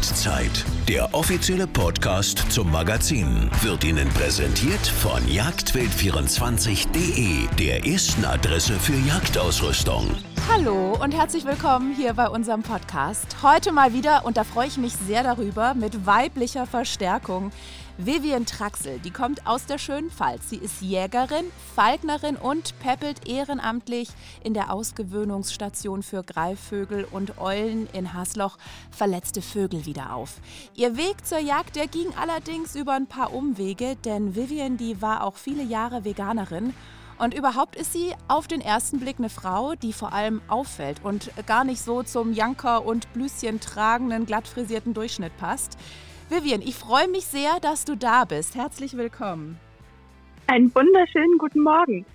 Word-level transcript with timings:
Jagdzeit. 0.00 0.64
Der 0.88 1.12
offizielle 1.12 1.66
Podcast 1.66 2.50
zum 2.50 2.72
Magazin 2.72 3.50
wird 3.60 3.84
Ihnen 3.84 4.08
präsentiert 4.08 4.86
von 4.86 5.22
jagdwild24.de, 5.26 7.46
der 7.58 7.86
ersten 7.86 8.24
Adresse 8.24 8.78
für 8.78 8.96
Jagdausrüstung. 9.06 10.06
Hallo 10.50 10.96
und 11.04 11.12
herzlich 11.12 11.44
willkommen 11.44 11.94
hier 11.94 12.14
bei 12.14 12.30
unserem 12.30 12.62
Podcast. 12.62 13.42
Heute 13.42 13.72
mal 13.72 13.92
wieder, 13.92 14.24
und 14.24 14.38
da 14.38 14.44
freue 14.44 14.68
ich 14.68 14.78
mich 14.78 14.94
sehr 15.06 15.22
darüber, 15.22 15.74
mit 15.74 16.06
weiblicher 16.06 16.64
Verstärkung. 16.64 17.52
Vivian 17.98 18.46
Traxel, 18.46 18.98
die 18.98 19.10
kommt 19.10 19.46
aus 19.46 19.66
der 19.66 19.78
schönen 19.78 20.10
Pfalz. 20.10 20.50
Sie 20.50 20.56
ist 20.56 20.80
Jägerin, 20.80 21.44
Falknerin 21.74 22.36
und 22.36 22.78
peppelt 22.78 23.28
ehrenamtlich 23.28 24.08
in 24.42 24.54
der 24.54 24.72
Ausgewöhnungsstation 24.72 26.02
für 26.02 26.22
Greifvögel 26.22 27.06
und 27.10 27.38
Eulen 27.38 27.88
in 27.92 28.14
Hasloch 28.14 28.56
verletzte 28.90 29.42
Vögel 29.42 29.86
wieder 29.86 30.14
auf. 30.14 30.36
Ihr 30.74 30.96
Weg 30.96 31.26
zur 31.26 31.38
Jagd, 31.38 31.76
der 31.76 31.88
ging 31.88 32.12
allerdings 32.20 32.74
über 32.74 32.94
ein 32.94 33.06
paar 33.06 33.34
Umwege, 33.34 33.96
denn 34.04 34.34
Vivian, 34.34 34.76
die 34.76 35.02
war 35.02 35.24
auch 35.24 35.36
viele 35.36 35.62
Jahre 35.62 36.04
Veganerin 36.04 36.72
und 37.20 37.34
überhaupt 37.34 37.76
ist 37.76 37.92
sie 37.92 38.14
auf 38.28 38.48
den 38.48 38.62
ersten 38.62 38.98
Blick 38.98 39.18
eine 39.18 39.28
Frau, 39.28 39.74
die 39.74 39.92
vor 39.92 40.14
allem 40.14 40.40
auffällt 40.48 41.04
und 41.04 41.30
gar 41.46 41.64
nicht 41.64 41.82
so 41.82 42.02
zum 42.02 42.32
Janker 42.32 42.86
und 42.86 43.12
Blüschen 43.12 43.60
tragenden, 43.60 44.24
glatt 44.24 44.48
frisierten 44.48 44.94
Durchschnitt 44.94 45.36
passt. 45.36 45.76
Vivian, 46.30 46.62
ich 46.62 46.76
freue 46.76 47.08
mich 47.08 47.26
sehr, 47.26 47.58
dass 47.58 47.84
du 47.84 47.96
da 47.96 48.24
bist. 48.24 48.54
Herzlich 48.54 48.96
willkommen. 48.96 49.58
Einen 50.46 50.72
wunderschönen 50.72 51.38
guten 51.38 51.60
Morgen. 51.60 52.06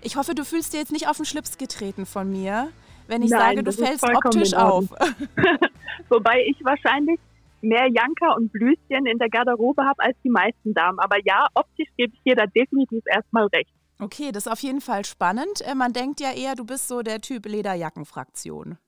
Ich 0.00 0.16
hoffe, 0.16 0.34
du 0.34 0.46
fühlst 0.46 0.72
dir 0.72 0.78
jetzt 0.78 0.90
nicht 0.90 1.06
auf 1.06 1.18
den 1.18 1.26
Schlips 1.26 1.58
getreten 1.58 2.06
von 2.06 2.30
mir, 2.30 2.70
wenn 3.08 3.20
ich 3.20 3.30
Nein, 3.30 3.56
sage, 3.56 3.62
du 3.62 3.72
fällst 3.72 4.04
optisch 4.04 4.54
auf. 4.54 4.86
Wobei 6.08 6.46
ich 6.46 6.56
wahrscheinlich 6.64 7.20
mehr 7.60 7.88
Janker 7.88 8.36
und 8.36 8.50
Blüschen 8.52 9.04
in 9.04 9.18
der 9.18 9.28
Garderobe 9.28 9.84
habe 9.84 10.02
als 10.02 10.16
die 10.24 10.30
meisten 10.30 10.72
Damen. 10.72 10.98
Aber 10.98 11.16
ja, 11.26 11.46
optisch 11.52 11.88
gebe 11.98 12.14
ich 12.14 12.22
dir 12.22 12.36
da 12.36 12.46
definitiv 12.46 13.02
erstmal 13.04 13.48
recht. 13.48 13.70
Okay, 14.00 14.32
das 14.32 14.46
ist 14.46 14.52
auf 14.52 14.60
jeden 14.60 14.80
Fall 14.80 15.04
spannend. 15.04 15.60
Äh, 15.60 15.74
man 15.74 15.92
denkt 15.92 16.20
ja 16.20 16.32
eher, 16.32 16.54
du 16.54 16.64
bist 16.64 16.88
so 16.88 17.02
der 17.02 17.20
Typ 17.20 17.44
Lederjackenfraktion. 17.44 18.78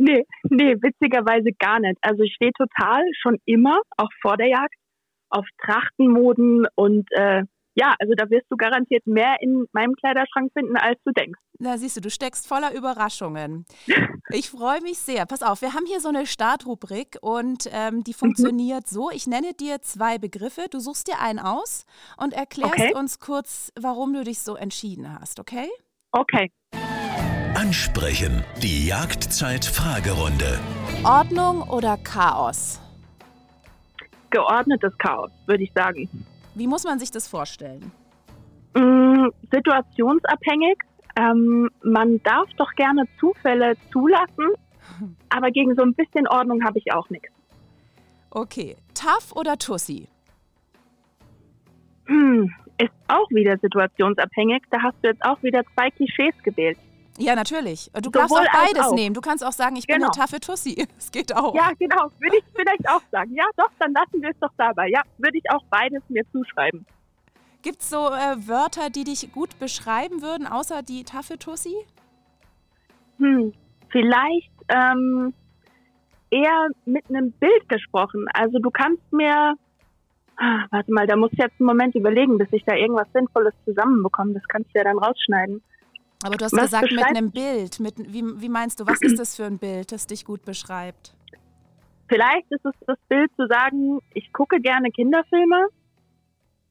Nee, 0.00 0.24
nee, 0.44 0.76
witzigerweise 0.80 1.50
gar 1.58 1.78
nicht. 1.78 1.98
Also 2.00 2.22
ich 2.22 2.34
stehe 2.34 2.52
total 2.52 3.02
schon 3.20 3.36
immer, 3.44 3.82
auch 3.98 4.08
vor 4.22 4.38
der 4.38 4.48
Jagd, 4.48 4.74
auf 5.28 5.46
Trachtenmoden 5.62 6.66
und 6.74 7.06
äh, 7.12 7.42
ja, 7.74 7.94
also 7.98 8.14
da 8.16 8.28
wirst 8.30 8.46
du 8.50 8.56
garantiert 8.56 9.06
mehr 9.06 9.36
in 9.40 9.66
meinem 9.72 9.94
Kleiderschrank 9.94 10.52
finden, 10.54 10.76
als 10.76 10.98
du 11.04 11.12
denkst. 11.12 11.38
Na, 11.58 11.76
siehst 11.76 11.98
du, 11.98 12.00
du 12.00 12.10
steckst 12.10 12.48
voller 12.48 12.74
Überraschungen. 12.74 13.66
Ich 14.32 14.48
freue 14.48 14.80
mich 14.80 15.00
sehr. 15.00 15.26
Pass 15.26 15.42
auf, 15.42 15.60
wir 15.60 15.74
haben 15.74 15.86
hier 15.86 15.98
so 15.98 16.08
eine 16.08 16.24
Startrubrik 16.24 17.18
und 17.20 17.68
ähm, 17.72 18.04
die 18.04 18.12
mhm. 18.12 18.14
funktioniert 18.14 18.84
mhm. 18.84 18.94
so. 18.94 19.10
Ich 19.10 19.26
nenne 19.26 19.54
dir 19.54 19.82
zwei 19.82 20.18
Begriffe, 20.18 20.66
du 20.70 20.78
suchst 20.78 21.08
dir 21.08 21.18
einen 21.20 21.40
aus 21.40 21.84
und 22.16 22.32
erklärst 22.32 22.74
okay. 22.74 22.94
uns 22.94 23.18
kurz, 23.18 23.72
warum 23.80 24.12
du 24.12 24.22
dich 24.22 24.38
so 24.38 24.54
entschieden 24.54 25.18
hast, 25.18 25.40
okay? 25.40 25.68
Okay. 26.12 26.52
Ansprechen. 27.60 28.42
Die 28.62 28.86
Jagdzeit-Fragerunde. 28.86 30.58
Ordnung 31.04 31.60
oder 31.68 31.98
Chaos? 31.98 32.80
Geordnetes 34.30 34.96
Chaos, 34.96 35.30
würde 35.44 35.64
ich 35.64 35.72
sagen. 35.74 36.08
Wie 36.54 36.66
muss 36.66 36.84
man 36.84 36.98
sich 36.98 37.10
das 37.10 37.28
vorstellen? 37.28 37.92
Mm, 38.72 39.26
situationsabhängig. 39.52 40.78
Ähm, 41.16 41.68
man 41.82 42.22
darf 42.22 42.48
doch 42.56 42.72
gerne 42.76 43.04
Zufälle 43.18 43.74
zulassen, 43.92 44.54
aber 45.28 45.50
gegen 45.50 45.74
so 45.74 45.82
ein 45.82 45.92
bisschen 45.92 46.26
Ordnung 46.28 46.64
habe 46.64 46.78
ich 46.78 46.90
auch 46.94 47.10
nichts. 47.10 47.28
Okay. 48.30 48.76
Tough 48.94 49.36
oder 49.36 49.58
Tussi? 49.58 50.08
Hm, 52.06 52.54
ist 52.78 52.94
auch 53.08 53.28
wieder 53.28 53.58
situationsabhängig. 53.58 54.62
Da 54.70 54.80
hast 54.82 54.96
du 55.02 55.08
jetzt 55.08 55.22
auch 55.22 55.42
wieder 55.42 55.62
zwei 55.74 55.90
Klischees 55.90 56.34
gewählt. 56.42 56.78
Ja, 57.18 57.34
natürlich. 57.34 57.90
Du 58.02 58.10
darfst 58.10 58.34
auch 58.34 58.46
beides 58.52 58.86
auch. 58.86 58.94
nehmen. 58.94 59.14
Du 59.14 59.20
kannst 59.20 59.44
auch 59.44 59.52
sagen, 59.52 59.76
ich 59.76 59.86
genau. 59.86 59.98
bin 59.98 60.04
eine 60.06 60.12
taffe 60.12 60.40
Tussi. 60.40 60.86
Es 60.98 61.10
geht 61.10 61.34
auch. 61.34 61.54
Ja, 61.54 61.72
genau. 61.78 62.10
Würde 62.18 62.38
ich 62.38 62.44
vielleicht 62.54 62.88
auch 62.88 63.02
sagen. 63.10 63.34
Ja, 63.34 63.44
doch, 63.56 63.70
dann 63.78 63.92
lassen 63.92 64.22
wir 64.22 64.30
es 64.30 64.38
doch 64.40 64.52
dabei. 64.56 64.88
Ja, 64.88 65.02
würde 65.18 65.38
ich 65.38 65.50
auch 65.50 65.62
beides 65.70 66.02
mir 66.08 66.24
zuschreiben. 66.32 66.86
Gibt 67.62 67.82
es 67.82 67.90
so 67.90 68.08
äh, 68.08 68.48
Wörter, 68.48 68.88
die 68.88 69.04
dich 69.04 69.32
gut 69.32 69.58
beschreiben 69.58 70.22
würden, 70.22 70.46
außer 70.46 70.82
die 70.82 71.04
taffe 71.04 71.38
Tussi? 71.38 71.74
Hm, 73.18 73.52
vielleicht 73.90 74.50
ähm, 74.68 75.34
eher 76.30 76.68
mit 76.86 77.04
einem 77.08 77.32
Bild 77.32 77.68
gesprochen. 77.68 78.26
Also 78.32 78.58
du 78.58 78.70
kannst 78.70 79.12
mir, 79.12 79.54
ah, 80.36 80.64
warte 80.70 80.92
mal, 80.92 81.06
da 81.06 81.16
muss 81.16 81.32
ich 81.32 81.38
jetzt 81.38 81.60
einen 81.60 81.66
Moment 81.66 81.94
überlegen, 81.94 82.38
bis 82.38 82.48
ich 82.52 82.64
da 82.64 82.74
irgendwas 82.74 83.08
Sinnvolles 83.12 83.54
zusammenbekomme. 83.66 84.34
Das 84.34 84.48
kannst 84.48 84.70
du 84.74 84.78
ja 84.78 84.84
dann 84.84 84.98
rausschneiden. 84.98 85.62
Aber 86.22 86.36
du 86.36 86.44
hast 86.44 86.52
was 86.52 86.64
gesagt, 86.64 86.92
mit 86.92 87.04
einem 87.04 87.30
Bild. 87.30 87.80
Mit, 87.80 87.94
wie, 87.98 88.22
wie 88.40 88.48
meinst 88.48 88.80
du, 88.80 88.86
was 88.86 89.00
ist 89.00 89.18
das 89.18 89.36
für 89.36 89.44
ein 89.44 89.58
Bild, 89.58 89.92
das 89.92 90.06
dich 90.06 90.24
gut 90.24 90.44
beschreibt? 90.44 91.14
Vielleicht 92.08 92.50
ist 92.50 92.64
es 92.64 92.74
das 92.86 92.98
Bild 93.08 93.30
zu 93.36 93.46
sagen, 93.46 94.00
ich 94.14 94.32
gucke 94.32 94.60
gerne 94.60 94.90
Kinderfilme 94.90 95.68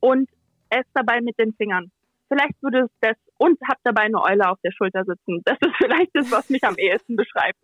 und 0.02 0.30
esse 0.70 0.90
dabei 0.94 1.22
mit 1.22 1.40
den 1.40 1.54
Fingern. 1.54 1.92
Vielleicht 2.28 2.62
würde 2.62 2.82
es 2.82 2.92
das 3.02 3.16
und 3.38 3.58
habe 3.68 3.80
dabei 3.84 4.04
eine 4.04 4.22
Eule 4.22 4.50
auf 4.50 4.60
der 4.64 4.72
Schulter 4.72 5.04
sitzen. 5.04 5.42
Das 5.46 5.58
ist 5.62 5.76
vielleicht 5.78 6.12
das, 6.14 6.30
was 6.32 6.50
mich 6.50 6.64
am 6.64 6.76
ehesten 6.78 7.16
beschreibt. 7.16 7.58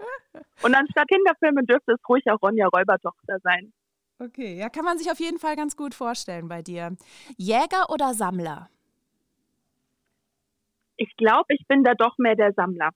Und 0.63 0.74
anstatt 0.74 1.07
Kinderfilme 1.07 1.63
dürfte 1.66 1.94
es 1.94 2.09
ruhig 2.09 2.24
auch 2.31 2.41
Ronja 2.41 2.68
Räubertochter 2.68 3.40
sein. 3.44 3.74
Okay, 4.18 4.57
ja, 4.57 4.69
kann 4.69 4.85
man 4.85 4.97
sich 4.97 5.12
auf 5.12 5.19
jeden 5.19 5.38
Fall 5.38 5.56
ganz 5.56 5.75
gut 5.75 5.94
vorstellen 5.94 6.47
bei 6.47 6.62
dir. 6.62 6.95
Jäger 7.38 7.90
oder 7.90 8.13
Sammler? 8.13 8.69
Ich 10.97 11.16
glaube, 11.17 11.45
ich 11.50 11.66
bin 11.67 11.83
da 11.83 11.94
doch 11.94 12.17
mehr 12.17 12.35
der 12.35 12.53
Sammler. 12.53 12.89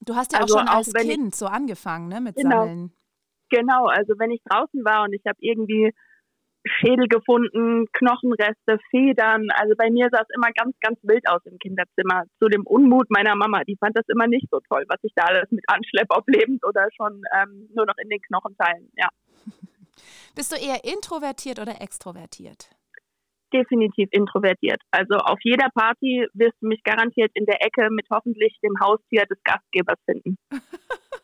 Du 0.00 0.14
hast 0.14 0.32
ja 0.32 0.40
also 0.40 0.56
auch 0.56 0.58
schon 0.60 0.68
als 0.68 0.92
Kind 0.92 1.28
ich, 1.28 1.34
so 1.34 1.46
angefangen, 1.46 2.08
ne, 2.08 2.20
mit 2.20 2.36
genau, 2.36 2.64
Sammeln. 2.64 2.92
Genau, 3.50 3.86
also 3.86 4.14
wenn 4.18 4.30
ich 4.30 4.40
draußen 4.48 4.84
war 4.84 5.04
und 5.04 5.12
ich 5.12 5.22
habe 5.26 5.36
irgendwie 5.40 5.92
Schädel 6.64 7.08
gefunden, 7.08 7.86
Knochenreste, 7.92 8.78
Federn. 8.90 9.48
Also 9.50 9.74
bei 9.76 9.90
mir 9.90 10.08
sah 10.12 10.20
es 10.20 10.28
immer 10.34 10.52
ganz, 10.52 10.76
ganz 10.80 10.98
wild 11.02 11.26
aus 11.28 11.40
im 11.44 11.58
Kinderzimmer. 11.58 12.24
Zu 12.38 12.48
dem 12.48 12.66
Unmut 12.66 13.10
meiner 13.10 13.34
Mama. 13.34 13.64
Die 13.64 13.76
fand 13.76 13.96
das 13.96 14.04
immer 14.08 14.26
nicht 14.26 14.46
so 14.50 14.60
toll, 14.68 14.84
was 14.88 14.98
ich 15.02 15.12
da 15.14 15.24
alles 15.24 15.50
mit 15.50 15.64
anschleppe, 15.68 16.14
ob 16.14 16.28
lebend 16.28 16.64
oder 16.66 16.86
schon 16.94 17.22
ähm, 17.34 17.68
nur 17.74 17.86
noch 17.86 17.96
in 17.96 18.08
den 18.10 18.20
Knochenteilen. 18.20 18.90
Ja. 18.96 19.08
Bist 20.34 20.52
du 20.52 20.56
eher 20.56 20.84
introvertiert 20.84 21.58
oder 21.58 21.80
extrovertiert? 21.80 22.70
Definitiv 23.52 24.08
introvertiert. 24.12 24.80
Also 24.90 25.16
auf 25.16 25.38
jeder 25.42 25.68
Party 25.74 26.26
wirst 26.34 26.56
du 26.60 26.68
mich 26.68 26.82
garantiert 26.84 27.30
in 27.34 27.46
der 27.46 27.64
Ecke 27.64 27.88
mit 27.90 28.06
hoffentlich 28.10 28.58
dem 28.62 28.74
Haustier 28.80 29.24
des 29.26 29.38
Gastgebers 29.44 29.98
finden. 30.04 30.36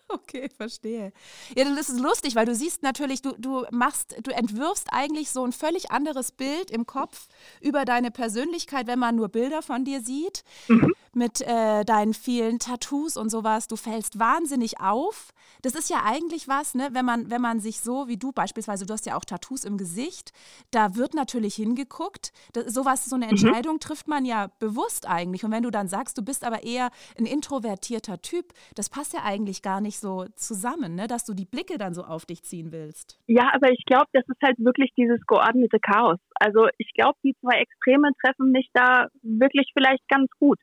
Okay, 0.08 0.48
verstehe. 0.56 1.12
Ja, 1.56 1.64
das 1.64 1.88
ist 1.88 2.00
lustig, 2.00 2.36
weil 2.36 2.46
du 2.46 2.54
siehst 2.54 2.84
natürlich, 2.84 3.22
du, 3.22 3.32
du 3.38 3.64
machst, 3.72 4.16
du 4.22 4.30
entwirfst 4.30 4.86
eigentlich 4.92 5.30
so 5.30 5.44
ein 5.44 5.50
völlig 5.50 5.90
anderes 5.90 6.30
Bild 6.30 6.70
im 6.70 6.86
Kopf 6.86 7.26
über 7.60 7.84
deine 7.84 8.12
Persönlichkeit, 8.12 8.86
wenn 8.86 9.00
man 9.00 9.16
nur 9.16 9.28
Bilder 9.28 9.62
von 9.62 9.84
dir 9.84 10.00
sieht, 10.00 10.44
mhm. 10.68 10.94
Mit 11.16 11.40
äh, 11.40 11.84
deinen 11.84 12.14
vielen 12.14 12.58
Tattoos 12.58 13.16
und 13.16 13.30
sowas. 13.30 13.66
Du 13.66 13.76
fällst 13.76 14.18
wahnsinnig 14.18 14.80
auf. 14.80 15.32
Das 15.62 15.74
ist 15.74 15.90
ja 15.90 16.02
eigentlich 16.04 16.48
was, 16.48 16.74
ne, 16.74 16.88
wenn 16.92 17.04
man, 17.04 17.30
wenn 17.30 17.40
man 17.40 17.60
sich 17.60 17.80
so 17.80 18.06
wie 18.08 18.16
du 18.16 18.32
beispielsweise, 18.32 18.86
du 18.86 18.92
hast 18.92 19.06
ja 19.06 19.16
auch 19.16 19.24
Tattoos 19.24 19.64
im 19.64 19.78
Gesicht, 19.78 20.32
da 20.70 20.94
wird 20.96 21.14
natürlich 21.14 21.54
hingeguckt. 21.54 22.32
Das, 22.52 22.72
sowas, 22.72 23.06
so 23.06 23.16
eine 23.16 23.26
mhm. 23.26 23.30
Entscheidung 23.30 23.74
mhm. 23.74 23.80
trifft 23.80 24.08
man 24.08 24.24
ja 24.24 24.48
bewusst 24.58 25.08
eigentlich. 25.08 25.44
Und 25.44 25.52
wenn 25.52 25.62
du 25.62 25.70
dann 25.70 25.88
sagst, 25.88 26.18
du 26.18 26.22
bist 26.22 26.44
aber 26.44 26.62
eher 26.62 26.90
ein 27.18 27.26
introvertierter 27.26 28.20
Typ, 28.20 28.52
das 28.74 28.90
passt 28.90 29.14
ja 29.14 29.20
eigentlich 29.24 29.62
gar 29.62 29.80
nicht 29.80 29.98
so 29.98 30.26
zusammen, 30.36 30.94
ne? 30.94 31.06
dass 31.06 31.24
du 31.24 31.34
die 31.34 31.46
Blicke 31.46 31.78
dann 31.78 31.94
so 31.94 32.04
auf 32.04 32.26
dich 32.26 32.42
ziehen 32.42 32.72
willst. 32.72 33.18
Ja, 33.26 33.50
aber 33.54 33.70
ich 33.72 33.84
glaube, 33.86 34.06
das 34.12 34.24
ist 34.28 34.42
halt 34.42 34.58
wirklich 34.58 34.92
dieses 34.96 35.20
geordnete 35.26 35.78
Chaos. 35.80 36.18
Also 36.34 36.68
ich 36.78 36.92
glaube, 36.94 37.18
die 37.24 37.34
zwei 37.40 37.60
Extreme 37.60 38.10
treffen 38.22 38.52
mich 38.52 38.68
da 38.74 39.08
wirklich 39.22 39.70
vielleicht 39.74 40.06
ganz 40.08 40.30
gut. 40.38 40.58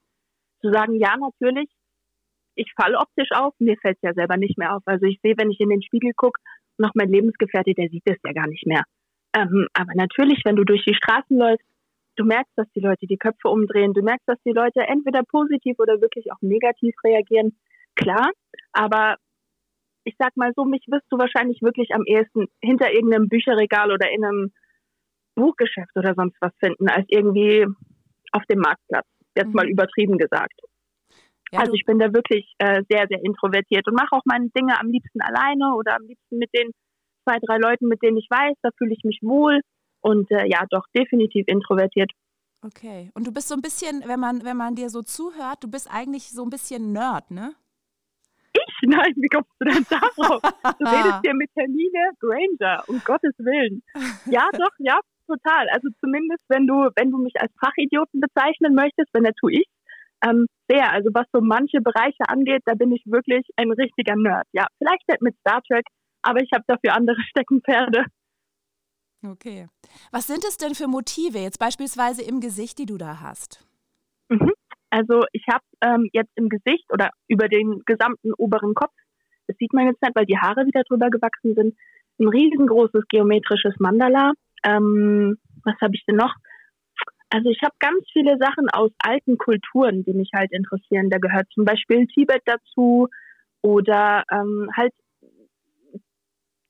Zu 0.64 0.72
sagen, 0.72 0.96
ja, 0.96 1.18
natürlich, 1.18 1.70
ich 2.56 2.72
falle 2.80 2.98
optisch 2.98 3.30
auf, 3.32 3.54
mir 3.60 3.76
fällt 3.82 3.98
es 3.98 4.02
ja 4.02 4.14
selber 4.14 4.38
nicht 4.38 4.58
mehr 4.58 4.76
auf. 4.76 4.84
Also 4.86 5.06
ich 5.06 5.20
sehe, 5.22 5.36
wenn 5.38 5.52
ich 5.52 5.60
in 5.60 5.70
den 5.70 5.82
Spiegel 5.82 6.14
gucke, 6.16 6.40
noch 6.78 6.92
mein 6.96 7.10
Lebensgefährte, 7.10 7.74
der 7.74 7.90
sieht 7.90 8.04
das 8.06 8.18
ja 8.26 8.32
gar 8.32 8.48
nicht 8.48 8.66
mehr. 8.66 8.84
Ähm, 9.36 9.68
aber 9.74 9.94
natürlich, 9.96 10.42
wenn 10.46 10.56
du 10.56 10.64
durch 10.64 10.86
die 10.86 10.96
Straßen 10.96 11.38
läufst, 11.38 11.66
du 12.16 12.26
merkst, 12.26 12.54
dass 12.56 12.70
die 12.76 12.80
Leute 12.80 13.08
die 13.08 13.18
Köpfe 13.18 13.50
umdrehen, 13.50 13.94
du 13.94 14.02
merkst, 14.04 14.28
dass 14.28 14.42
die 14.46 14.54
Leute 14.54 14.82
entweder 14.88 15.24
positiv 15.24 15.78
oder 15.80 16.00
wirklich 16.02 16.32
auch 16.32 16.42
negativ 16.42 16.96
reagieren. 17.04 17.58
Klar, 17.96 18.32
aber 18.72 19.18
ich 20.04 20.16
sag 20.20 20.36
mal 20.36 20.52
so, 20.56 20.66
mich 20.66 20.86
wirst 20.88 21.06
du 21.10 21.18
wahrscheinlich 21.18 21.62
wirklich 21.62 21.94
am 21.94 22.04
ehesten 22.06 22.48
hinter 22.62 22.92
irgendeinem 22.92 23.30
Bücherregal 23.30 23.92
oder 23.92 24.12
in 24.12 24.24
einem 24.24 24.52
Buchgeschäft 25.36 25.96
oder 25.96 26.14
sonst 26.16 26.38
was 26.42 26.54
finden, 26.60 26.90
als 26.90 27.06
irgendwie 27.10 27.66
auf 28.32 28.44
dem 28.46 28.60
Marktplatz. 28.60 29.08
Jetzt 29.36 29.48
mhm. 29.48 29.54
mal 29.54 29.70
übertrieben 29.70 30.18
gesagt. 30.18 30.60
Ja, 31.52 31.60
also 31.60 31.74
ich 31.74 31.86
bin 31.86 32.00
da 32.00 32.12
wirklich 32.14 32.52
äh, 32.58 32.82
sehr, 32.90 33.06
sehr 33.08 33.24
introvertiert 33.24 33.88
und 33.88 33.94
mache 33.94 34.12
auch 34.12 34.24
meine 34.26 34.50
Dinge 34.50 34.80
am 34.80 34.88
liebsten 34.90 35.22
alleine 35.22 35.76
oder 35.76 35.96
am 35.96 36.04
liebsten 36.08 36.40
mit 36.40 36.50
den 36.56 36.72
zwei, 37.24 37.38
drei 37.40 37.58
Leuten, 37.58 37.88
mit 37.88 38.02
denen 38.02 38.18
ich 38.18 38.28
weiß, 38.30 38.56
da 38.64 38.70
fühle 38.78 38.94
ich 38.94 39.04
mich 39.04 39.20
wohl. 39.22 39.62
Und 40.02 40.30
äh, 40.32 40.48
ja, 40.48 40.66
doch, 40.70 40.84
definitiv 40.96 41.46
introvertiert. 41.48 42.12
Okay. 42.66 43.12
Und 43.14 43.28
du 43.28 43.32
bist 43.32 43.50
so 43.50 43.56
ein 43.56 43.62
bisschen, 43.62 44.04
wenn 44.06 44.20
man, 44.20 44.44
wenn 44.44 44.58
man 44.58 44.76
dir 44.76 44.90
so 44.90 45.02
zuhört, 45.02 45.64
du 45.64 45.70
bist 45.70 45.94
eigentlich 45.94 46.30
so 46.30 46.44
ein 46.44 46.50
bisschen 46.50 46.92
Nerd, 46.92 47.30
ne? 47.30 47.54
Ich? 48.54 48.76
Nein, 48.88 49.14
wie 49.16 49.28
kommst 49.28 49.52
du 49.60 49.66
denn 49.66 49.86
darauf? 49.90 50.42
Du 50.42 50.86
redest 50.86 51.20
hier 51.24 51.34
mit 51.34 51.50
Hermine 51.56 52.12
Granger, 52.20 52.84
um 52.88 53.02
Gottes 53.04 53.34
Willen. 53.38 53.84
Ja, 54.26 54.48
doch, 54.54 54.72
ja, 54.80 55.00
total. 55.34 55.68
Also 55.70 55.90
zumindest, 56.00 56.44
wenn 56.50 56.68
du, 56.68 56.90
wenn 56.96 57.12
du 57.12 57.18
mich 57.18 57.34
als 57.40 57.52
Fachidioten 57.60 58.20
bezeichnen 58.22 58.76
möchtest, 58.76 59.10
wenn 59.14 59.24
der 59.24 59.34
tue 59.34 59.54
ich, 59.54 59.68
ähm, 60.26 60.46
sehr. 60.70 60.92
Also 60.92 61.10
was 61.14 61.26
so 61.34 61.42
manche 61.42 61.82
Bereiche 61.82 62.28
angeht, 62.28 62.62
da 62.66 62.76
bin 62.76 62.92
ich 62.92 63.04
wirklich 63.06 63.46
ein 63.58 63.72
richtiger 63.72 64.16
Nerd. 64.16 64.48
Ja, 64.54 64.68
vielleicht 64.78 65.08
nicht 65.08 65.22
mit 65.22 65.36
Star 65.40 65.62
Trek, 65.64 65.86
aber 66.22 66.42
ich 66.42 66.50
habe 66.54 66.64
dafür 66.68 66.96
andere 66.96 67.18
Steckenpferde. 67.30 68.06
Okay. 69.26 69.68
Was 70.12 70.28
sind 70.28 70.44
es 70.44 70.58
denn 70.58 70.76
für 70.76 70.88
Motive 70.88 71.40
jetzt 71.40 71.60
beispielsweise 71.60 72.24
im 72.24 72.42
Gesicht, 72.42 72.78
die 72.78 72.86
du 72.86 72.98
da 72.98 73.22
hast? 73.22 73.66
Mhm. 74.30 74.52
Also 74.90 75.24
ich 75.32 75.46
habe 75.52 75.64
ähm, 75.82 76.10
jetzt 76.12 76.32
im 76.36 76.50
Gesicht 76.50 76.86
oder 76.92 77.10
über 77.28 77.48
den 77.48 77.82
gesamten 77.86 78.34
oberen 78.38 78.76
Kopf, 78.76 78.94
das 79.48 79.58
sieht 79.58 79.74
man 79.74 79.88
jetzt 79.88 80.02
nicht, 80.02 80.16
weil 80.16 80.26
die 80.26 80.38
Haare 80.38 80.66
wieder 80.66 80.84
drüber 80.84 81.10
gewachsen 81.10 81.56
sind, 81.56 81.76
ein 82.20 82.28
riesengroßes 82.28 83.04
geometrisches 83.10 83.74
Mandala. 83.80 84.34
Ähm, 84.64 85.38
was 85.64 85.76
habe 85.82 85.96
ich 85.96 86.04
denn 86.06 86.16
noch? 86.16 86.34
Also 87.30 87.50
ich 87.50 87.62
habe 87.64 87.74
ganz 87.80 88.06
viele 88.12 88.38
Sachen 88.38 88.70
aus 88.70 88.92
alten 89.00 89.38
Kulturen, 89.38 90.04
die 90.04 90.14
mich 90.14 90.30
halt 90.36 90.52
interessieren. 90.52 91.10
Da 91.10 91.18
gehört 91.18 91.48
zum 91.52 91.66
Beispiel 91.66 92.06
Tibet 92.08 92.42
dazu 92.46 93.08
oder 93.62 94.24
ähm, 94.32 94.70
halt 94.76 94.94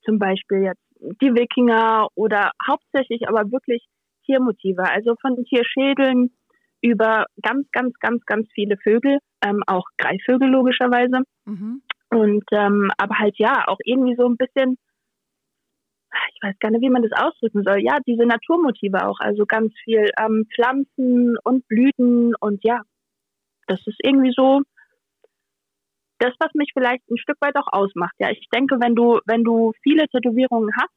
zum 0.05 0.19
Beispiel 0.19 0.63
jetzt 0.63 0.81
die 1.21 1.33
Wikinger 1.33 2.07
oder 2.15 2.51
hauptsächlich 2.67 3.27
aber 3.27 3.51
wirklich 3.51 3.85
Tiermotive, 4.25 4.83
also 4.89 5.15
von 5.21 5.43
Tierschädeln 5.43 6.31
über 6.81 7.25
ganz, 7.41 7.67
ganz, 7.71 7.93
ganz, 7.99 8.23
ganz 8.25 8.47
viele 8.53 8.77
Vögel, 8.77 9.19
ähm, 9.45 9.63
auch 9.67 9.85
Greifvögel 9.97 10.49
logischerweise. 10.49 11.23
Mhm. 11.45 11.81
Und 12.09 12.43
ähm, 12.51 12.89
aber 12.97 13.19
halt 13.19 13.35
ja, 13.37 13.63
auch 13.67 13.79
irgendwie 13.83 14.15
so 14.15 14.27
ein 14.27 14.37
bisschen, 14.37 14.77
ich 16.33 16.41
weiß 16.41 16.55
gar 16.59 16.71
nicht, 16.71 16.81
wie 16.81 16.89
man 16.89 17.03
das 17.03 17.11
ausdrücken 17.11 17.63
soll. 17.63 17.79
Ja, 17.81 17.97
diese 18.05 18.25
Naturmotive 18.25 19.07
auch, 19.07 19.19
also 19.19 19.45
ganz 19.45 19.73
viel 19.83 20.09
ähm, 20.19 20.47
Pflanzen 20.53 21.37
und 21.43 21.67
Blüten 21.67 22.35
und 22.39 22.63
ja, 22.63 22.81
das 23.67 23.79
ist 23.85 23.99
irgendwie 24.03 24.33
so 24.35 24.61
das, 26.19 26.33
was 26.39 26.53
mich 26.53 26.71
vielleicht 26.73 27.03
ein 27.09 27.17
Stück 27.17 27.37
weit 27.41 27.55
auch 27.55 27.67
ausmacht. 27.71 28.15
Ja, 28.19 28.29
ich 28.29 28.47
denke, 28.53 28.77
wenn 28.79 28.95
du, 28.95 29.19
wenn 29.25 29.43
du 29.43 29.73
viele 29.81 30.07
Tätowierungen 30.07 30.71
hast, 30.79 30.93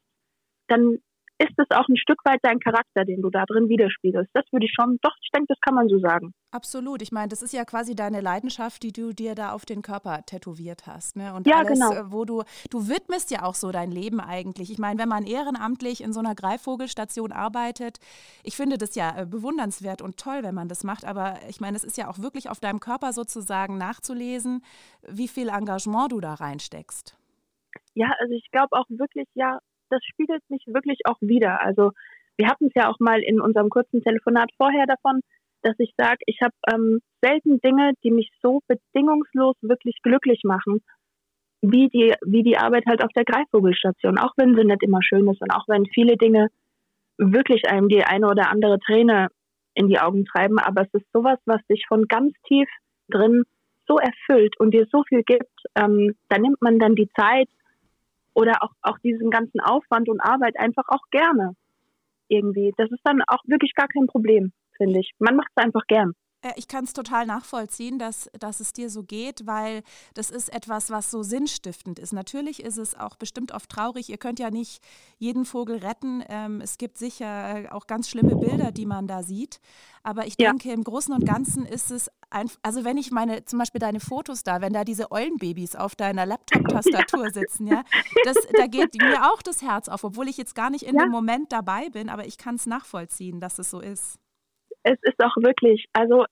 dann 0.69 0.99
ist 1.39 1.53
es 1.59 1.71
auch 1.71 1.89
ein 1.89 1.97
Stück 1.97 2.19
weit 2.25 2.41
dein 2.43 2.61
Charakter, 2.61 3.05
den 3.05 3.21
du 3.21 3.31
da 3.31 3.45
drin 3.45 3.69
widerspiegelst. 3.69 4.31
Das 4.33 4.45
würde 4.53 4.67
ich 4.67 4.73
schon, 4.75 4.99
doch, 5.03 5.15
ich 5.23 5.31
denke, 5.31 5.49
das 5.49 5.61
kann 5.61 5.75
man 5.75 5.89
so 5.89 5.99
sagen. 5.99 6.33
Absolut. 6.51 7.03
Ich 7.03 7.13
meine, 7.13 7.29
das 7.29 7.43
ist 7.43 7.53
ja 7.53 7.65
quasi 7.65 7.95
deine 7.95 8.21
Leidenschaft, 8.21 8.83
die 8.83 8.93
du 8.93 9.13
dir 9.13 9.35
da 9.35 9.53
auf 9.53 9.67
den 9.67 9.83
Körper 9.83 10.23
tätowiert 10.25 10.87
hast. 10.87 11.17
Ne? 11.17 11.35
Und 11.35 11.47
ja, 11.47 11.59
alles, 11.59 11.79
genau. 11.79 12.11
Wo 12.11 12.25
du, 12.25 12.43
du 12.71 12.89
widmest 12.89 13.31
ja 13.31 13.43
auch 13.43 13.55
so 13.55 13.71
dein 13.71 13.91
Leben 13.91 14.21
eigentlich. 14.21 14.71
Ich 14.71 14.79
meine, 14.79 14.99
wenn 14.99 15.09
man 15.09 15.25
ehrenamtlich 15.25 16.03
in 16.03 16.13
so 16.13 16.21
einer 16.21 16.35
Greifvogelstation 16.35 17.33
arbeitet, 17.33 17.99
ich 18.43 18.57
finde 18.57 18.79
das 18.79 18.95
ja 18.95 19.21
äh, 19.21 19.27
bewundernswert 19.27 20.01
und 20.01 20.17
toll, 20.17 20.43
wenn 20.43 20.55
man 20.55 20.69
das 20.69 20.85
macht. 20.85 21.05
Aber 21.05 21.37
ich 21.49 21.61
meine, 21.61 21.77
es 21.77 21.85
ist 21.85 21.99
ja 21.99 22.09
auch 22.09 22.19
wirklich 22.21 22.49
auf 22.49 22.61
deinem 22.61 22.81
Körper 22.81 23.13
sozusagen 23.13 23.77
nachzulesen, 23.77 24.63
wie 25.07 25.29
viel 25.29 25.49
Engagement 25.49 26.13
du 26.13 26.21
da 26.21 26.35
reinsteckst. 26.35 27.17
Ja, 27.95 28.15
also 28.19 28.33
ich 28.33 28.51
glaube 28.51 28.77
auch 28.77 28.87
wirklich, 28.89 29.27
ja, 29.35 29.59
das 29.91 30.05
spiegelt 30.05 30.43
mich 30.49 30.65
wirklich 30.67 31.01
auch 31.05 31.19
wieder. 31.21 31.61
Also 31.63 31.93
wir 32.37 32.49
hatten 32.49 32.67
es 32.67 32.73
ja 32.75 32.91
auch 32.91 32.99
mal 32.99 33.21
in 33.23 33.41
unserem 33.41 33.71
kurzen 33.71 34.03
Telefonat 34.03 34.51
vorher 34.57 34.87
davon, 34.87 35.21
dass 35.63 35.75
ich 35.79 35.93
sage, 35.97 36.19
ich 36.27 36.39
habe 36.43 36.55
ähm, 36.73 37.01
selten 37.23 37.61
Dinge, 37.61 37.93
die 38.05 38.11
mich 38.11 38.31
so 38.43 38.61
bedingungslos 38.69 39.57
wirklich 39.63 39.97
glücklich 40.03 40.43
machen, 40.45 40.83
wie 41.63 41.89
die, 41.89 42.15
wie 42.25 42.43
die 42.43 42.59
Arbeit 42.59 42.85
halt 42.87 43.03
auf 43.03 43.11
der 43.17 43.25
Greifvogelstation. 43.25 44.19
Auch 44.19 44.33
wenn 44.37 44.55
sie 44.55 44.65
nicht 44.65 44.83
immer 44.83 45.03
schön 45.03 45.29
ist 45.29 45.41
und 45.41 45.51
auch 45.51 45.67
wenn 45.67 45.87
viele 45.87 46.17
Dinge 46.17 46.49
wirklich 47.19 47.69
einem 47.69 47.89
die 47.89 48.05
eine 48.05 48.29
oder 48.29 48.51
andere 48.51 48.79
Träne 48.79 49.29
in 49.75 49.89
die 49.89 49.99
Augen 49.99 50.25
treiben, 50.25 50.59
aber 50.59 50.83
es 50.83 50.95
ist 50.95 51.11
sowas, 51.13 51.39
was 51.47 51.61
dich 51.67 51.85
von 51.89 52.07
ganz 52.07 52.33
tief 52.47 52.69
drin 53.09 53.45
so 53.87 53.99
erfüllt 53.99 54.59
und 54.59 54.73
dir 54.73 54.87
so 54.91 55.03
viel 55.05 55.23
gibt, 55.23 55.51
ähm, 55.77 56.15
da 56.29 56.39
nimmt 56.39 56.61
man 56.61 56.79
dann 56.79 56.95
die 56.95 57.09
Zeit, 57.19 57.49
oder 58.37 58.63
auch, 58.63 58.73
auch 58.83 58.99
diesen 58.99 59.31
ganzen 59.31 59.61
Aufwand 59.61 60.09
und 60.11 60.21
Arbeit 60.21 60.59
einfach 60.59 60.85
auch 60.89 61.09
gerne 61.11 61.55
irgendwie. 62.29 62.73
Das 62.77 62.91
ist 62.91 63.01
dann 63.03 63.23
auch 63.27 63.43
wirklich 63.47 63.75
gar 63.75 63.89
kein 63.89 64.07
Problem, 64.07 64.53
finde 64.77 65.01
ich. 65.01 65.13
Man 65.19 65.37
macht 65.37 65.49
es 65.57 65.65
einfach 65.65 65.87
gern. 65.89 66.13
Äh, 66.47 66.53
ich 66.57 66.69
kann 66.69 66.85
es 66.85 66.93
total 66.93 67.27
nachvollziehen, 67.27 67.99
dass, 67.99 68.31
dass 68.39 68.61
es 68.61 68.73
dir 68.73 68.91
so 68.91 69.03
geht, 69.03 69.47
weil 69.47 69.83
das 70.15 70.31
ist 70.31 70.53
etwas, 70.53 70.91
was 70.91 71.11
so 71.11 71.23
sinnstiftend 71.23 71.99
ist. 71.99 72.13
Natürlich 72.13 72.63
ist 72.63 72.79
es 72.79 72.95
auch 72.95 73.17
bestimmt 73.17 73.53
oft 73.53 73.71
traurig. 73.71 74.09
Ihr 74.09 74.19
könnt 74.19 74.39
ja 74.39 74.51
nicht 74.51 74.83
jeden 75.19 75.45
Vogel 75.45 75.79
retten. 75.79 76.23
Ähm, 76.29 76.61
es 76.61 76.79
gibt 76.79 76.99
sicher 76.99 77.65
äh, 77.65 77.69
auch 77.69 77.87
ganz 77.87 78.09
schlimme 78.09 78.37
Bilder, 78.37 78.73
die 78.73 78.87
man 78.87 79.07
da 79.07 79.23
sieht. 79.23 79.61
Aber 80.03 80.27
ich 80.27 80.37
ja. 80.39 80.51
denke, 80.51 80.73
im 80.73 80.85
Großen 80.85 81.13
und 81.13 81.27
Ganzen 81.27 81.67
ist 81.67 81.91
es 81.91 82.11
einfach, 82.31 82.59
also 82.63 82.85
wenn 82.85 82.97
ich 82.97 83.11
meine, 83.11 83.45
zum 83.45 83.59
Beispiel 83.59 83.81
deine 83.81 83.99
Fotos 83.99 84.45
da, 84.45 84.61
wenn 84.61 84.73
da 84.73 84.85
diese 84.85 85.11
Eulenbabys 85.11 85.75
auf 85.75 85.97
deiner 85.97 86.27
Laptop-Tastatur 86.27 87.25
ja. 87.25 87.31
sitzen, 87.35 87.67
ja, 87.67 87.83
das, 88.25 88.37
da 88.57 88.67
geht 88.67 88.95
mir 88.95 89.33
auch 89.33 89.43
das 89.43 89.63
Herz 89.63 89.89
auf, 89.89 90.05
obwohl 90.05 90.29
ich 90.29 90.37
jetzt 90.37 90.55
gar 90.55 90.71
nicht 90.71 90.85
in 90.85 90.95
ja. 90.95 91.03
dem 91.03 91.11
Moment 91.11 91.51
dabei 91.51 91.89
bin, 91.89 92.09
aber 92.09 92.27
ich 92.27 92.39
kann 92.39 92.55
es 92.55 92.67
nachvollziehen, 92.67 93.41
dass 93.41 93.59
es 93.59 93.71
so 93.71 93.81
ist 93.81 94.19
es 94.87 94.99
ist 95.03 95.21
auch 95.21 95.37
wirklich, 95.37 95.87
also 95.93 96.25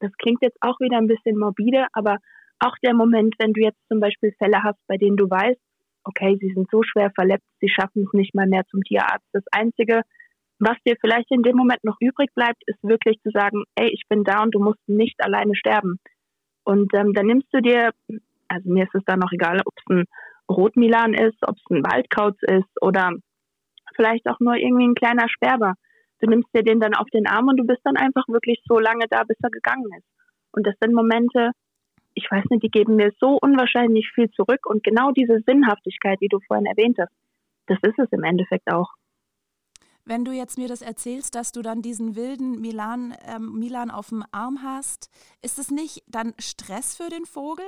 das 0.00 0.12
klingt 0.18 0.42
jetzt 0.42 0.58
auch 0.60 0.78
wieder 0.80 0.98
ein 0.98 1.06
bisschen 1.06 1.38
morbide, 1.38 1.86
aber 1.92 2.18
auch 2.58 2.76
der 2.82 2.92
Moment, 2.92 3.34
wenn 3.38 3.52
du 3.52 3.60
jetzt 3.62 3.78
zum 3.88 4.00
Beispiel 4.00 4.34
Fälle 4.38 4.62
hast, 4.64 4.78
bei 4.88 4.96
denen 4.96 5.16
du 5.16 5.30
weißt, 5.30 5.60
okay, 6.02 6.36
sie 6.40 6.52
sind 6.52 6.68
so 6.70 6.82
schwer 6.82 7.10
verletzt, 7.14 7.46
sie 7.60 7.68
schaffen 7.68 8.04
es 8.04 8.12
nicht 8.12 8.34
mal 8.34 8.48
mehr 8.48 8.64
zum 8.70 8.82
Tierarzt. 8.82 9.26
Das 9.32 9.44
Einzige, 9.52 10.02
was 10.58 10.76
dir 10.86 10.96
vielleicht 11.00 11.30
in 11.30 11.42
dem 11.42 11.56
Moment 11.56 11.84
noch 11.84 11.96
übrig 12.00 12.30
bleibt, 12.34 12.62
ist 12.66 12.82
wirklich 12.82 13.20
zu 13.22 13.30
sagen, 13.30 13.62
ey, 13.76 13.88
ich 13.88 14.02
bin 14.08 14.24
da 14.24 14.42
und 14.42 14.54
du 14.54 14.58
musst 14.58 14.80
nicht 14.88 15.16
alleine 15.22 15.54
sterben. 15.54 16.00
Und 16.64 16.92
ähm, 16.94 17.12
dann 17.12 17.26
nimmst 17.26 17.48
du 17.52 17.60
dir, 17.60 17.90
also 18.48 18.70
mir 18.70 18.84
ist 18.84 18.94
es 18.94 19.04
dann 19.06 19.20
noch 19.20 19.32
egal, 19.32 19.60
ob 19.64 19.72
es 19.76 19.84
ein 19.88 20.04
Rotmilan 20.50 21.14
ist, 21.14 21.38
ob 21.46 21.56
es 21.56 21.70
ein 21.70 21.84
Waldkauz 21.84 22.36
ist 22.42 22.82
oder 22.82 23.12
vielleicht 23.94 24.26
auch 24.26 24.40
nur 24.40 24.56
irgendwie 24.56 24.88
ein 24.88 24.94
kleiner 24.94 25.28
Sperber 25.28 25.74
du 26.20 26.28
nimmst 26.28 26.48
dir 26.54 26.62
den 26.62 26.80
dann 26.80 26.94
auf 26.94 27.08
den 27.10 27.26
Arm 27.26 27.48
und 27.48 27.56
du 27.56 27.64
bist 27.64 27.80
dann 27.84 27.96
einfach 27.96 28.26
wirklich 28.28 28.60
so 28.66 28.78
lange 28.78 29.06
da, 29.10 29.24
bis 29.24 29.36
er 29.42 29.50
gegangen 29.50 29.90
ist. 29.98 30.06
Und 30.52 30.66
das 30.66 30.74
sind 30.80 30.94
Momente, 30.94 31.50
ich 32.14 32.30
weiß 32.30 32.44
nicht, 32.50 32.62
die 32.62 32.70
geben 32.70 32.96
mir 32.96 33.12
so 33.20 33.38
unwahrscheinlich 33.40 34.10
viel 34.14 34.30
zurück 34.30 34.66
und 34.66 34.84
genau 34.84 35.10
diese 35.10 35.40
Sinnhaftigkeit, 35.46 36.18
die 36.20 36.28
du 36.28 36.38
vorhin 36.46 36.66
erwähnt 36.66 36.96
hast, 36.98 37.12
das 37.66 37.78
ist 37.82 37.98
es 37.98 38.12
im 38.12 38.24
Endeffekt 38.24 38.72
auch. 38.72 38.92
Wenn 40.06 40.24
du 40.24 40.32
jetzt 40.32 40.58
mir 40.58 40.68
das 40.68 40.82
erzählst, 40.82 41.34
dass 41.34 41.50
du 41.50 41.62
dann 41.62 41.80
diesen 41.80 42.14
wilden 42.14 42.60
Milan, 42.60 43.14
ähm, 43.26 43.58
Milan 43.58 43.90
auf 43.90 44.10
dem 44.10 44.22
Arm 44.32 44.58
hast, 44.62 45.08
ist 45.42 45.58
es 45.58 45.70
nicht 45.70 46.02
dann 46.06 46.34
Stress 46.38 46.96
für 46.96 47.08
den 47.08 47.24
Vogel? 47.24 47.64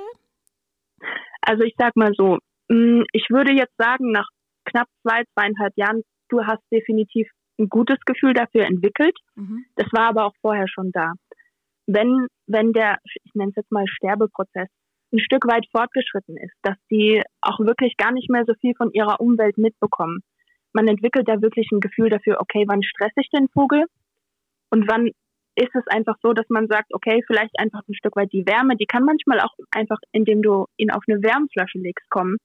Also 1.41 1.63
ich 1.63 1.73
sag 1.77 1.95
mal 1.95 2.13
so, 2.15 2.37
mm, 2.69 3.03
ich 3.11 3.27
würde 3.29 3.53
jetzt 3.53 3.75
sagen, 3.77 4.11
nach 4.11 4.27
knapp 4.65 4.87
zwei, 5.01 5.23
zweieinhalb 5.33 5.73
Jahren, 5.77 6.03
du 6.29 6.45
hast 6.45 6.61
definitiv 6.71 7.27
ein 7.59 7.69
gutes 7.69 7.99
Gefühl 8.05 8.33
dafür 8.33 8.65
entwickelt. 8.65 9.17
Mhm. 9.35 9.65
Das 9.75 9.87
war 9.91 10.09
aber 10.09 10.25
auch 10.25 10.35
vorher 10.41 10.67
schon 10.67 10.91
da. 10.91 11.13
Wenn, 11.85 12.27
wenn 12.47 12.73
der, 12.73 12.97
ich 13.05 13.33
nenne 13.33 13.51
es 13.51 13.55
jetzt 13.55 13.71
mal 13.71 13.87
Sterbeprozess, 13.87 14.67
ein 15.13 15.19
Stück 15.19 15.47
weit 15.47 15.65
fortgeschritten 15.71 16.35
ist, 16.37 16.53
dass 16.63 16.75
die 16.91 17.21
auch 17.41 17.59
wirklich 17.59 17.95
gar 17.97 18.11
nicht 18.11 18.29
mehr 18.29 18.43
so 18.45 18.53
viel 18.59 18.73
von 18.75 18.91
ihrer 18.91 19.21
Umwelt 19.21 19.57
mitbekommen. 19.57 20.19
Man 20.73 20.87
entwickelt 20.87 21.29
da 21.29 21.41
wirklich 21.41 21.69
ein 21.71 21.79
Gefühl 21.79 22.09
dafür, 22.09 22.41
okay, 22.41 22.65
wann 22.67 22.83
stresse 22.83 23.21
ich 23.21 23.29
den 23.29 23.47
Vogel? 23.47 23.85
Und 24.69 24.89
wann 24.89 25.11
ist 25.55 25.73
es 25.73 25.87
einfach 25.87 26.17
so, 26.21 26.33
dass 26.33 26.47
man 26.49 26.67
sagt, 26.67 26.93
okay, 26.93 27.23
vielleicht 27.25 27.57
einfach 27.57 27.81
ein 27.87 27.95
Stück 27.95 28.15
weit 28.15 28.31
die 28.31 28.45
Wärme, 28.45 28.75
die 28.75 28.85
kann 28.85 29.03
manchmal 29.03 29.39
auch 29.39 29.55
einfach, 29.71 29.97
indem 30.11 30.41
du 30.41 30.65
ihn 30.75 30.91
auf 30.91 31.03
eine 31.07 31.23
Wärmflasche 31.23 31.79
legst, 31.79 32.09
kommen. 32.09 32.37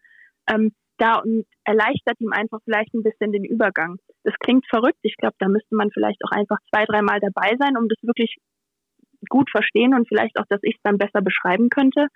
Ähm, 0.49 0.73
da 1.03 1.17
und 1.17 1.45
erleichtert 1.65 2.21
ihm 2.21 2.33
einfach 2.33 2.61
vielleicht 2.65 2.95
ein 2.95 3.03
bisschen 3.03 3.33
den 3.33 3.45
Übergang. 3.45 3.99
Das 4.25 4.35
klingt 4.39 4.65
verrückt. 4.69 4.99
Ich 5.03 5.17
glaube, 5.17 5.35
da 5.39 5.49
müsste 5.49 5.75
man 5.75 5.91
vielleicht 5.91 6.21
auch 6.25 6.31
einfach 6.31 6.59
zwei, 6.73 6.85
dreimal 6.85 7.19
dabei 7.21 7.57
sein, 7.59 7.77
um 7.77 7.89
das 7.89 7.99
wirklich 8.03 8.37
gut 9.29 9.51
verstehen 9.51 9.95
und 9.95 10.09
vielleicht 10.09 10.39
auch, 10.39 10.47
dass 10.49 10.61
ich 10.63 10.77
es 10.77 10.83
dann 10.83 10.99
besser 10.99 11.21
beschreiben 11.21 11.69
könnte. 11.71 12.07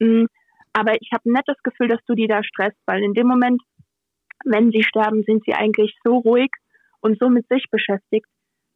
Mm, 0.00 0.26
aber 0.72 0.94
ich 1.00 1.10
habe 1.12 1.30
nicht 1.30 1.46
das 1.46 1.62
Gefühl, 1.62 1.88
dass 1.88 2.04
du 2.06 2.14
die 2.14 2.26
da 2.26 2.42
stresst, 2.42 2.78
weil 2.86 3.02
in 3.02 3.14
dem 3.14 3.26
Moment, 3.26 3.62
wenn 4.44 4.70
sie 4.70 4.82
sterben, 4.82 5.22
sind 5.24 5.44
sie 5.44 5.54
eigentlich 5.54 5.96
so 6.04 6.18
ruhig 6.18 6.50
und 7.00 7.18
so 7.18 7.28
mit 7.28 7.46
sich 7.48 7.64
beschäftigt, 7.70 8.26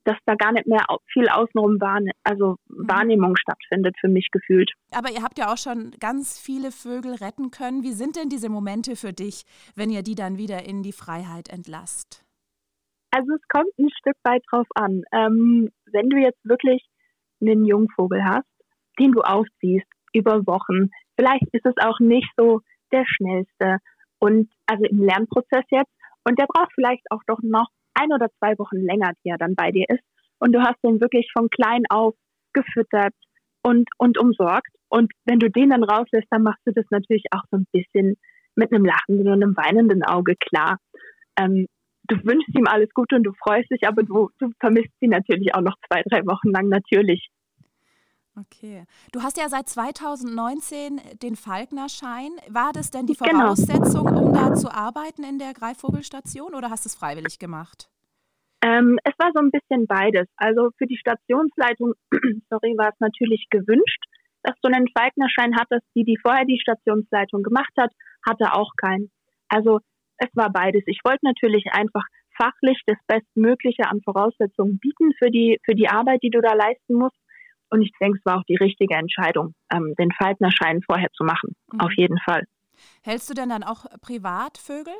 dass 0.05 0.17
da 0.27 0.35
gar 0.35 0.53
nicht 0.53 0.67
mehr 0.67 0.85
viel 1.13 1.29
außenrum 1.29 1.81
Wahrne 1.81 2.11
also 2.25 2.57
mhm. 2.69 2.89
Wahrnehmung 2.89 3.37
stattfindet 3.37 3.97
für 4.01 4.09
mich 4.09 4.29
gefühlt. 4.31 4.71
Aber 4.93 5.11
ihr 5.11 5.23
habt 5.23 5.39
ja 5.39 5.53
auch 5.53 5.59
schon 5.59 5.93
ganz 6.01 6.39
viele 6.39 6.73
Vögel 6.73 7.15
retten 7.15 7.51
können. 7.51 7.83
Wie 7.83 7.93
sind 7.93 8.17
denn 8.17 8.29
diese 8.29 8.49
Momente 8.49 8.97
für 8.97 9.13
dich, 9.13 9.45
wenn 9.75 9.91
ihr 9.91 10.03
die 10.03 10.15
dann 10.15 10.39
wieder 10.39 10.65
in 10.67 10.83
die 10.83 10.93
Freiheit 10.93 11.49
entlasst? 11.49 12.25
Also 13.11 13.35
es 13.35 13.43
kommt 13.49 13.71
ein 13.79 13.91
Stück 13.91 14.17
weit 14.25 14.43
drauf 14.51 14.67
an. 14.75 15.03
Ähm, 15.13 15.71
wenn 15.93 16.09
du 16.09 16.17
jetzt 16.17 16.43
wirklich 16.45 16.83
einen 17.41 17.65
Jungvogel 17.65 18.25
hast, 18.25 18.49
den 18.99 19.13
du 19.13 19.21
aufziehst 19.21 19.87
über 20.13 20.47
Wochen, 20.47 20.91
vielleicht 21.17 21.45
ist 21.53 21.67
es 21.67 21.75
auch 21.85 22.01
nicht 22.01 22.29
so 22.37 22.61
der 22.91 23.05
schnellste 23.07 23.79
und 24.19 24.51
also 24.67 24.85
im 24.85 25.03
Lernprozess 25.03 25.65
jetzt 25.71 25.93
und 26.25 26.39
der 26.39 26.47
braucht 26.47 26.73
vielleicht 26.75 27.03
auch 27.11 27.23
doch 27.27 27.41
noch 27.43 27.69
ein 27.95 28.13
oder 28.13 28.29
zwei 28.39 28.59
Wochen 28.59 28.79
länger, 28.79 29.13
die 29.25 29.31
er 29.31 29.39
dann 29.39 29.55
bei 29.55 29.71
dir 29.71 29.87
ist. 29.89 30.03
Und 30.39 30.53
du 30.53 30.61
hast 30.61 30.77
den 30.85 31.01
wirklich 31.01 31.31
von 31.33 31.49
klein 31.51 31.85
auf 31.89 32.15
gefüttert 32.53 33.15
und, 33.63 33.89
und 33.99 34.19
umsorgt. 34.19 34.69
Und 34.89 35.13
wenn 35.25 35.39
du 35.39 35.51
den 35.51 35.71
dann 35.71 35.85
rauslässt, 35.85 36.27
dann 36.31 36.43
machst 36.43 36.63
du 36.67 36.73
das 36.73 36.85
natürlich 36.91 37.25
auch 37.31 37.45
so 37.51 37.59
ein 37.59 37.67
bisschen 37.73 38.17
mit 38.57 38.73
einem 38.73 38.85
lachenden 38.85 39.29
und 39.29 39.43
einem 39.43 39.57
weinenden 39.57 40.03
Auge 40.03 40.35
klar. 40.37 40.79
Ähm, 41.39 41.67
du 42.09 42.17
wünschst 42.17 42.57
ihm 42.57 42.67
alles 42.67 42.91
Gute 42.93 43.17
und 43.17 43.25
du 43.25 43.33
freust 43.43 43.71
dich, 43.71 43.87
aber 43.87 44.03
du, 44.03 44.29
du 44.39 44.51
vermisst 44.61 44.93
sie 45.01 45.09
natürlich 45.09 45.55
auch 45.55 45.63
noch 45.63 45.77
zwei, 45.89 46.03
drei 46.11 46.21
Wochen 46.27 46.51
lang 46.51 46.69
natürlich. 46.69 47.29
Okay. 48.35 48.85
Du 49.13 49.23
hast 49.23 49.37
ja 49.37 49.49
seit 49.49 49.69
2019 49.69 51.01
den 51.23 51.37
Falknerschein. 51.37 52.31
War 52.49 52.73
das 52.73 52.91
denn 52.91 53.07
die 53.07 53.15
genau. 53.15 53.41
Voraussetzung, 53.41 54.07
genau. 54.07 54.23
um 54.23 54.33
da 54.33 54.55
zu 54.55 54.73
arbeiten 54.73 55.23
in 55.23 55.39
der 55.39 55.53
Greifvogelstation 55.53 56.55
oder 56.55 56.71
hast 56.71 56.87
du 56.87 56.89
es 56.89 56.95
freiwillig 56.95 57.39
gemacht? 57.39 57.91
Ähm, 58.65 58.99
es 59.05 59.13
war 59.19 59.33
so 59.35 59.41
ein 59.41 59.51
bisschen 59.51 59.87
beides. 59.87 60.29
Also 60.37 60.71
für 60.79 60.87
die 60.87 60.97
Stationsleitung, 60.97 61.93
sorry, 62.49 62.75
war 62.79 62.89
es 62.89 63.01
natürlich 63.01 63.47
gewünscht, 63.51 64.03
dass 64.43 64.55
du 64.63 64.69
einen 64.73 64.89
Falknerschein 64.97 65.57
hattest. 65.59 65.85
Die, 65.95 66.05
die 66.05 66.17
vorher 66.17 66.47
die 66.47 66.61
Stationsleitung 66.61 67.43
gemacht 67.43 67.73
hat, 67.77 67.93
hatte 68.27 68.55
auch 68.55 68.71
keinen. 68.77 69.11
Also 69.49 69.81
es 70.17 70.31
war 70.35 70.51
beides. 70.51 70.85
Ich 70.87 71.01
wollte 71.05 71.27
natürlich 71.27 71.67
einfach 71.73 72.05
fachlich 72.37 72.81
das 72.87 72.99
Bestmögliche 73.07 73.85
an 73.91 74.01
Voraussetzungen 74.03 74.79
bieten 74.79 75.13
für 75.19 75.31
die, 75.31 75.61
für 75.65 75.75
die 75.75 75.89
Arbeit, 75.89 76.23
die 76.23 76.31
du 76.31 76.41
da 76.41 76.55
leisten 76.55 76.95
musst. 76.95 77.17
Und 77.73 77.81
ich 77.81 77.91
denke, 77.99 78.19
es 78.19 78.27
war 78.27 78.39
auch 78.39 78.45
die 78.45 78.57
richtige 78.57 78.95
Entscheidung, 78.95 79.55
ähm, 79.73 79.95
den 79.99 80.13
Falknerschein 80.13 80.83
vorher 80.83 81.11
zu 81.15 81.25
machen. 81.25 81.57
Mhm. 81.73 81.81
Auf 81.81 81.93
jeden 81.97 82.19
Fall. 82.19 82.45
Hältst 83.03 83.31
du 83.31 83.35
denn 83.35 83.49
dann 83.49 83.63
auch 83.63 83.87
Privatvögel? 84.03 84.93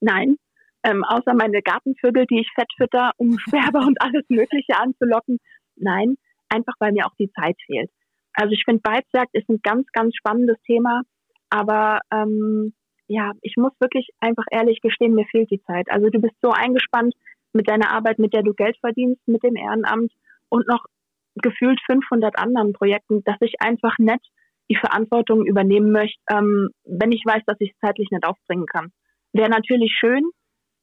Nein, 0.00 0.36
ähm, 0.82 1.02
außer 1.02 1.32
meine 1.32 1.62
Gartenvögel, 1.62 2.26
die 2.26 2.40
ich 2.40 2.50
fettfütter, 2.54 3.12
um 3.16 3.38
Sperber 3.38 3.80
und 3.86 4.02
alles 4.02 4.24
Mögliche 4.28 4.76
anzulocken. 4.76 5.38
Nein, 5.76 6.16
einfach 6.50 6.74
weil 6.78 6.92
mir 6.92 7.06
auch 7.06 7.14
die 7.18 7.32
Zeit 7.32 7.56
fehlt. 7.64 7.90
Also 8.34 8.52
ich 8.52 8.62
finde, 8.66 8.82
Weibsjagd 8.84 9.34
ist 9.34 9.48
ein 9.48 9.60
ganz, 9.62 9.86
ganz 9.92 10.14
spannendes 10.16 10.60
Thema, 10.66 11.02
aber 11.48 12.00
ähm, 12.12 12.74
ja, 13.08 13.32
ich 13.40 13.54
muss 13.56 13.72
wirklich 13.80 14.10
einfach 14.20 14.44
ehrlich 14.50 14.82
gestehen, 14.82 15.14
mir 15.14 15.26
fehlt 15.30 15.50
die 15.50 15.62
Zeit. 15.62 15.90
Also 15.90 16.10
du 16.10 16.20
bist 16.20 16.34
so 16.42 16.50
eingespannt 16.50 17.14
mit 17.54 17.68
deiner 17.68 17.92
Arbeit, 17.92 18.18
mit 18.18 18.34
der 18.34 18.42
du 18.42 18.52
Geld 18.52 18.76
verdienst, 18.78 19.26
mit 19.26 19.42
dem 19.42 19.56
Ehrenamt 19.56 20.12
und 20.50 20.68
noch 20.68 20.84
gefühlt 21.34 21.80
500 21.86 22.38
anderen 22.38 22.72
Projekten, 22.72 23.22
dass 23.24 23.36
ich 23.40 23.54
einfach 23.60 23.98
nicht 23.98 24.26
die 24.70 24.76
Verantwortung 24.76 25.44
übernehmen 25.44 25.90
möchte, 25.90 26.20
ähm, 26.30 26.70
wenn 26.84 27.12
ich 27.12 27.22
weiß, 27.24 27.42
dass 27.46 27.56
ich 27.60 27.72
es 27.72 27.78
zeitlich 27.80 28.08
nicht 28.10 28.24
aufbringen 28.24 28.66
kann. 28.66 28.92
Wäre 29.32 29.50
natürlich 29.50 29.92
schön. 29.98 30.22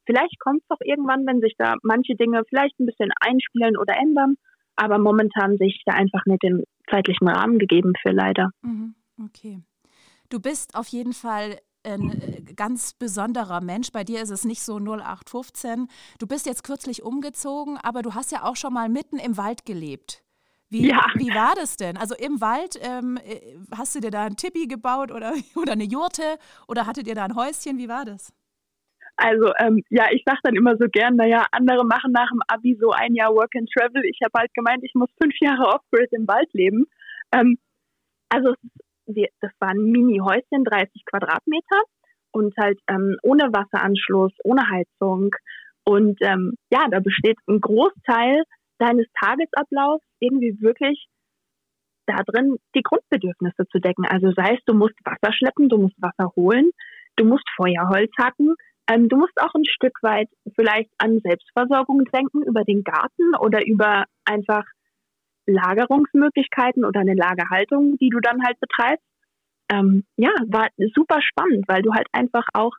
Vielleicht 0.06 0.40
kommt 0.40 0.62
es 0.62 0.68
doch 0.68 0.82
irgendwann, 0.82 1.26
wenn 1.26 1.42
sich 1.42 1.56
da 1.58 1.76
manche 1.84 2.16
Dinge 2.16 2.44
vielleicht 2.48 2.80
ein 2.80 2.86
bisschen 2.86 3.12
einspielen 3.20 3.78
oder 3.78 3.96
ändern. 3.98 4.36
Aber 4.76 5.00
momentan 5.00 5.58
sehe 5.58 5.68
ich 5.68 5.82
da 5.86 5.94
einfach 5.94 6.26
nicht 6.26 6.44
den 6.44 6.64
zeitlichen 6.90 7.28
Rahmen 7.28 7.60
gegeben 7.60 7.94
für 8.02 8.12
leider. 8.12 8.52
Mhm, 8.62 8.96
okay. 9.24 9.62
Du 10.30 10.40
bist 10.40 10.76
auf 10.76 10.88
jeden 10.88 11.14
Fall 11.14 11.58
ein 11.84 12.12
äh, 12.22 12.42
ganz 12.54 12.94
besonderer 12.94 13.62
Mensch. 13.62 13.92
Bei 13.92 14.04
dir 14.04 14.22
ist 14.22 14.30
es 14.30 14.46
nicht 14.46 14.62
so 14.62 14.78
0815. 14.78 15.88
Du 16.20 16.28
bist 16.28 16.46
jetzt 16.46 16.64
kürzlich 16.64 17.04
umgezogen, 17.04 17.78
aber 17.82 18.02
du 18.02 18.14
hast 18.14 18.32
ja 18.32 18.44
auch 18.44 18.56
schon 18.56 18.74
mal 18.74 18.90
mitten 18.90 19.18
im 19.18 19.38
Wald 19.38 19.66
gelebt. 19.66 20.24
Wie, 20.70 20.90
ja. 20.90 21.06
wie 21.16 21.34
war 21.34 21.56
das 21.56 21.78
denn? 21.78 21.96
Also 21.96 22.14
im 22.16 22.42
Wald, 22.42 22.78
ähm, 22.82 23.18
äh, 23.24 23.58
hast 23.76 23.96
du 23.96 24.02
dir 24.02 24.12
da 24.12 24.26
ein 24.26 24.36
Tippi 24.36 24.68
gebaut 24.68 25.12
oder, 25.12 25.34
oder 25.56 25.74
eine 25.74 25.86
Jurte 25.86 26.38
oder 26.68 26.86
hattet 26.86 27.08
ihr 27.08 27.16
da 27.16 27.26
ein 27.26 27.36
Häuschen? 27.36 27.78
Wie 27.78 27.88
war 27.88 28.04
das? 28.06 28.34
Also 29.16 29.52
ähm, 29.60 29.82
ja, 29.90 30.08
ich 30.12 30.24
sage 30.26 30.40
dann 30.44 30.56
immer 30.56 30.78
so 30.78 30.86
gern, 30.92 31.16
naja, 31.16 31.46
andere 31.52 31.84
machen 31.86 32.12
nach 32.12 32.30
dem 32.30 32.42
Abi 32.48 32.78
so 32.80 32.92
ein 32.92 33.16
Jahr 33.16 33.34
Work 33.34 33.56
and 33.56 33.70
Travel. 33.72 34.04
Ich 34.06 34.20
habe 34.24 34.38
halt 34.38 34.54
gemeint, 34.54 34.84
ich 34.84 34.94
muss 34.94 35.10
fünf 35.20 35.34
Jahre 35.40 35.74
Off-Grid 35.74 36.12
im 36.12 36.28
Wald 36.28 36.50
leben. 36.54 36.86
Ähm, 37.34 37.58
also 38.30 38.54
das 39.42 39.52
war 39.60 39.70
ein 39.70 39.86
Mini-Häuschen, 39.86 40.66
30 40.66 41.06
Quadratmeter 41.06 41.82
und 42.32 42.56
halt 42.58 42.80
ähm, 42.90 43.18
ohne 43.24 43.52
Wasseranschluss, 43.54 44.34
ohne 44.44 44.70
Heizung. 44.70 45.34
Und 45.84 46.20
ähm, 46.22 46.56
ja, 46.70 46.86
da 46.92 47.00
besteht 47.00 47.38
ein 47.48 47.62
Großteil 47.62 48.44
deines 48.80 49.08
Tagesablaufs 49.20 50.04
irgendwie 50.20 50.60
wirklich 50.62 51.08
da 52.08 52.24
drin 52.26 52.58
die 52.76 52.84
Grundbedürfnisse 52.84 53.68
zu 53.70 53.80
decken. 53.80 54.06
Also 54.06 54.32
sei 54.32 54.56
es, 54.56 54.64
du 54.66 54.74
musst 54.74 54.96
Wasser 55.04 55.34
schleppen, 55.34 55.70
du 55.70 55.78
musst 55.78 56.02
Wasser 56.02 56.32
holen, 56.36 56.72
du 57.18 57.26
musst 57.26 57.48
Feuerholz 57.56 58.12
hacken, 58.18 58.56
ähm, 58.90 59.10
du 59.10 59.18
musst 59.18 59.40
auch 59.42 59.54
ein 59.54 59.66
Stück 59.66 59.98
weit 60.02 60.30
vielleicht 60.56 60.90
an 60.98 61.20
Selbstversorgung 61.20 62.06
denken 62.06 62.44
über 62.44 62.64
den 62.64 62.84
Garten 62.84 63.36
oder 63.40 63.66
über 63.66 64.06
einfach 64.26 64.64
Lagerungsmöglichkeiten 65.46 66.86
oder 66.86 67.02
eine 67.02 67.14
Lagerhaltung, 67.14 67.98
die 67.98 68.10
du 68.10 68.20
dann 68.20 68.44
halt 68.46 68.60
betreibst. 68.60 69.06
Ähm, 69.70 70.06
ja, 70.16 70.32
war 70.48 70.70
super 70.96 71.22
spannend, 71.22 71.66
weil 71.68 71.82
du 71.82 71.94
halt 71.94 72.08
einfach 72.14 72.48
auch 72.54 72.74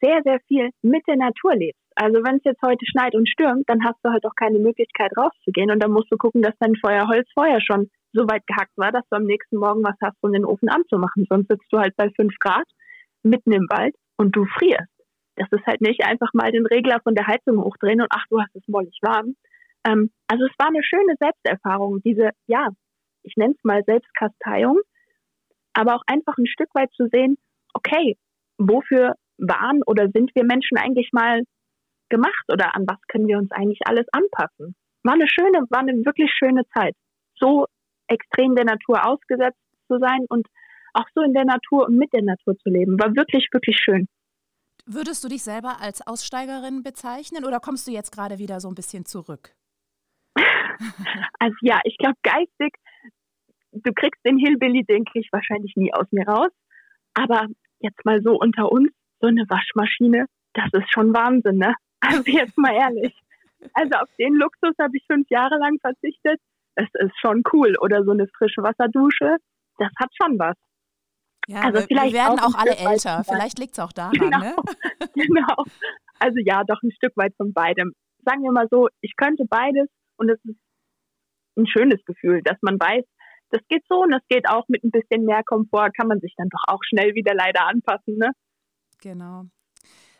sehr, 0.00 0.20
sehr 0.24 0.38
viel 0.46 0.70
mit 0.82 1.02
der 1.08 1.16
Natur 1.16 1.56
lebst. 1.56 1.80
Also 1.96 2.24
wenn 2.24 2.36
es 2.36 2.44
jetzt 2.44 2.62
heute 2.62 2.84
schneit 2.86 3.14
und 3.14 3.28
stürmt, 3.28 3.68
dann 3.68 3.84
hast 3.84 3.98
du 4.02 4.10
halt 4.10 4.24
auch 4.26 4.34
keine 4.34 4.58
Möglichkeit 4.58 5.12
rauszugehen 5.16 5.70
und 5.70 5.80
dann 5.80 5.92
musst 5.92 6.10
du 6.10 6.16
gucken, 6.16 6.42
dass 6.42 6.54
dein 6.58 6.74
Feuerholz 6.76 7.28
vorher 7.34 7.60
schon 7.60 7.88
so 8.12 8.22
weit 8.28 8.46
gehackt 8.46 8.76
war, 8.76 8.90
dass 8.90 9.06
du 9.10 9.16
am 9.16 9.24
nächsten 9.24 9.56
Morgen 9.56 9.82
was 9.84 9.96
hast, 10.02 10.16
um 10.22 10.32
den 10.32 10.44
Ofen 10.44 10.68
anzumachen. 10.68 11.26
Sonst 11.28 11.48
sitzt 11.48 11.66
du 11.70 11.78
halt 11.78 11.94
bei 11.96 12.10
fünf 12.10 12.34
Grad 12.38 12.66
mitten 13.22 13.52
im 13.52 13.66
Wald 13.70 13.94
und 14.16 14.34
du 14.34 14.44
frierst. 14.44 14.90
Das 15.36 15.48
ist 15.50 15.66
halt 15.66 15.80
nicht 15.80 16.04
einfach 16.04 16.32
mal 16.32 16.52
den 16.52 16.66
Regler 16.66 17.00
von 17.02 17.14
der 17.14 17.26
Heizung 17.26 17.62
hochdrehen 17.62 18.00
und 18.00 18.08
ach, 18.10 18.24
du 18.30 18.40
hast 18.40 18.54
es 18.54 18.66
mollig 18.68 18.96
warm. 19.02 19.34
Ähm, 19.86 20.10
also 20.28 20.44
es 20.44 20.52
war 20.58 20.68
eine 20.68 20.82
schöne 20.82 21.14
Selbsterfahrung, 21.18 22.02
diese, 22.02 22.30
ja, 22.46 22.68
ich 23.22 23.36
nenne 23.36 23.54
es 23.56 23.64
mal 23.64 23.82
Selbstkasteiung, 23.84 24.80
aber 25.72 25.96
auch 25.96 26.02
einfach 26.06 26.38
ein 26.38 26.46
Stück 26.46 26.68
weit 26.74 26.92
zu 26.92 27.08
sehen, 27.12 27.36
okay, 27.72 28.16
wofür 28.58 29.14
waren 29.38 29.82
oder 29.86 30.08
sind 30.14 30.30
wir 30.34 30.44
Menschen 30.44 30.78
eigentlich 30.78 31.10
mal 31.12 31.42
gemacht 32.08 32.44
oder 32.52 32.74
an 32.74 32.84
was 32.86 32.98
können 33.08 33.26
wir 33.26 33.38
uns 33.38 33.50
eigentlich 33.52 33.80
alles 33.86 34.06
anpassen? 34.12 34.74
War 35.02 35.14
eine 35.14 35.28
schöne, 35.28 35.66
war 35.70 35.80
eine 35.80 35.92
wirklich 36.04 36.32
schöne 36.32 36.62
Zeit. 36.74 36.94
So 37.38 37.66
extrem 38.08 38.54
der 38.54 38.64
Natur 38.64 39.06
ausgesetzt 39.06 39.58
zu 39.88 39.98
sein 39.98 40.24
und 40.28 40.46
auch 40.94 41.06
so 41.14 41.22
in 41.22 41.34
der 41.34 41.44
Natur 41.44 41.86
und 41.86 41.96
mit 41.96 42.12
der 42.12 42.22
Natur 42.22 42.56
zu 42.58 42.70
leben, 42.70 42.98
war 42.98 43.14
wirklich, 43.16 43.48
wirklich 43.52 43.78
schön. 43.78 44.06
Würdest 44.86 45.24
du 45.24 45.28
dich 45.28 45.42
selber 45.42 45.80
als 45.80 46.06
Aussteigerin 46.06 46.82
bezeichnen 46.82 47.44
oder 47.44 47.58
kommst 47.58 47.86
du 47.86 47.90
jetzt 47.90 48.12
gerade 48.12 48.38
wieder 48.38 48.60
so 48.60 48.68
ein 48.68 48.74
bisschen 48.74 49.04
zurück? 49.04 49.54
also 51.38 51.56
ja, 51.62 51.80
ich 51.84 51.96
glaube 51.96 52.16
geistig, 52.22 52.74
du 53.72 53.92
kriegst 53.92 54.24
den 54.24 54.38
Hillbilly, 54.38 54.84
denke 54.84 55.18
ich, 55.18 55.28
wahrscheinlich 55.32 55.74
nie 55.76 55.92
aus 55.92 56.06
mir 56.10 56.26
raus. 56.26 56.50
Aber 57.14 57.46
jetzt 57.80 58.04
mal 58.04 58.22
so 58.22 58.38
unter 58.38 58.70
uns, 58.70 58.90
so 59.20 59.28
eine 59.28 59.44
Waschmaschine, 59.48 60.26
das 60.52 60.68
ist 60.72 60.92
schon 60.92 61.14
Wahnsinn, 61.14 61.58
ne? 61.58 61.74
Also 62.06 62.22
jetzt 62.26 62.56
mal 62.58 62.74
ehrlich. 62.74 63.14
Also 63.72 63.94
auf 63.94 64.08
den 64.18 64.34
Luxus 64.34 64.74
habe 64.80 64.96
ich 64.96 65.04
fünf 65.06 65.28
Jahre 65.30 65.56
lang 65.58 65.78
verzichtet. 65.80 66.40
Das 66.76 66.88
ist 66.94 67.18
schon 67.20 67.42
cool. 67.52 67.76
Oder 67.80 68.04
so 68.04 68.10
eine 68.10 68.26
frische 68.28 68.62
Wasserdusche, 68.62 69.36
das 69.78 69.90
hat 69.98 70.10
schon 70.20 70.38
was. 70.38 70.56
Ja, 71.46 71.60
also 71.60 71.80
wir, 71.80 71.86
vielleicht 71.86 72.14
wir 72.14 72.20
werden 72.20 72.38
auch, 72.38 72.54
auch 72.54 72.58
alle 72.58 72.76
älter. 72.76 73.22
Vielleicht 73.24 73.58
liegt 73.58 73.72
es 73.72 73.78
auch 73.78 73.92
daran, 73.92 74.12
genau. 74.12 74.38
ne? 74.38 74.56
genau. 75.14 75.64
Also 76.18 76.38
ja, 76.38 76.64
doch 76.64 76.82
ein 76.82 76.92
Stück 76.92 77.16
weit 77.16 77.34
von 77.36 77.52
beidem. 77.52 77.92
Sagen 78.24 78.42
wir 78.42 78.52
mal 78.52 78.66
so, 78.70 78.88
ich 79.00 79.14
könnte 79.16 79.44
beides 79.48 79.88
und 80.16 80.30
es 80.30 80.42
ist 80.44 80.58
ein 81.56 81.66
schönes 81.66 82.04
Gefühl, 82.04 82.42
dass 82.42 82.56
man 82.62 82.80
weiß, 82.80 83.04
das 83.50 83.60
geht 83.68 83.84
so 83.88 84.02
und 84.02 84.10
das 84.10 84.22
geht 84.28 84.48
auch 84.48 84.64
mit 84.68 84.82
ein 84.84 84.90
bisschen 84.90 85.24
mehr 85.24 85.42
Komfort, 85.44 85.90
kann 85.96 86.08
man 86.08 86.20
sich 86.20 86.34
dann 86.36 86.48
doch 86.48 86.62
auch 86.66 86.80
schnell 86.82 87.14
wieder 87.14 87.34
leider 87.34 87.66
anpassen, 87.66 88.16
ne? 88.16 88.32
Genau. 89.00 89.44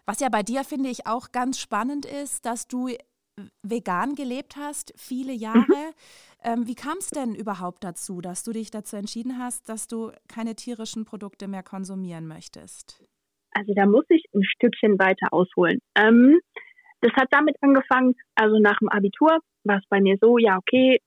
Was 0.06 0.20
ja 0.20 0.28
bei 0.28 0.42
dir, 0.42 0.64
finde 0.64 0.90
ich, 0.90 1.06
auch 1.06 1.32
ganz 1.32 1.58
spannend 1.58 2.04
ist, 2.06 2.44
dass 2.44 2.68
du 2.68 2.90
vegan 3.62 4.14
gelebt 4.14 4.56
hast, 4.56 4.92
viele 4.96 5.32
mhm. 5.32 5.38
Jahre. 5.38 5.66
Mhm. 5.66 5.94
Ähm, 6.44 6.66
wie 6.66 6.74
kam 6.74 6.98
es 6.98 7.08
denn 7.08 7.34
überhaupt 7.34 7.82
dazu, 7.84 8.20
dass 8.20 8.44
du 8.44 8.52
dich 8.52 8.70
dazu 8.70 8.96
entschieden 8.96 9.38
hast, 9.38 9.68
dass 9.68 9.88
du 9.88 10.12
keine 10.28 10.54
tierischen 10.54 11.04
Produkte 11.04 11.48
mehr 11.48 11.62
konsumieren 11.62 12.26
möchtest? 12.26 13.02
Also 13.52 13.72
da 13.74 13.86
muss 13.86 14.04
ich 14.08 14.24
ein 14.34 14.44
Stückchen 14.44 14.98
weiter 14.98 15.32
ausholen. 15.32 15.78
Ähm, 15.96 16.40
das 17.00 17.12
hat 17.14 17.28
damit 17.30 17.56
angefangen, 17.60 18.14
also 18.34 18.58
nach 18.58 18.78
dem 18.78 18.88
Abitur 18.88 19.38
war 19.64 19.78
es 19.78 19.84
bei 19.88 20.00
mir 20.00 20.16
so, 20.20 20.38
ja, 20.38 20.58
okay, 20.58 21.00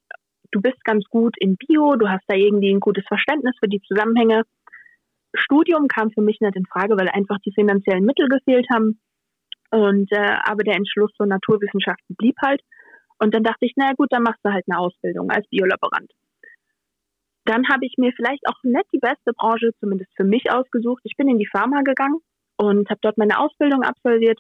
du 0.52 0.62
bist 0.62 0.84
ganz 0.84 1.04
gut 1.06 1.36
in 1.40 1.56
Bio, 1.56 1.96
du 1.96 2.10
hast 2.10 2.24
da 2.28 2.36
irgendwie 2.36 2.74
ein 2.74 2.80
gutes 2.80 3.06
Verständnis 3.08 3.56
für 3.60 3.70
die 3.70 3.82
Zusammenhänge. 3.82 4.44
Studium 5.38 5.88
kam 5.88 6.12
für 6.12 6.22
mich 6.22 6.40
nicht 6.42 6.56
in 6.56 6.66
Frage, 6.66 6.98
weil 6.98 7.10
einfach 7.10 7.38
die 7.46 7.54
finanziellen 7.54 8.06
Mittel 8.06 8.28
gefehlt 8.28 8.68
haben. 8.72 9.00
Und 9.72 10.12
äh, 10.12 10.38
aber 10.44 10.64
der 10.64 10.76
Entschluss 10.76 11.12
zur 11.14 11.26
Naturwissenschaften 11.26 12.16
blieb 12.16 12.36
halt. 12.44 12.62
Und 13.20 13.34
dann 13.34 13.44
dachte 13.44 13.66
ich, 13.66 13.74
na 13.76 13.94
gut, 13.94 14.08
dann 14.12 14.24
machst 14.24 14.40
du 14.44 14.52
halt 14.52 14.66
eine 14.70 14.80
Ausbildung 14.80 15.30
als 15.30 15.48
Biolaborant. 15.50 16.12
Dann 17.46 17.68
habe 17.70 17.86
ich 17.86 17.96
mir 17.98 18.12
vielleicht 18.16 18.48
auch 18.48 18.62
nicht 18.64 18.86
die 18.94 19.00
beste 19.00 19.34
Branche, 19.34 19.72
zumindest 19.80 20.12
für 20.16 20.26
mich, 20.26 20.52
ausgesucht. 20.52 21.02
Ich 21.04 21.16
bin 21.16 21.30
in 21.30 21.40
die 21.40 21.48
Pharma 21.48 21.82
gegangen 21.82 22.20
und 22.58 22.90
habe 22.90 23.00
dort 23.02 23.18
meine 23.18 23.40
Ausbildung 23.40 23.84
absolviert. 23.84 24.40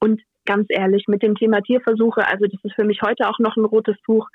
Und 0.00 0.22
ganz 0.44 0.66
ehrlich, 0.70 1.06
mit 1.08 1.22
dem 1.22 1.34
Thema 1.34 1.60
Tierversuche, 1.60 2.26
also 2.26 2.46
das 2.46 2.62
ist 2.62 2.74
für 2.74 2.84
mich 2.84 3.02
heute 3.02 3.28
auch 3.28 3.38
noch 3.40 3.56
ein 3.56 3.64
rotes 3.64 3.96
Tuch, 4.04 4.28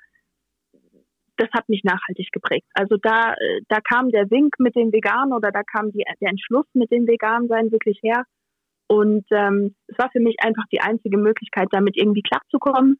das 1.41 1.50
hat 1.53 1.67
mich 1.69 1.83
nachhaltig 1.83 2.31
geprägt. 2.31 2.67
Also 2.75 2.98
da, 3.01 3.33
da 3.67 3.79
kam 3.81 4.10
der 4.12 4.29
Wink 4.29 4.60
mit 4.60 4.75
dem 4.75 4.91
Vegan 4.91 5.33
oder 5.33 5.51
da 5.51 5.63
kam 5.63 5.91
die, 5.91 6.03
der 6.21 6.29
Entschluss 6.29 6.67
mit 6.74 6.91
dem 6.91 7.07
Vegan-Sein 7.07 7.71
wirklich 7.71 8.00
her. 8.03 8.25
Und 8.88 9.25
ähm, 9.31 9.74
es 9.88 9.98
war 9.98 10.12
für 10.12 10.19
mich 10.19 10.36
einfach 10.43 10.65
die 10.71 10.81
einzige 10.81 11.17
Möglichkeit, 11.17 11.69
damit 11.71 11.98
irgendwie 11.98 12.21
klarzukommen. 12.21 13.00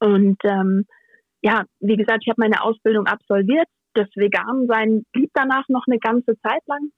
Und 0.00 0.38
ähm, 0.44 0.86
ja, 1.42 1.64
wie 1.80 1.96
gesagt, 1.96 2.20
ich 2.22 2.30
habe 2.30 2.40
meine 2.40 2.62
Ausbildung 2.62 3.06
absolviert. 3.06 3.66
Das 3.94 4.08
Vegan-Sein 4.14 5.04
blieb 5.12 5.30
danach 5.34 5.68
noch 5.68 5.84
eine 5.86 5.98
ganze 5.98 6.38
Zeit 6.40 6.62
lang. 6.66 6.90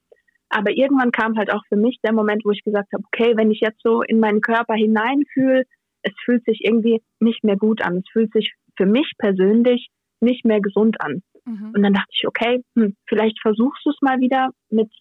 Aber 0.49 0.71
irgendwann 0.71 1.11
kam 1.11 1.37
halt 1.37 1.51
auch 1.51 1.63
für 1.67 1.75
mich 1.75 1.99
der 2.01 2.13
Moment, 2.13 2.43
wo 2.45 2.51
ich 2.51 2.63
gesagt 2.63 2.93
habe, 2.93 3.03
okay, 3.11 3.35
wenn 3.35 3.51
ich 3.51 3.59
jetzt 3.59 3.81
so 3.83 4.03
in 4.03 4.19
meinen 4.19 4.39
Körper 4.39 4.75
hineinfühle, 4.75 5.63
es 6.03 6.13
fühlt 6.23 6.45
sich 6.45 6.61
irgendwie 6.63 7.01
nicht 7.19 7.43
mehr 7.43 7.57
gut 7.57 7.81
an. 7.81 7.97
Es 7.97 8.09
fühlt 8.13 8.31
sich 8.31 8.53
für 8.77 8.85
mich 8.85 9.11
persönlich 9.17 9.89
nicht 10.25 10.43
mehr 10.43 10.59
gesund 10.59 10.99
an. 10.99 11.21
Mhm. 11.45 11.71
Und 11.73 11.83
dann 11.83 11.93
dachte 11.93 12.11
ich, 12.11 12.27
okay, 12.27 12.63
hm, 12.75 12.95
vielleicht 13.07 13.39
versuchst 13.41 13.85
du 13.85 13.91
es 13.91 14.01
mal 14.01 14.19
wieder 14.19 14.49
mit 14.69 14.91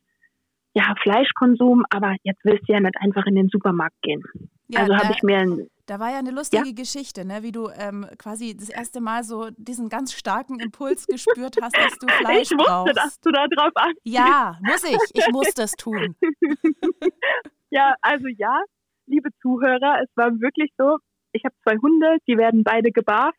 ja, 0.74 0.94
Fleischkonsum, 1.02 1.84
aber 1.90 2.16
jetzt 2.22 2.44
willst 2.44 2.68
du 2.68 2.72
ja 2.72 2.80
nicht 2.80 2.96
einfach 3.00 3.26
in 3.26 3.34
den 3.34 3.48
Supermarkt 3.48 4.00
gehen. 4.02 4.22
Ja, 4.68 4.80
also 4.80 4.96
habe 4.96 5.12
ich 5.12 5.22
mir 5.22 5.38
ein 5.38 5.68
da 5.86 6.00
war 6.00 6.10
ja 6.10 6.18
eine 6.18 6.30
lustige 6.30 6.68
ja? 6.68 6.72
Geschichte, 6.72 7.26
ne? 7.26 7.42
wie 7.42 7.52
du 7.52 7.68
ähm, 7.68 8.06
quasi 8.18 8.56
das 8.56 8.70
erste 8.70 9.02
Mal 9.02 9.22
so 9.22 9.50
diesen 9.58 9.90
ganz 9.90 10.14
starken 10.14 10.58
Impuls 10.58 11.06
gespürt 11.06 11.56
hast, 11.60 11.76
dass 11.76 11.98
du 11.98 12.06
Fleisch 12.06 12.50
ich 12.52 12.56
wusste, 12.56 12.64
brauchst. 12.64 12.96
dass 12.96 13.20
du 13.20 13.30
da 13.30 13.46
drauf 13.48 13.72
achtest. 13.74 14.00
Ja, 14.04 14.56
muss 14.62 14.84
ich. 14.84 14.98
Ich 15.12 15.28
muss 15.30 15.52
das 15.52 15.72
tun. 15.72 16.16
ja, 17.70 17.94
also 18.00 18.28
ja, 18.28 18.62
liebe 19.06 19.28
Zuhörer, 19.42 20.00
es 20.02 20.08
war 20.16 20.30
wirklich 20.40 20.72
so, 20.78 20.96
ich 21.32 21.44
habe 21.44 21.54
zwei 21.62 21.76
Hunde, 21.76 22.16
die 22.26 22.38
werden 22.38 22.64
beide 22.64 22.90
gebarft 22.90 23.38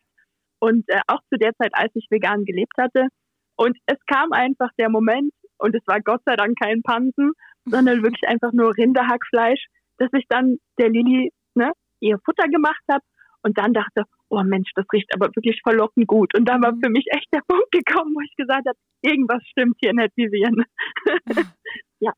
und 0.58 0.88
äh, 0.88 1.00
auch 1.06 1.20
zu 1.30 1.38
der 1.38 1.52
Zeit, 1.56 1.72
als 1.72 1.90
ich 1.94 2.06
vegan 2.10 2.44
gelebt 2.44 2.74
hatte. 2.78 3.08
Und 3.56 3.76
es 3.86 3.98
kam 4.06 4.32
einfach 4.32 4.70
der 4.78 4.90
Moment, 4.90 5.32
und 5.58 5.74
es 5.74 5.82
war 5.86 6.00
Gott 6.00 6.20
sei 6.26 6.36
Dank 6.36 6.58
kein 6.60 6.82
Pansen, 6.82 7.32
sondern 7.64 8.02
wirklich 8.02 8.28
einfach 8.28 8.52
nur 8.52 8.76
Rinderhackfleisch, 8.76 9.66
dass 9.98 10.10
ich 10.12 10.24
dann 10.28 10.58
der 10.78 10.90
Lili 10.90 11.32
ne, 11.54 11.72
ihr 12.00 12.18
Futter 12.24 12.48
gemacht 12.48 12.82
habe 12.90 13.02
und 13.42 13.56
dann 13.58 13.72
dachte, 13.72 14.04
oh 14.28 14.42
Mensch, 14.42 14.70
das 14.74 14.84
riecht 14.92 15.12
aber 15.14 15.28
wirklich 15.34 15.60
verlockend 15.62 16.06
gut. 16.06 16.36
Und 16.36 16.46
dann 16.48 16.62
war 16.62 16.72
mhm. 16.72 16.80
für 16.82 16.90
mich 16.90 17.06
echt 17.10 17.28
der 17.32 17.42
Punkt 17.48 17.70
gekommen, 17.70 18.14
wo 18.14 18.20
ich 18.20 18.34
gesagt 18.36 18.66
habe, 18.66 18.78
irgendwas 19.02 19.42
stimmt 19.46 19.76
hier 19.80 19.94
nicht, 19.94 20.16
Vivian. 20.16 20.64
ja. 22.00 22.12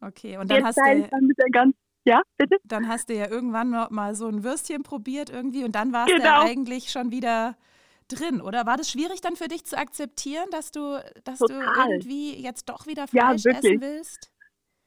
Okay, 0.00 0.36
und 0.36 0.50
dann 0.50 0.58
Jetzt 0.58 0.66
hast 0.66 0.78
du 0.78 1.08
dann 1.10 1.26
mit 1.26 1.38
der 1.38 1.50
ganzen 1.50 1.78
ja, 2.04 2.22
bitte? 2.36 2.56
Dann 2.64 2.88
hast 2.88 3.08
du 3.08 3.14
ja 3.14 3.28
irgendwann 3.28 3.70
mal 3.70 4.14
so 4.14 4.26
ein 4.26 4.42
Würstchen 4.42 4.82
probiert 4.82 5.30
irgendwie 5.30 5.64
und 5.64 5.74
dann 5.74 5.92
warst 5.92 6.08
genau. 6.08 6.22
du 6.22 6.28
ja 6.28 6.40
eigentlich 6.40 6.90
schon 6.90 7.10
wieder 7.10 7.56
drin, 8.08 8.40
oder? 8.40 8.66
War 8.66 8.76
das 8.76 8.90
schwierig 8.90 9.20
dann 9.20 9.36
für 9.36 9.48
dich 9.48 9.64
zu 9.64 9.78
akzeptieren, 9.78 10.46
dass 10.50 10.72
du, 10.72 11.02
dass 11.24 11.38
du 11.38 11.52
irgendwie 11.52 12.42
jetzt 12.42 12.68
doch 12.68 12.86
wieder 12.86 13.06
Fleisch 13.06 13.44
ja, 13.44 13.52
essen 13.52 13.80
willst? 13.80 14.32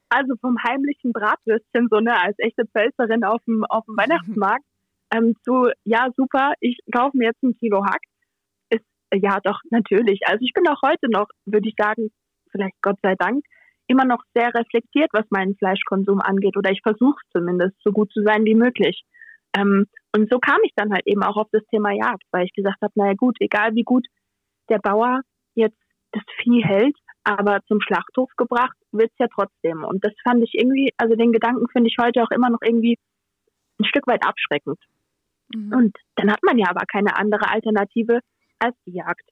Also 0.10 0.36
vom 0.40 0.58
heimlichen 0.64 1.14
Bratwürstchen, 1.14 1.88
so 1.90 2.00
ne, 2.00 2.20
als 2.20 2.36
echte 2.40 2.66
Pfälzerin 2.68 3.24
auf 3.24 3.42
dem, 3.46 3.64
auf 3.66 3.86
dem 3.86 3.98
Weihnachtsmarkt, 3.98 4.66
ähm, 5.14 5.36
zu, 5.44 5.70
ja, 5.84 6.10
super, 6.16 6.54
ich 6.60 6.80
kaufe 6.94 7.18
mir 7.18 7.28
jetzt 7.28 7.44
ein 7.44 7.58
Kilo 7.58 7.84
Hack, 7.86 8.02
ist, 8.70 8.86
ja, 9.14 9.40
doch, 9.44 9.60
natürlich. 9.70 10.22
Also 10.28 10.40
ich 10.42 10.54
bin 10.54 10.68
auch 10.68 10.82
heute 10.84 11.10
noch, 11.10 11.28
würde 11.46 11.68
ich 11.68 11.76
sagen, 11.78 12.12
vielleicht 12.52 12.76
Gott 12.82 12.98
sei 13.02 13.16
Dank, 13.16 13.44
immer 13.88 14.06
noch 14.06 14.24
sehr 14.34 14.54
reflektiert, 14.54 15.10
was 15.14 15.26
meinen 15.30 15.56
Fleischkonsum 15.58 16.22
angeht. 16.22 16.58
Oder 16.58 16.72
ich 16.72 16.82
versuche 16.82 17.22
zumindest, 17.32 17.76
so 17.84 17.92
gut 17.92 18.12
zu 18.12 18.24
sein 18.24 18.46
wie 18.46 18.56
möglich. 18.56 19.04
Ähm, 19.58 19.86
und 20.16 20.32
so 20.32 20.40
kam 20.40 20.60
ich 20.64 20.72
dann 20.76 20.92
halt 20.92 21.06
eben 21.06 21.24
auch 21.24 21.38
auf 21.38 21.48
das 21.52 21.64
Thema 21.72 21.92
Jagd, 21.92 22.24
weil 22.32 22.46
ich 22.46 22.54
gesagt 22.54 22.82
habe, 22.82 22.94
naja 22.96 23.14
gut, 23.16 23.38
egal 23.40 23.76
wie 23.76 23.84
gut 23.84 24.06
der 24.70 24.80
Bauer 24.80 25.22
jetzt 25.54 25.78
das 26.12 26.24
Vieh 26.42 26.64
hält, 26.64 26.96
aber 27.24 27.60
zum 27.68 27.82
Schlachthof 27.82 28.30
gebracht 28.38 28.78
wird's 28.92 29.16
ja 29.20 29.28
trotzdem. 29.34 29.84
Und 29.84 30.04
das 30.06 30.14
fand 30.24 30.44
ich 30.44 30.54
irgendwie, 30.54 30.94
also 30.98 31.16
den 31.16 31.32
Gedanken 31.32 31.68
finde 31.72 31.90
ich 31.90 31.98
heute 32.00 32.24
auch 32.24 32.32
immer 32.32 32.50
noch 32.50 32.62
irgendwie 32.62 32.98
ein 33.80 33.86
Stück 33.86 34.08
weit 34.08 34.26
abschreckend. 34.26 34.80
Mhm. 35.54 35.74
Und 35.74 35.98
dann 36.16 36.32
hat 36.32 36.44
man 36.44 36.58
ja 36.58 36.68
aber 36.70 36.86
keine 36.86 37.18
andere 37.18 37.50
Alternative 37.50 38.20
als 38.60 38.76
die 38.86 38.94
Jagd. 38.94 39.28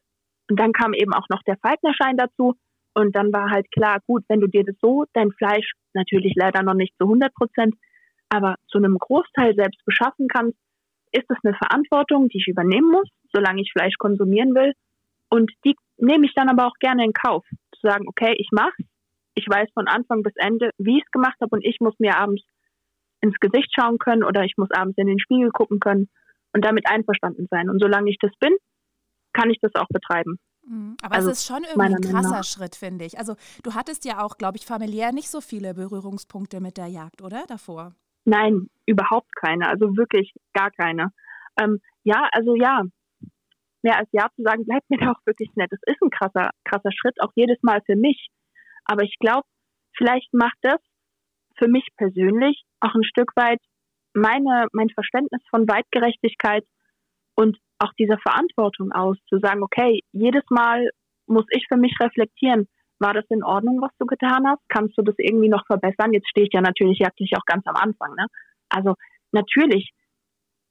Und 0.50 0.60
dann 0.60 0.74
kam 0.74 0.94
eben 0.94 1.14
auch 1.14 1.28
noch 1.30 1.42
der 1.44 1.58
Falknerschein 1.58 2.18
dazu. 2.18 2.56
Und 2.94 3.16
dann 3.16 3.34
war 3.34 3.50
halt 3.50 3.72
klar, 3.72 4.00
gut, 4.06 4.24
wenn 4.28 4.40
du 4.40 4.48
dir 4.48 4.64
das 4.64 4.76
so, 4.82 5.06
dein 5.14 5.32
Fleisch 5.32 5.74
natürlich 5.94 6.34
leider 6.36 6.62
noch 6.64 6.76
nicht 6.76 6.94
zu 6.98 7.06
100 7.06 7.34
Prozent, 7.34 7.76
aber 8.30 8.56
zu 8.68 8.78
einem 8.78 8.98
Großteil 8.98 9.56
selbst 9.56 9.84
beschaffen 9.86 10.28
kannst, 10.28 10.58
ist 11.12 11.26
das 11.28 11.38
eine 11.44 11.56
Verantwortung, 11.56 12.30
die 12.30 12.40
ich 12.40 12.48
übernehmen 12.48 12.90
muss, 12.92 13.08
solange 13.32 13.62
ich 13.62 13.72
Fleisch 13.72 13.96
konsumieren 13.98 14.56
will. 14.56 14.74
Und 15.30 15.52
die 15.66 15.76
nehme 15.98 16.26
ich 16.26 16.34
dann 16.34 16.50
aber 16.50 16.68
auch 16.68 16.76
gerne 16.80 17.04
in 17.06 17.14
Kauf. 17.14 17.46
Zu 17.50 17.88
sagen, 17.88 18.08
okay, 18.08 18.36
ich 18.38 18.50
mache 18.52 18.74
ich 19.36 19.48
weiß 19.48 19.70
von 19.74 19.88
Anfang 19.88 20.24
bis 20.24 20.34
Ende, 20.36 20.72
wie 20.78 20.98
ich 20.98 21.04
es 21.06 21.12
gemacht 21.12 21.38
habe 21.42 21.56
und 21.56 21.66
ich 21.66 21.80
muss 21.80 21.98
mir 22.00 22.18
abends 22.18 22.44
ins 23.22 23.40
Gesicht 23.40 23.72
schauen 23.74 23.98
können 23.98 24.24
oder 24.24 24.44
ich 24.44 24.54
muss 24.58 24.70
abends 24.72 24.98
in 24.98 25.08
den 25.08 25.20
Spiegel 25.20 25.50
gucken 25.50 25.80
können 25.80 26.10
und 26.54 26.64
damit 26.64 26.90
einverstanden 26.90 27.48
sein. 27.50 27.70
Und 27.70 27.82
solange 27.82 28.10
ich 28.10 28.18
das 28.20 28.32
bin, 28.40 28.56
kann 29.34 29.50
ich 29.50 29.60
das 29.62 29.74
auch 29.76 29.88
betreiben. 29.90 30.38
Mhm. 30.66 30.98
Aber 31.02 31.16
also, 31.16 31.30
es 31.30 31.40
ist 31.40 31.48
schon 31.48 31.64
irgendwie 31.64 31.96
ein 31.96 32.02
krasser 32.02 32.44
Schritt, 32.44 32.76
finde 32.76 33.06
ich. 33.06 33.18
Also 33.18 33.36
du 33.64 33.74
hattest 33.74 34.06
ja 34.06 34.24
auch, 34.24 34.38
glaube 34.38 34.58
ich, 34.58 34.66
familiär 34.66 35.12
nicht 35.12 35.30
so 35.30 35.42
viele 35.42 35.74
Berührungspunkte 35.74 36.62
mit 36.62 36.78
der 36.78 36.88
Jagd, 36.88 37.22
oder 37.22 37.44
davor? 37.48 37.94
Nein, 38.26 38.70
überhaupt 38.86 39.36
keine. 39.36 39.68
Also 39.68 39.98
wirklich 39.98 40.34
gar 40.54 40.72
keine. 40.72 41.12
Ähm, 41.60 41.80
ja, 42.04 42.30
also 42.32 42.56
ja, 42.56 42.84
mehr 43.82 43.98
als 43.98 44.10
Ja 44.12 44.28
zu 44.36 44.44
sagen, 44.44 44.66
bleibt 44.66 44.90
mir 44.90 44.98
da 45.00 45.12
auch 45.12 45.26
wirklich 45.26 45.52
nett. 45.56 45.72
Es 45.72 45.82
ist 45.86 46.02
ein 46.02 46.10
krasser, 46.10 46.52
krasser 46.64 46.92
Schritt, 46.92 47.22
auch 47.22 47.32
jedes 47.36 47.62
Mal 47.62 47.82
für 47.86 47.96
mich. 47.96 48.30
Aber 48.86 49.04
ich 49.04 49.16
glaube, 49.20 49.48
vielleicht 49.98 50.34
macht 50.34 50.58
das 50.62 50.80
für 51.58 51.68
mich 51.68 51.88
persönlich 51.98 52.64
auch 52.80 52.96
ein 52.96 53.04
Stück 53.04 53.36
weit 53.36 53.60
meine, 54.14 54.68
mein 54.74 54.90
Verständnis 54.90 55.42
von 55.50 55.68
Weitgerechtigkeit 55.68 56.66
und 57.36 57.58
auch 57.84 57.94
dieser 57.94 58.18
Verantwortung 58.18 58.92
aus, 58.92 59.18
zu 59.30 59.40
sagen, 59.40 59.64
okay, 59.64 60.02
jedes 60.12 60.44
Mal 60.50 60.90
muss 61.28 61.46
ich 61.52 61.66
für 61.68 61.78
mich 61.78 61.96
reflektieren, 62.02 62.68
war 63.00 63.14
das 63.14 63.26
in 63.30 63.44
Ordnung, 63.44 63.82
was 63.82 63.92
du 64.00 64.06
getan 64.06 64.48
hast? 64.48 64.62
Kannst 64.70 64.98
du 64.98 65.02
das 65.02 65.16
irgendwie 65.18 65.50
noch 65.50 65.66
verbessern? 65.66 66.14
Jetzt 66.14 66.30
stehe 66.30 66.48
ich 66.48 66.54
ja 66.54 66.62
natürlich 66.62 67.00
jagdlich 67.00 67.32
auch 67.36 67.46
ganz 67.46 67.66
am 67.68 67.76
Anfang. 67.76 68.16
Ne? 68.16 68.28
Also 68.70 68.96
natürlich 69.32 69.92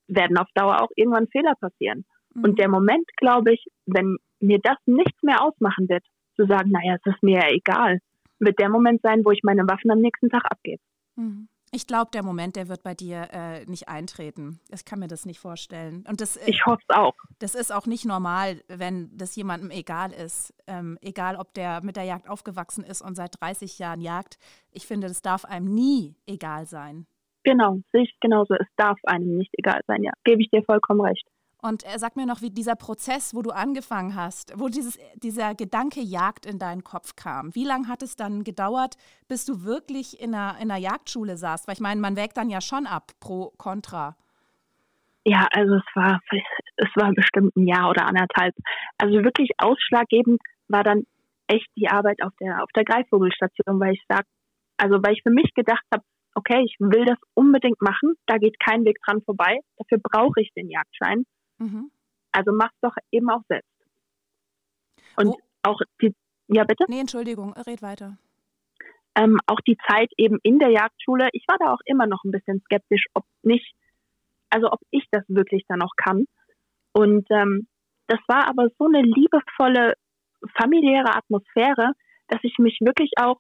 werden 0.09 0.39
auf 0.39 0.49
Dauer 0.55 0.81
auch 0.81 0.91
irgendwann 0.97 1.29
Fehler 1.29 1.55
passieren. 1.61 2.05
Mhm. 2.35 2.45
Und 2.45 2.59
der 2.59 2.69
Moment, 2.69 3.07
glaube 3.17 3.53
ich, 3.53 3.67
wenn 3.87 4.17
mir 4.41 4.59
das 4.63 4.77
nichts 4.87 5.23
mehr 5.23 5.43
ausmachen 5.43 5.89
wird, 5.89 6.05
zu 6.37 6.47
sagen, 6.47 6.71
naja, 6.71 6.97
es 6.97 7.13
ist 7.13 7.23
mir 7.23 7.41
ja 7.41 7.49
egal, 7.51 7.99
wird 8.39 8.59
der 8.59 8.71
Moment 8.71 9.03
sein, 9.03 9.25
wo 9.25 9.31
ich 9.31 9.41
meine 9.43 9.69
Waffen 9.69 9.91
am 9.91 10.01
nächsten 10.01 10.31
Tag 10.31 10.45
abgebe. 10.51 10.83
Mhm. 11.17 11.49
Ich 11.75 11.87
glaube, 11.87 12.11
der 12.13 12.23
Moment, 12.23 12.57
der 12.57 12.69
wird 12.69 12.83
bei 12.83 12.95
dir 12.95 13.29
äh, 13.33 13.65
nicht 13.65 13.89
eintreten. 13.89 14.61
Ich 14.71 14.85
kann 14.85 14.99
mir 14.99 15.09
das 15.09 15.25
nicht 15.25 15.41
vorstellen. 15.41 16.05
Und 16.07 16.21
das, 16.21 16.37
äh, 16.37 16.51
ich 16.51 16.67
hoffe 16.67 16.83
es 16.87 16.95
auch. 16.95 17.15
Das 17.39 17.55
ist 17.55 17.73
auch 17.73 17.87
nicht 17.87 18.05
normal, 18.05 18.61
wenn 18.69 19.11
das 19.17 19.35
jemandem 19.37 19.71
egal 19.71 20.13
ist. 20.13 20.53
Ähm, 20.67 20.99
egal, 21.01 21.37
ob 21.37 21.55
der 21.55 21.83
mit 21.83 21.97
der 21.97 22.05
Jagd 22.05 22.29
aufgewachsen 22.29 22.85
ist 22.85 23.01
und 23.01 23.15
seit 23.15 23.41
30 23.41 23.79
Jahren 23.79 24.03
jagt. 24.03 24.39
Ich 24.71 24.87
finde, 24.87 25.09
das 25.09 25.23
darf 25.23 25.47
einem 25.47 25.73
nie 25.73 26.15
egal 26.27 26.67
sein. 26.67 27.07
Genau, 27.43 27.81
sehe 27.91 28.03
ich 28.03 28.15
genauso. 28.21 28.53
Es 28.53 28.69
darf 28.77 28.99
einem 29.05 29.39
nicht 29.39 29.55
egal 29.57 29.81
sein, 29.87 30.03
ja. 30.03 30.13
Gebe 30.25 30.43
ich 30.43 30.51
dir 30.51 30.63
vollkommen 30.65 31.01
recht. 31.01 31.27
Und 31.65 31.85
er 31.85 32.01
sagt 32.01 32.17
mir 32.17 32.27
noch, 32.27 32.43
wie 32.43 32.51
dieser 32.51 32.75
Prozess, 32.75 33.37
wo 33.37 33.43
du 33.43 33.51
angefangen 33.51 34.17
hast, 34.17 34.53
wo 34.59 34.69
dieses, 34.69 34.99
dieser 35.15 35.55
Gedanke 35.55 36.01
Jagd 36.01 36.45
in 36.45 36.59
deinen 36.59 36.83
Kopf 36.83 37.15
kam. 37.15 37.55
Wie 37.55 37.65
lange 37.65 37.87
hat 37.87 38.03
es 38.03 38.17
dann 38.17 38.43
gedauert, 38.43 38.97
bis 39.29 39.45
du 39.45 39.63
wirklich 39.63 40.21
in 40.21 40.35
einer, 40.35 40.57
in 40.61 40.73
einer 40.73 40.81
Jagdschule 40.81 41.37
saßt? 41.37 41.69
Weil 41.69 41.75
ich 41.75 41.81
meine, 41.81 42.01
man 42.01 42.17
wägt 42.17 42.37
dann 42.37 42.51
ja 42.51 42.61
schon 42.61 42.87
ab, 42.87 43.13
pro, 43.21 43.53
contra. 43.59 44.17
Ja, 45.25 45.47
also 45.53 45.77
es 45.77 45.85
war, 45.95 46.21
es 46.77 46.89
war 46.97 47.13
bestimmt 47.13 47.55
ein 47.57 47.69
Jahr 47.69 47.91
oder 47.91 48.07
anderthalb. 48.07 48.57
Also 48.99 49.23
wirklich 49.23 49.51
ausschlaggebend 49.59 50.41
war 50.67 50.83
dann 50.83 51.05
echt 51.47 51.69
die 51.77 51.87
Arbeit 51.87 52.25
auf 52.25 52.33
der, 52.41 52.65
auf 52.65 52.71
der 52.75 52.85
Greifvogelstation, 52.85 53.79
weil 53.79 53.93
ich 53.93 54.03
sag, 54.09 54.25
also 54.79 54.97
weil 55.01 55.13
ich 55.13 55.23
für 55.23 55.31
mich 55.31 55.55
gedacht 55.55 55.85
habe, 55.95 56.03
okay, 56.35 56.61
ich 56.65 56.75
will 56.81 57.05
das 57.05 57.19
unbedingt 57.35 57.81
machen, 57.81 58.15
da 58.27 58.39
geht 58.39 58.59
kein 58.59 58.85
Weg 58.85 58.97
dran 59.07 59.23
vorbei, 59.23 59.61
dafür 59.77 59.99
brauche 60.03 60.41
ich 60.41 60.51
den 60.57 60.69
Jagdschein. 60.69 61.25
Mhm. 61.63 61.91
Also 62.33 62.53
mach's 62.53 62.79
doch 62.81 62.95
eben 63.11 63.31
auch 63.31 63.43
selbst. 63.49 63.69
Und 65.17 65.29
Wo? 65.29 65.39
auch 65.63 65.81
die, 66.01 66.15
ja 66.49 66.65
bitte? 66.65 66.85
Nee, 66.89 67.01
Entschuldigung, 67.01 67.53
red 67.53 67.83
weiter. 67.83 68.17
Ähm, 69.15 69.39
auch 69.47 69.61
die 69.61 69.77
Zeit 69.89 70.11
eben 70.17 70.39
in 70.43 70.59
der 70.59 70.71
Jagdschule, 70.71 71.29
ich 71.33 71.45
war 71.47 71.59
da 71.59 71.73
auch 71.73 71.81
immer 71.85 72.07
noch 72.07 72.25
ein 72.25 72.31
bisschen 72.31 72.63
skeptisch, 72.65 73.05
ob 73.15 73.25
nicht, 73.43 73.75
also 74.49 74.73
ob 74.73 74.81
ich 74.91 75.07
das 75.11 75.23
wirklich 75.29 75.65
dann 75.69 75.81
noch 75.81 75.95
kann. 75.97 76.27
Und 76.93 77.27
ähm, 77.31 77.69
das 78.07 78.21
war 78.27 78.49
aber 78.49 78.69
so 78.79 78.87
eine 78.87 79.03
liebevolle, 79.03 79.95
familiäre 80.57 81.15
Atmosphäre, 81.15 81.93
dass 82.29 82.41
ich 82.43 82.57
mich 82.59 82.79
wirklich 82.81 83.13
auch, 83.17 83.39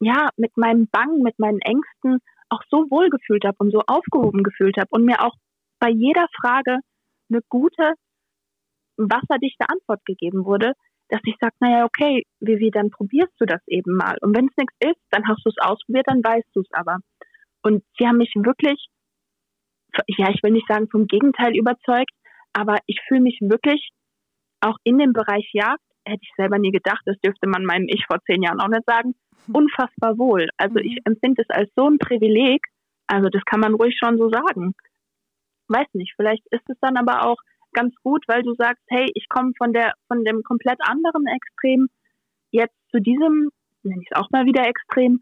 ja, 0.00 0.28
mit 0.36 0.56
meinem 0.56 0.88
Bang, 0.88 1.22
mit 1.22 1.38
meinen 1.38 1.60
Ängsten 1.60 2.18
auch 2.48 2.62
so 2.70 2.90
wohl 2.90 3.08
gefühlt 3.08 3.44
habe 3.44 3.56
und 3.58 3.70
so 3.72 3.82
aufgehoben 3.86 4.42
gefühlt 4.42 4.76
habe 4.78 4.88
und 4.90 5.04
mir 5.04 5.24
auch 5.24 5.34
bei 5.78 5.90
jeder 5.90 6.26
Frage 6.40 6.78
eine 7.30 7.40
gute, 7.48 7.94
wasserdichte 8.96 9.68
Antwort 9.68 10.04
gegeben 10.04 10.44
wurde, 10.44 10.72
dass 11.08 11.20
ich 11.24 11.36
sage, 11.40 11.54
naja, 11.60 11.84
okay, 11.84 12.24
Vivi, 12.40 12.70
dann 12.70 12.90
probierst 12.90 13.32
du 13.38 13.46
das 13.46 13.62
eben 13.66 13.96
mal. 13.96 14.16
Und 14.20 14.36
wenn 14.36 14.48
es 14.48 14.56
nichts 14.56 14.74
ist, 14.80 15.00
dann 15.10 15.26
hast 15.26 15.44
du 15.44 15.50
es 15.50 15.56
ausprobiert, 15.58 16.06
dann 16.08 16.22
weißt 16.22 16.48
du 16.54 16.60
es 16.60 16.68
aber. 16.72 16.98
Und 17.62 17.82
sie 17.98 18.06
haben 18.06 18.18
mich 18.18 18.32
wirklich, 18.34 18.88
ja, 20.06 20.30
ich 20.30 20.42
will 20.42 20.52
nicht 20.52 20.68
sagen 20.68 20.88
vom 20.90 21.06
Gegenteil 21.06 21.56
überzeugt, 21.56 22.12
aber 22.52 22.78
ich 22.86 23.00
fühle 23.06 23.22
mich 23.22 23.38
wirklich 23.40 23.90
auch 24.60 24.76
in 24.84 24.98
dem 24.98 25.12
Bereich 25.12 25.48
Jagd, 25.52 25.82
hätte 26.06 26.22
ich 26.22 26.32
selber 26.36 26.58
nie 26.58 26.72
gedacht, 26.72 27.02
das 27.04 27.18
dürfte 27.20 27.48
man 27.48 27.64
meinem 27.64 27.86
Ich 27.88 28.04
vor 28.06 28.18
zehn 28.24 28.42
Jahren 28.42 28.60
auch 28.60 28.68
nicht 28.68 28.84
sagen, 28.86 29.14
hm. 29.46 29.54
unfassbar 29.54 30.18
wohl. 30.18 30.48
Also 30.56 30.76
ich 30.78 30.92
mhm. 30.92 31.12
empfinde 31.12 31.42
es 31.42 31.50
als 31.54 31.70
so 31.76 31.88
ein 31.88 31.98
Privileg, 31.98 32.62
also 33.06 33.28
das 33.28 33.42
kann 33.44 33.60
man 33.60 33.74
ruhig 33.74 33.96
schon 33.98 34.18
so 34.18 34.30
sagen. 34.30 34.74
Weiß 35.68 35.86
nicht, 35.92 36.14
vielleicht 36.16 36.46
ist 36.50 36.68
es 36.68 36.76
dann 36.80 36.96
aber 36.96 37.24
auch 37.24 37.38
ganz 37.72 37.94
gut, 38.02 38.24
weil 38.26 38.42
du 38.42 38.54
sagst, 38.54 38.82
hey, 38.88 39.10
ich 39.14 39.28
komme 39.28 39.52
von 39.56 39.72
der 39.72 39.92
von 40.06 40.24
dem 40.24 40.42
komplett 40.42 40.80
anderen 40.80 41.26
Extrem 41.26 41.88
jetzt 42.50 42.76
zu 42.90 43.00
diesem, 43.00 43.50
nenne 43.82 44.02
ich 44.02 44.08
es 44.10 44.16
auch 44.16 44.30
mal 44.30 44.46
wieder 44.46 44.66
Extrem. 44.66 45.20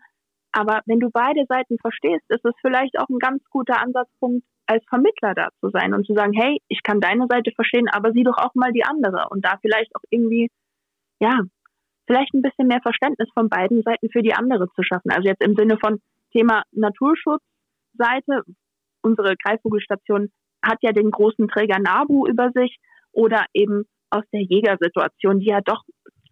Aber 0.53 0.81
wenn 0.87 1.01
du 1.01 1.11
beide 1.11 1.45
Seiten 1.49 1.77
verstehst, 1.79 2.25
ist 2.29 2.45
es 2.45 2.55
vielleicht 2.63 2.99
auch 2.99 3.09
ein 3.09 3.19
ganz 3.19 3.43
guter 3.51 3.81
Ansatzpunkt, 3.81 4.47
als 4.67 4.85
Vermittler 4.89 5.35
da 5.35 5.49
zu 5.61 5.71
sein 5.71 5.95
und 5.95 6.07
zu 6.07 6.15
sagen, 6.15 6.33
hey, 6.33 6.61
ich 6.69 6.83
kann 6.83 7.01
deine 7.01 7.27
Seite 7.29 7.53
verstehen, 7.53 7.89
aber 7.89 8.13
sieh 8.13 8.25
doch 8.25 8.39
auch 8.39 8.55
mal 8.55 8.73
die 8.73 8.85
andere 8.85 9.29
und 9.31 9.45
da 9.45 9.59
vielleicht 9.61 9.95
auch 9.95 10.03
irgendwie, 10.11 10.51
ja, 11.21 11.41
vielleicht 12.07 12.35
ein 12.35 12.43
bisschen 12.43 12.69
mehr 12.69 12.81
Verständnis 12.83 13.29
von 13.35 13.49
beiden 13.49 13.83
Seiten 13.83 14.09
für 14.11 14.23
die 14.23 14.35
andere 14.35 14.69
zu 14.75 14.83
schaffen. 14.83 15.11
Also 15.11 15.29
jetzt 15.29 15.43
im 15.43 15.57
Sinne 15.57 15.79
von 15.79 16.01
Thema 16.33 16.63
Naturschutzseite, 16.73 18.43
unsere 19.07 19.37
Greifvogelstation 19.37 20.31
hat 20.63 20.79
ja 20.83 20.93
den 20.93 21.11
großen 21.11 21.49
Träger 21.49 21.79
NABU 21.79 22.27
über 22.27 22.51
sich 22.53 22.77
oder 23.13 23.47
eben 23.55 23.85
aus 24.11 24.25
der 24.33 24.43
Jägersituation, 24.43 25.41
die 25.41 25.47
ja 25.47 25.61
doch 25.61 25.83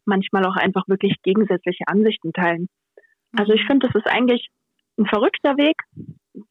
manchmal 0.04 0.44
auch 0.44 0.56
einfach 0.56 0.86
wirklich 0.88 1.16
gegensätzliche 1.22 1.84
Ansichten 1.86 2.32
teilen. 2.32 2.68
Also 3.36 3.52
ich 3.52 3.62
mhm. 3.62 3.66
finde, 3.68 3.86
das 3.88 3.94
ist 3.94 4.10
eigentlich 4.10 4.48
ein 4.98 5.06
verrückter 5.06 5.56
Weg, 5.56 5.76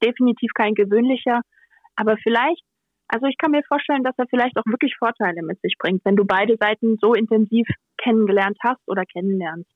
definitiv 0.04 0.52
kein 0.54 0.74
gewöhnlicher, 0.74 1.42
aber 1.96 2.18
vielleicht, 2.18 2.64
also 3.08 3.28
ich 3.28 3.38
kann 3.38 3.52
mir 3.52 3.64
vorstellen, 3.68 4.04
dass 4.04 4.18
er 4.18 4.28
vielleicht 4.28 4.58
auch 4.58 4.66
wirklich 4.66 4.96
Vorteile 4.98 5.44
mit 5.44 5.62
sich 5.62 5.76
bringt, 5.78 6.04
wenn 6.04 6.16
du 6.16 6.26
beide 6.26 6.58
Seiten 6.60 6.98
so 7.00 7.14
intensiv 7.14 7.68
kennengelernt 7.98 8.58
hast 8.64 8.82
oder 8.88 9.04
kennenlernst. 9.06 9.72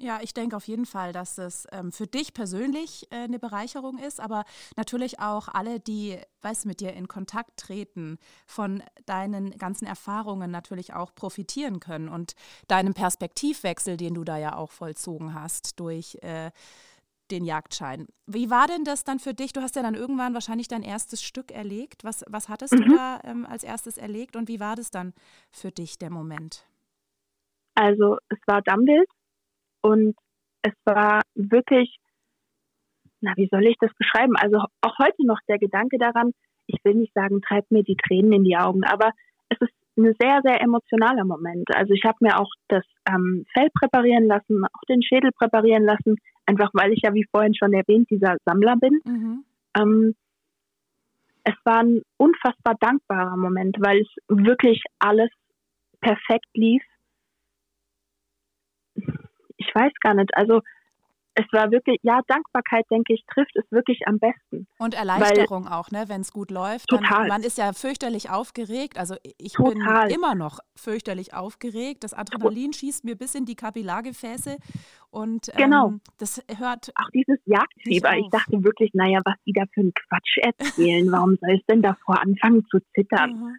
Ja, 0.00 0.20
ich 0.22 0.32
denke 0.32 0.56
auf 0.56 0.68
jeden 0.68 0.86
Fall, 0.86 1.12
dass 1.12 1.38
es 1.38 1.66
ähm, 1.72 1.90
für 1.90 2.06
dich 2.06 2.32
persönlich 2.32 3.10
äh, 3.10 3.16
eine 3.16 3.40
Bereicherung 3.40 3.98
ist, 3.98 4.20
aber 4.20 4.44
natürlich 4.76 5.18
auch 5.18 5.48
alle, 5.48 5.80
die, 5.80 6.16
weißt 6.42 6.66
mit 6.66 6.78
dir 6.78 6.92
in 6.92 7.08
Kontakt 7.08 7.58
treten, 7.58 8.18
von 8.46 8.80
deinen 9.06 9.58
ganzen 9.58 9.86
Erfahrungen 9.86 10.52
natürlich 10.52 10.94
auch 10.94 11.12
profitieren 11.16 11.80
können 11.80 12.08
und 12.08 12.36
deinem 12.68 12.94
Perspektivwechsel, 12.94 13.96
den 13.96 14.14
du 14.14 14.22
da 14.22 14.38
ja 14.38 14.54
auch 14.54 14.70
vollzogen 14.70 15.34
hast 15.34 15.80
durch 15.80 16.16
äh, 16.22 16.52
den 17.32 17.44
Jagdschein. 17.44 18.06
Wie 18.26 18.50
war 18.50 18.68
denn 18.68 18.84
das 18.84 19.02
dann 19.02 19.18
für 19.18 19.34
dich? 19.34 19.52
Du 19.52 19.62
hast 19.62 19.74
ja 19.74 19.82
dann 19.82 19.96
irgendwann 19.96 20.32
wahrscheinlich 20.32 20.68
dein 20.68 20.84
erstes 20.84 21.22
Stück 21.22 21.50
erlegt. 21.50 22.04
Was, 22.04 22.24
was 22.28 22.48
hattest 22.48 22.74
mhm. 22.74 22.82
du 22.82 22.96
da 22.96 23.20
ähm, 23.24 23.44
als 23.46 23.64
erstes 23.64 23.98
erlegt 23.98 24.36
und 24.36 24.46
wie 24.46 24.60
war 24.60 24.76
das 24.76 24.92
dann 24.92 25.12
für 25.50 25.72
dich, 25.72 25.98
der 25.98 26.10
Moment? 26.10 26.64
Also 27.74 28.16
es 28.28 28.38
war 28.46 28.62
Dammbild 28.62 29.08
und 29.82 30.16
es 30.62 30.72
war 30.84 31.22
wirklich, 31.34 31.98
na, 33.20 33.32
wie 33.36 33.48
soll 33.50 33.66
ich 33.66 33.76
das 33.80 33.92
beschreiben? 33.94 34.36
Also 34.36 34.58
auch 34.80 34.98
heute 34.98 35.26
noch 35.26 35.38
der 35.48 35.58
Gedanke 35.58 35.98
daran, 35.98 36.32
ich 36.66 36.78
will 36.84 36.94
nicht 36.94 37.14
sagen, 37.14 37.40
treibt 37.40 37.70
mir 37.70 37.82
die 37.82 37.96
Tränen 37.96 38.32
in 38.32 38.44
die 38.44 38.56
Augen, 38.56 38.84
aber 38.84 39.12
es 39.48 39.58
ist 39.60 39.72
ein 39.96 40.14
sehr, 40.20 40.40
sehr 40.44 40.60
emotionaler 40.60 41.24
Moment. 41.24 41.68
Also 41.74 41.92
ich 41.92 42.04
habe 42.04 42.18
mir 42.20 42.38
auch 42.38 42.50
das 42.68 42.84
ähm, 43.08 43.44
Fell 43.52 43.68
präparieren 43.74 44.26
lassen, 44.26 44.64
auch 44.64 44.84
den 44.88 45.02
Schädel 45.02 45.32
präparieren 45.32 45.84
lassen, 45.84 46.16
einfach 46.46 46.70
weil 46.72 46.92
ich 46.92 47.00
ja, 47.02 47.14
wie 47.14 47.26
vorhin 47.30 47.54
schon 47.54 47.72
erwähnt, 47.72 48.08
dieser 48.10 48.36
Sammler 48.44 48.76
bin. 48.76 49.00
Mhm. 49.04 49.44
Ähm, 49.76 50.14
es 51.44 51.54
war 51.64 51.78
ein 51.82 52.02
unfassbar 52.16 52.74
dankbarer 52.78 53.36
Moment, 53.36 53.76
weil 53.80 54.02
es 54.02 54.08
wirklich 54.28 54.82
alles 54.98 55.30
perfekt 56.00 56.48
lief. 56.54 56.82
Ich 59.58 59.70
weiß 59.74 59.92
gar 60.00 60.14
nicht. 60.14 60.34
Also 60.34 60.62
es 61.38 61.46
war 61.52 61.70
wirklich, 61.70 61.98
ja, 62.02 62.20
Dankbarkeit, 62.26 62.84
denke 62.90 63.14
ich, 63.14 63.24
trifft 63.32 63.54
es 63.54 63.64
wirklich 63.70 64.00
am 64.06 64.18
besten. 64.18 64.66
Und 64.78 64.94
Erleichterung 64.94 65.66
Weil, 65.66 65.72
auch, 65.72 65.90
ne, 65.92 66.04
wenn 66.08 66.22
es 66.22 66.32
gut 66.32 66.50
läuft. 66.50 66.88
Total. 66.88 67.20
Dann, 67.20 67.28
man 67.28 67.42
ist 67.42 67.58
ja 67.58 67.72
fürchterlich 67.72 68.28
aufgeregt. 68.28 68.98
Also 68.98 69.14
ich 69.22 69.52
total. 69.52 70.06
bin 70.06 70.16
immer 70.16 70.34
noch 70.34 70.58
fürchterlich 70.74 71.34
aufgeregt. 71.34 72.02
Das 72.02 72.12
Adrenalin 72.12 72.72
schießt 72.72 73.04
mir 73.04 73.14
bis 73.14 73.36
in 73.36 73.44
die 73.44 73.54
Kapillargefäße. 73.54 74.56
Und 75.10 75.48
ähm, 75.50 75.56
genau. 75.56 75.92
das 76.18 76.42
hört. 76.58 76.90
Auch 76.96 77.10
dieses 77.10 77.38
Jagdfieber. 77.44 78.16
Ich 78.16 78.28
dachte 78.30 78.64
wirklich, 78.64 78.90
naja, 78.94 79.20
was 79.24 79.36
die 79.46 79.52
da 79.52 79.62
für 79.72 79.82
einen 79.82 79.94
Quatsch 79.94 80.38
erzählen. 80.38 81.10
Warum 81.12 81.36
soll 81.36 81.54
es 81.54 81.66
denn 81.66 81.82
davor 81.82 82.20
anfangen 82.20 82.66
zu 82.68 82.78
zittern? 82.94 83.30
Mhm. 83.30 83.56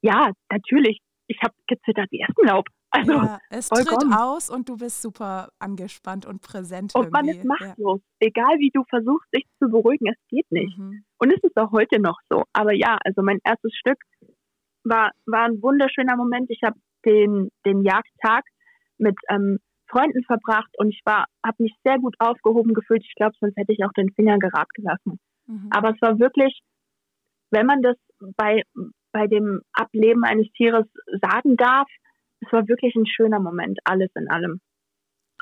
Ja, 0.00 0.32
natürlich. 0.50 1.00
Ich 1.26 1.38
habe 1.42 1.54
gezittert 1.66 2.10
wie 2.10 2.22
Espenlaub. 2.22 2.68
Also, 2.94 3.12
ja, 3.12 3.38
es 3.48 3.68
vollkommen. 3.68 4.10
tritt 4.10 4.20
aus 4.20 4.50
und 4.50 4.68
du 4.68 4.76
bist 4.76 5.00
super 5.00 5.48
angespannt 5.58 6.26
und 6.26 6.42
präsent. 6.42 6.94
Und 6.94 7.10
man 7.10 7.26
ist 7.26 7.42
machtlos. 7.42 8.00
Ja. 8.20 8.26
Egal 8.28 8.58
wie 8.58 8.70
du 8.72 8.84
versuchst, 8.88 9.28
dich 9.34 9.46
zu 9.58 9.70
beruhigen, 9.70 10.08
es 10.08 10.18
geht 10.28 10.50
nicht. 10.50 10.76
Mhm. 10.76 11.02
Und 11.18 11.32
es 11.32 11.42
ist 11.42 11.56
auch 11.56 11.72
heute 11.72 12.00
noch 12.00 12.18
so. 12.28 12.44
Aber 12.52 12.74
ja, 12.74 12.98
also 13.02 13.22
mein 13.22 13.38
erstes 13.44 13.74
Stück 13.74 13.96
war, 14.84 15.10
war 15.24 15.44
ein 15.44 15.62
wunderschöner 15.62 16.16
Moment. 16.16 16.50
Ich 16.50 16.60
habe 16.62 16.76
den, 17.06 17.50
den 17.64 17.82
Jagdtag 17.82 18.44
mit 18.98 19.16
ähm, 19.30 19.58
Freunden 19.88 20.22
verbracht 20.24 20.70
und 20.76 20.88
ich 20.88 21.00
war, 21.04 21.26
habe 21.44 21.62
mich 21.62 21.74
sehr 21.84 21.98
gut 21.98 22.14
aufgehoben 22.18 22.74
gefühlt. 22.74 23.04
Ich 23.04 23.14
glaube, 23.14 23.34
sonst 23.40 23.56
hätte 23.56 23.72
ich 23.72 23.84
auch 23.84 23.92
den 23.92 24.12
Finger 24.12 24.38
gerad 24.38 24.68
gelassen. 24.74 25.18
Mhm. 25.46 25.68
Aber 25.70 25.90
es 25.90 26.00
war 26.02 26.18
wirklich, 26.18 26.60
wenn 27.50 27.66
man 27.66 27.80
das 27.80 27.96
bei, 28.36 28.62
bei 29.12 29.26
dem 29.26 29.60
Ableben 29.72 30.24
eines 30.24 30.50
Tieres 30.52 30.86
sagen 31.20 31.56
darf, 31.56 31.88
es 32.44 32.52
war 32.52 32.68
wirklich 32.68 32.94
ein 32.94 33.06
schöner 33.06 33.40
Moment, 33.40 33.78
alles 33.84 34.10
in 34.14 34.28
allem. 34.28 34.60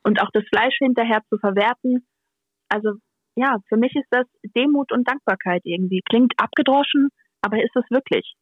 Und 0.04 0.22
auch 0.22 0.30
das 0.32 0.44
Fleisch 0.48 0.76
hinterher 0.78 1.20
zu 1.28 1.38
verwerten, 1.38 2.06
also 2.68 2.92
ja, 3.36 3.58
für 3.68 3.76
mich 3.76 3.94
ist 3.94 4.08
das 4.10 4.26
Demut 4.56 4.92
und 4.92 5.08
Dankbarkeit 5.08 5.62
irgendwie. 5.64 6.02
Klingt 6.08 6.32
abgedroschen, 6.36 7.10
aber 7.42 7.62
ist 7.62 7.74
es 7.74 7.84
wirklich? 7.90 8.34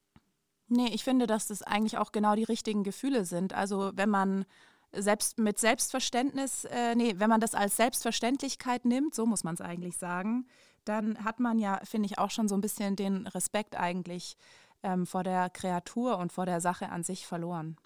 Nee, 0.68 0.90
ich 0.92 1.04
finde, 1.04 1.26
dass 1.26 1.48
das 1.48 1.62
eigentlich 1.62 1.98
auch 1.98 2.12
genau 2.12 2.34
die 2.34 2.44
richtigen 2.44 2.84
Gefühle 2.84 3.24
sind. 3.24 3.54
Also 3.54 3.92
wenn 3.94 4.10
man 4.10 4.44
selbst 4.92 5.38
mit 5.38 5.58
Selbstverständnis, 5.58 6.64
äh, 6.64 6.94
nee, 6.94 7.14
wenn 7.16 7.30
man 7.30 7.40
das 7.40 7.54
als 7.54 7.76
Selbstverständlichkeit 7.76 8.84
nimmt, 8.84 9.14
so 9.14 9.26
muss 9.26 9.44
man 9.44 9.54
es 9.54 9.60
eigentlich 9.60 9.96
sagen, 9.98 10.46
dann 10.84 11.22
hat 11.24 11.40
man 11.40 11.58
ja, 11.58 11.80
finde 11.84 12.06
ich, 12.06 12.18
auch 12.18 12.30
schon 12.30 12.48
so 12.48 12.54
ein 12.54 12.60
bisschen 12.60 12.96
den 12.96 13.26
Respekt 13.26 13.78
eigentlich 13.78 14.36
ähm, 14.82 15.06
vor 15.06 15.22
der 15.22 15.50
Kreatur 15.50 16.18
und 16.18 16.32
vor 16.32 16.46
der 16.46 16.60
Sache 16.60 16.90
an 16.90 17.02
sich 17.02 17.26
verloren. 17.26 17.76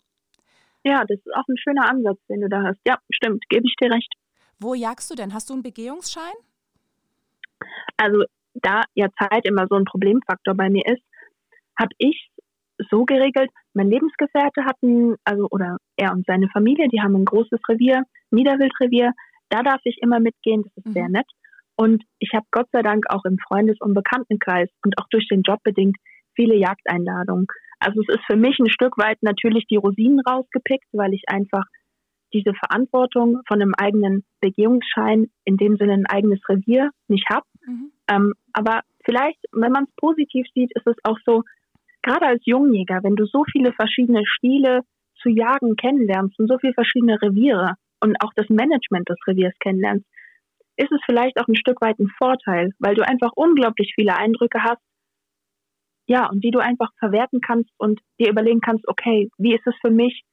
Ja, 0.85 1.05
das 1.07 1.19
ist 1.19 1.35
auch 1.35 1.47
ein 1.49 1.57
schöner 1.59 1.89
Ansatz, 1.89 2.19
den 2.29 2.41
du 2.41 2.49
da 2.49 2.63
hast. 2.63 2.79
Ja, 2.87 2.99
stimmt, 3.11 3.45
gebe 3.49 3.67
ich 3.67 3.75
dir 3.81 3.91
recht. 3.91 4.13
Wo 4.59 4.75
jagst 4.75 5.11
du 5.11 5.15
denn? 5.15 5.35
Hast 5.35 5.51
du 5.51 5.55
einen 5.55 5.63
Begehungsschein? 5.63 6.35
Also, 7.97 8.25
da 8.55 8.83
ja 8.95 9.09
Zeit 9.19 9.45
immer 9.45 9.67
so 9.69 9.77
ein 9.77 9.85
Problemfaktor 9.85 10.55
bei 10.55 10.71
mir 10.71 10.85
ist, 10.87 11.03
habe 11.79 11.95
ich 11.99 12.31
so 12.91 13.05
geregelt, 13.05 13.51
mein 13.75 13.89
Lebensgefährte 13.89 14.65
hatten, 14.65 15.17
also 15.25 15.47
oder 15.51 15.79
er 15.97 16.13
und 16.13 16.27
seine 16.27 16.49
Familie, 16.49 16.89
die 16.89 17.01
haben 17.01 17.15
ein 17.15 17.25
großes 17.25 17.61
Revier, 17.69 18.03
Niederwildrevier, 18.31 19.13
da 19.49 19.63
darf 19.63 19.81
ich 19.85 19.99
immer 20.01 20.21
mitgehen, 20.21 20.63
das 20.65 20.73
ist 20.77 20.87
mhm. 20.87 20.93
sehr 20.93 21.09
nett. 21.09 21.27
Und 21.77 22.05
ich 22.19 22.31
habe 22.35 22.47
Gott 22.51 22.69
sei 22.73 22.83
Dank 22.83 23.07
auch 23.09 23.25
im 23.25 23.39
Freundes- 23.39 23.81
und 23.81 23.95
Bekanntenkreis 23.95 24.69
und 24.85 24.99
auch 24.99 25.07
durch 25.11 25.27
den 25.29 25.43
Job 25.43 25.63
bedingt 25.63 25.97
viele 26.35 26.57
Jagdeinladungen. 26.57 27.47
Also 27.79 28.01
es 28.01 28.15
ist 28.15 28.25
für 28.27 28.37
mich 28.37 28.59
ein 28.59 28.71
Stück 28.71 28.97
weit 28.99 29.19
natürlich 29.23 29.67
die 29.67 29.77
Rosinen 29.77 30.21
rausgepickt, 30.21 30.87
weil 30.93 31.15
ich 31.15 31.25
einfach 31.27 31.65
diese 32.33 32.53
Verantwortung 32.55 33.41
von 33.47 33.61
einem 33.61 33.75
eigenen 33.77 34.25
Begehungsschein, 34.41 35.31
in 35.45 35.57
dem 35.57 35.77
Sinne 35.77 35.95
ein 35.95 36.07
eigenes 36.07 36.41
Revier, 36.49 36.91
nicht 37.09 37.29
habe. 37.31 37.47
Mhm. 37.67 37.93
Ähm, 38.11 38.35
aber 38.53 38.81
vielleicht, 39.05 39.39
wenn 39.53 39.73
man 39.73 39.85
es 39.85 39.95
positiv 39.97 40.47
sieht, 40.55 40.71
ist 40.75 40.87
es 40.87 40.97
auch 41.05 41.19
so, 41.27 41.43
gerade 42.03 42.27
als 42.27 42.43
Jungjäger, 42.45 43.01
wenn 43.03 43.17
du 43.17 43.27
so 43.27 43.45
viele 43.51 43.73
verschiedene 43.73 44.23
Stile 44.27 44.81
zu 45.21 45.29
jagen 45.29 45.77
kennenlernst 45.77 46.39
und 46.39 46.49
so 46.49 46.59
viele 46.59 46.75
verschiedene 46.75 47.21
Reviere 47.21 47.75
und 48.01 48.17
auch 48.23 48.33
das 48.35 48.49
Management 48.49 49.09
des 49.09 49.19
Reviers 49.27 49.55
kennenlernst, 49.61 50.07
ist 50.77 50.91
es 50.91 51.01
vielleicht 51.05 51.39
auch 51.39 51.47
ein 51.49 51.57
Stück 51.57 51.81
weit 51.81 51.99
ein 51.99 52.11
Vorteil, 52.19 52.73
weil 52.79 52.95
du 52.95 53.07
einfach 53.07 53.33
unglaublich 53.35 53.93
viele 53.95 54.17
Eindrücke 54.17 54.63
hast, 54.63 54.83
ja, 56.13 56.29
und 56.29 56.45
die 56.45 56.51
du 56.51 56.59
einfach 56.59 56.91
verwerten 56.99 57.41
kannst 57.41 57.71
und 57.79 57.99
dir 58.21 58.29
überlegen 58.29 58.61
kannst, 58.61 58.87
okay, 58.87 59.31
wie 59.39 59.55
ist 59.55 59.67
es 59.67 59.75
für 59.81 59.91
mich 59.91 60.25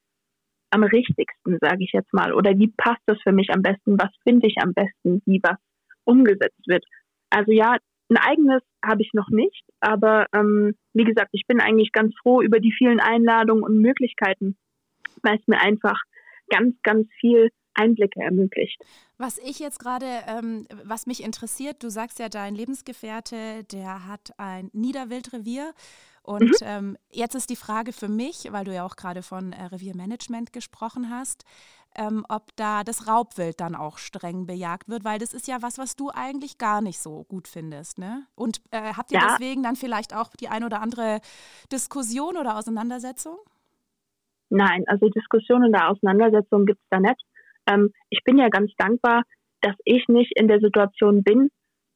am 0.71 0.83
richtigsten, 0.83 1.57
sage 1.61 1.85
ich 1.85 1.91
jetzt 1.93 2.13
mal, 2.13 2.33
oder 2.33 2.51
wie 2.59 2.73
passt 2.75 3.01
das 3.05 3.17
für 3.23 3.31
mich 3.31 3.49
am 3.51 3.61
besten, 3.61 3.97
was 3.97 4.09
finde 4.23 4.47
ich 4.47 4.57
am 4.61 4.73
besten, 4.73 5.21
wie 5.25 5.39
was 5.41 5.57
umgesetzt 6.03 6.67
wird. 6.67 6.83
Also 7.29 7.53
ja, 7.53 7.77
ein 8.09 8.17
eigenes 8.17 8.61
habe 8.83 9.03
ich 9.03 9.11
noch 9.13 9.29
nicht, 9.29 9.63
aber 9.79 10.25
ähm, 10.35 10.75
wie 10.93 11.05
gesagt, 11.05 11.29
ich 11.31 11.45
bin 11.47 11.61
eigentlich 11.61 11.93
ganz 11.93 12.13
froh 12.21 12.41
über 12.41 12.59
die 12.59 12.73
vielen 12.77 12.99
Einladungen 12.99 13.63
und 13.63 13.79
Möglichkeiten, 13.79 14.57
weil 15.23 15.37
es 15.37 15.47
mir 15.47 15.61
einfach 15.61 16.01
ganz, 16.49 16.75
ganz 16.83 17.07
viel 17.21 17.51
Einblicke 17.79 18.21
ermöglicht. 18.21 18.81
Was 19.17 19.37
ich 19.37 19.59
jetzt 19.59 19.79
gerade, 19.79 20.05
ähm, 20.27 20.67
was 20.83 21.07
mich 21.07 21.23
interessiert, 21.23 21.83
du 21.83 21.89
sagst 21.89 22.19
ja, 22.19 22.29
dein 22.29 22.55
Lebensgefährte, 22.55 23.63
der 23.71 24.07
hat 24.07 24.33
ein 24.37 24.69
Niederwildrevier. 24.73 25.73
Und 26.23 26.43
mhm. 26.43 26.55
ähm, 26.61 26.97
jetzt 27.11 27.35
ist 27.35 27.49
die 27.49 27.55
Frage 27.55 27.91
für 27.91 28.07
mich, 28.07 28.49
weil 28.51 28.65
du 28.65 28.73
ja 28.73 28.85
auch 28.85 28.95
gerade 28.95 29.23
von 29.23 29.51
äh, 29.51 29.65
Reviermanagement 29.65 30.53
gesprochen 30.53 31.09
hast, 31.09 31.43
ähm, 31.95 32.23
ob 32.29 32.55
da 32.55 32.83
das 32.83 33.07
Raubwild 33.07 33.59
dann 33.59 33.75
auch 33.75 33.97
streng 33.97 34.45
bejagt 34.45 34.89
wird, 34.89 35.03
weil 35.03 35.19
das 35.19 35.33
ist 35.33 35.47
ja 35.47 35.61
was, 35.61 35.77
was 35.77 35.95
du 35.95 36.11
eigentlich 36.13 36.57
gar 36.57 36.81
nicht 36.81 36.99
so 36.99 37.23
gut 37.23 37.47
findest. 37.47 37.97
Ne? 37.97 38.23
Und 38.35 38.61
äh, 38.71 38.93
habt 38.95 39.11
ihr 39.11 39.19
ja. 39.19 39.27
deswegen 39.31 39.63
dann 39.63 39.75
vielleicht 39.75 40.15
auch 40.15 40.29
die 40.39 40.49
ein 40.49 40.63
oder 40.63 40.81
andere 40.81 41.19
Diskussion 41.71 42.37
oder 42.37 42.57
Auseinandersetzung? 42.57 43.37
Nein, 44.49 44.83
also 44.87 45.09
Diskussionen 45.09 45.69
oder 45.69 45.89
Auseinandersetzungen 45.89 46.65
gibt 46.65 46.79
es 46.79 46.87
da 46.89 46.99
nicht. 46.99 47.23
Ähm, 47.69 47.91
ich 48.09 48.23
bin 48.23 48.37
ja 48.37 48.49
ganz 48.49 48.71
dankbar, 48.77 49.23
dass 49.61 49.75
ich 49.85 50.07
nicht 50.07 50.31
in 50.35 50.47
der 50.47 50.59
Situation 50.59 51.23
bin, 51.23 51.49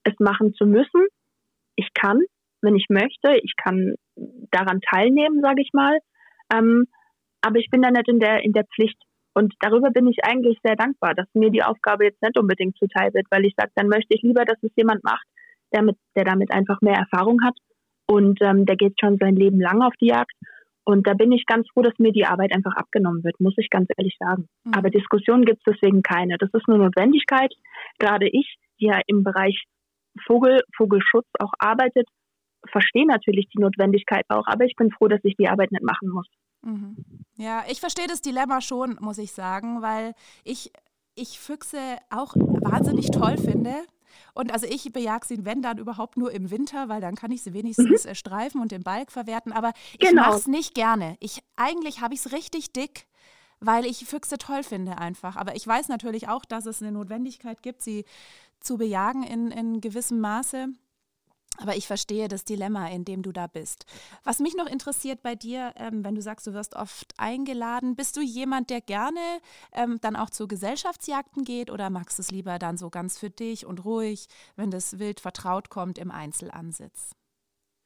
es 0.04 0.14
machen 0.20 0.54
zu 0.54 0.66
müssen. 0.66 1.08
Ich 1.76 1.90
kann, 1.94 2.20
wenn 2.62 2.76
ich 2.76 2.88
möchte, 2.90 3.36
ich 3.42 3.54
kann 3.58 3.96
daran 4.52 4.82
teilnehmen, 4.82 5.42
sage 5.42 5.62
ich 5.62 5.70
mal. 5.74 5.98
Ähm, 6.54 6.86
aber 7.42 7.60
ich 7.60 7.70
bin 7.70 7.82
da 7.82 7.92
nicht 7.92 8.08
in 8.08 8.20
der, 8.20 8.44
in 8.44 8.54
der 8.54 8.66
Pflicht. 8.66 8.98
Und 9.34 9.54
darüber 9.62 9.90
bin 9.90 10.08
ich 10.08 10.24
eigentlich 10.24 10.60
sehr 10.64 10.76
dankbar, 10.76 11.16
dass 11.16 11.28
mir 11.34 11.50
die 11.50 11.64
Aufgabe 11.64 12.06
jetzt 12.06 12.22
nicht 12.22 12.38
unbedingt 12.38 12.78
zuteil 12.78 13.14
wird, 13.14 13.26
weil 13.32 13.46
ich 13.46 13.56
sage, 13.58 13.72
dann 13.76 13.88
möchte 13.88 14.14
ich 14.14 14.22
lieber, 14.22 14.46
dass 14.46 14.62
es 14.62 14.72
jemand 14.76 15.04
macht, 15.04 15.26
der, 15.74 15.82
mit, 15.82 15.98
der 16.16 16.24
damit 16.24 16.54
einfach 16.54 16.82
mehr 16.82 16.98
Erfahrung 16.98 17.44
hat. 17.44 17.56
Und 18.06 18.40
ähm, 18.42 18.66
der 18.66 18.76
geht 18.76 19.00
schon 19.00 19.18
sein 19.18 19.36
Leben 19.36 19.60
lang 19.60 19.82
auf 19.82 19.94
die 20.00 20.08
Jagd. 20.08 20.34
Und 20.86 21.08
da 21.08 21.14
bin 21.14 21.32
ich 21.32 21.46
ganz 21.46 21.68
froh, 21.70 21.82
dass 21.82 21.98
mir 21.98 22.12
die 22.12 22.26
Arbeit 22.26 22.54
einfach 22.54 22.76
abgenommen 22.76 23.24
wird, 23.24 23.40
muss 23.40 23.54
ich 23.58 23.70
ganz 23.70 23.88
ehrlich 23.98 24.16
sagen. 24.20 24.48
Mhm. 24.64 24.74
Aber 24.74 24.90
Diskussionen 24.90 25.46
gibt 25.46 25.62
es 25.66 25.74
deswegen 25.74 26.02
keine. 26.02 26.38
Das 26.38 26.50
ist 26.54 26.68
eine 26.68 26.78
Notwendigkeit. 26.78 27.54
Gerade 28.00 28.28
ich, 28.28 28.58
die 28.80 28.86
ja 28.88 29.00
im 29.08 29.24
Bereich 29.24 29.64
Vogel, 30.26 30.62
Vogelschutz 30.76 31.28
auch 31.40 31.54
arbeitet, 31.58 32.08
verstehe 32.70 33.08
natürlich 33.08 33.48
die 33.56 33.62
Notwendigkeit 33.62 34.26
auch. 34.30 34.46
Aber 34.48 34.66
ich 34.66 34.76
bin 34.76 34.92
froh, 34.92 35.08
dass 35.08 35.22
ich 35.24 35.36
die 35.38 35.48
Arbeit 35.48 35.72
nicht 35.72 35.84
machen 35.84 36.10
muss. 36.10 36.28
Mhm. 36.64 36.96
Ja, 37.36 37.64
ich 37.70 37.80
verstehe 37.80 38.08
das 38.08 38.22
Dilemma 38.22 38.62
schon, 38.62 38.98
muss 39.00 39.18
ich 39.18 39.32
sagen, 39.32 39.82
weil 39.82 40.14
ich, 40.44 40.72
ich 41.16 41.40
Füchse 41.40 41.98
auch 42.10 42.36
wahnsinnig 42.36 43.12
toll 43.12 43.38
finde. 43.38 43.76
Und 44.34 44.52
also 44.52 44.66
ich 44.66 44.92
bejage 44.92 45.26
sie, 45.26 45.46
wenn 45.46 45.62
dann 45.62 45.78
überhaupt 45.78 46.18
nur 46.18 46.32
im 46.32 46.52
Winter, 46.52 46.90
weil 46.90 47.02
dann 47.02 47.16
kann 47.16 47.32
ich 47.32 47.44
sie 47.44 47.54
wenigstens 47.54 48.06
mhm. 48.06 48.16
streifen 48.16 48.62
und 48.62 48.72
den 48.72 48.84
Balk 48.84 49.12
verwerten. 49.12 49.52
Aber 49.52 49.74
ich 49.94 50.08
genau. 50.08 50.24
mache 50.24 50.38
es 50.38 50.48
nicht 50.48 50.76
gerne. 50.76 51.18
Ich, 51.20 51.44
eigentlich 51.56 52.02
habe 52.02 52.14
ich 52.14 52.26
es 52.26 52.32
richtig 52.32 52.74
dick, 52.74 53.08
weil 53.60 53.86
ich 53.86 54.06
Füchse 54.06 54.38
toll 54.38 54.64
finde 54.64 54.98
einfach. 54.98 55.36
Aber 55.36 55.56
ich 55.56 55.66
weiß 55.66 55.88
natürlich 55.88 56.28
auch, 56.28 56.46
dass 56.46 56.66
es 56.66 56.82
eine 56.82 56.92
Notwendigkeit 56.92 57.62
gibt, 57.62 57.82
sie 57.82 58.06
zu 58.60 58.78
bejagen 58.78 59.24
in, 59.24 59.52
in 59.52 59.82
gewissem 59.82 60.20
Maße. 60.20 60.70
Aber 61.62 61.76
ich 61.76 61.88
verstehe 61.88 62.28
das 62.28 62.46
Dilemma, 62.46 62.88
in 62.88 63.06
dem 63.06 63.22
du 63.22 63.32
da 63.32 63.48
bist. 63.48 63.86
Was 64.24 64.40
mich 64.40 64.56
noch 64.56 64.68
interessiert 64.68 65.22
bei 65.22 65.36
dir, 65.36 65.74
ähm, 65.78 66.04
wenn 66.04 66.16
du 66.16 66.22
sagst, 66.22 66.48
du 66.48 66.54
wirst 66.54 66.76
oft 66.76 67.14
eingeladen, 67.18 67.96
bist 67.96 68.18
du 68.18 68.22
jemand, 68.22 68.70
der 68.70 68.82
gerne 68.82 69.20
ähm, 69.74 70.00
dann 70.02 70.16
auch 70.16 70.30
zu 70.30 70.48
Gesellschaftsjagden 70.48 71.44
geht 71.44 71.70
oder 71.70 71.90
magst 71.90 72.18
du 72.18 72.22
es 72.22 72.32
lieber 72.32 72.58
dann 72.58 72.78
so 72.78 72.90
ganz 72.90 73.20
für 73.20 73.30
dich 73.30 73.66
und 73.66 73.86
ruhig, 73.86 74.28
wenn 74.56 74.72
das 74.72 75.00
Wild 75.00 75.20
vertraut 75.20 75.70
kommt 75.70 75.98
im 75.98 76.12
Einzelansitz? 76.12 77.16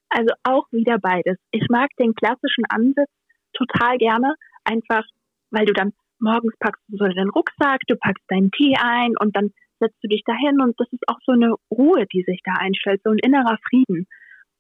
Also 0.10 0.34
auch 0.44 0.66
wieder 0.72 0.98
beides. 1.00 1.38
Ich 1.52 1.68
mag 1.70 1.90
den 2.00 2.14
klassischen 2.16 2.64
Ansitz 2.70 3.10
total 3.54 3.98
gerne, 3.98 4.36
einfach 4.64 5.04
weil 5.52 5.66
du 5.66 5.74
dann 5.74 5.94
morgens 6.20 6.54
packst 6.60 6.82
du 6.88 6.98
so 6.98 7.06
deinen 7.06 7.30
Rucksack, 7.30 7.82
du 7.88 7.96
packst 7.96 8.24
deinen 8.30 8.52
Tee 8.52 8.76
ein 8.80 9.14
und 9.20 9.36
dann 9.36 9.54
setzt 9.80 9.98
du 10.02 10.08
dich 10.08 10.24
dahin 10.26 10.62
und 10.62 10.80
das 10.80 10.88
ist 10.92 11.08
auch 11.08 11.20
so 11.26 11.34
eine 11.34 11.56
Ruhe, 11.72 12.06
die 12.13 12.24
sich 12.24 12.42
da 12.44 12.54
einstellt, 12.60 13.02
so 13.04 13.12
ein 13.12 13.20
innerer 13.20 13.58
Frieden. 13.70 14.08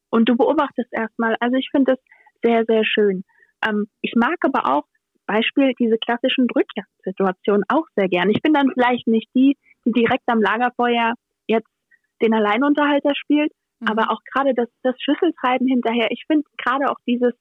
Und 0.09 0.29
du 0.29 0.35
beobachtest 0.35 0.91
erstmal, 0.91 1.35
also 1.39 1.57
ich 1.57 1.69
finde 1.71 1.93
das 1.93 1.99
sehr, 2.43 2.65
sehr 2.65 2.85
schön. 2.85 3.23
Ähm, 3.67 3.87
ich 4.01 4.13
mag 4.15 4.37
aber 4.41 4.71
auch 4.71 4.85
Beispiel 5.25 5.73
diese 5.77 5.97
klassischen 5.97 6.47
Drückjagdsituationen 6.47 7.63
auch 7.67 7.85
sehr 7.95 8.07
gern. 8.07 8.29
Ich 8.29 8.41
bin 8.41 8.53
dann 8.53 8.71
vielleicht 8.73 9.07
nicht 9.07 9.29
die, 9.35 9.57
die 9.85 9.91
direkt 9.91 10.23
am 10.27 10.41
Lagerfeuer 10.41 11.13
jetzt 11.47 11.69
den 12.21 12.33
Alleinunterhalter 12.33 13.13
spielt, 13.15 13.51
mhm. 13.79 13.89
aber 13.89 14.11
auch 14.11 14.21
gerade 14.33 14.53
das, 14.55 14.69
das 14.83 14.95
Schüsseltreiben 15.01 15.67
hinterher. 15.67 16.07
Ich 16.11 16.23
finde 16.27 16.45
gerade 16.57 16.89
auch 16.89 16.99
dieses, 17.05 17.33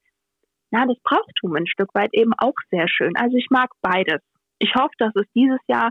ja, 0.72 0.84
das 0.86 0.98
Brauchtum 1.02 1.54
ein 1.54 1.66
Stück 1.66 1.94
weit 1.94 2.10
eben 2.12 2.32
auch 2.38 2.54
sehr 2.70 2.88
schön. 2.88 3.12
Also 3.16 3.36
ich 3.36 3.46
mag 3.50 3.70
beides. 3.82 4.20
Ich 4.58 4.74
hoffe, 4.74 4.94
dass 4.98 5.14
es 5.14 5.26
dieses 5.34 5.60
Jahr 5.68 5.90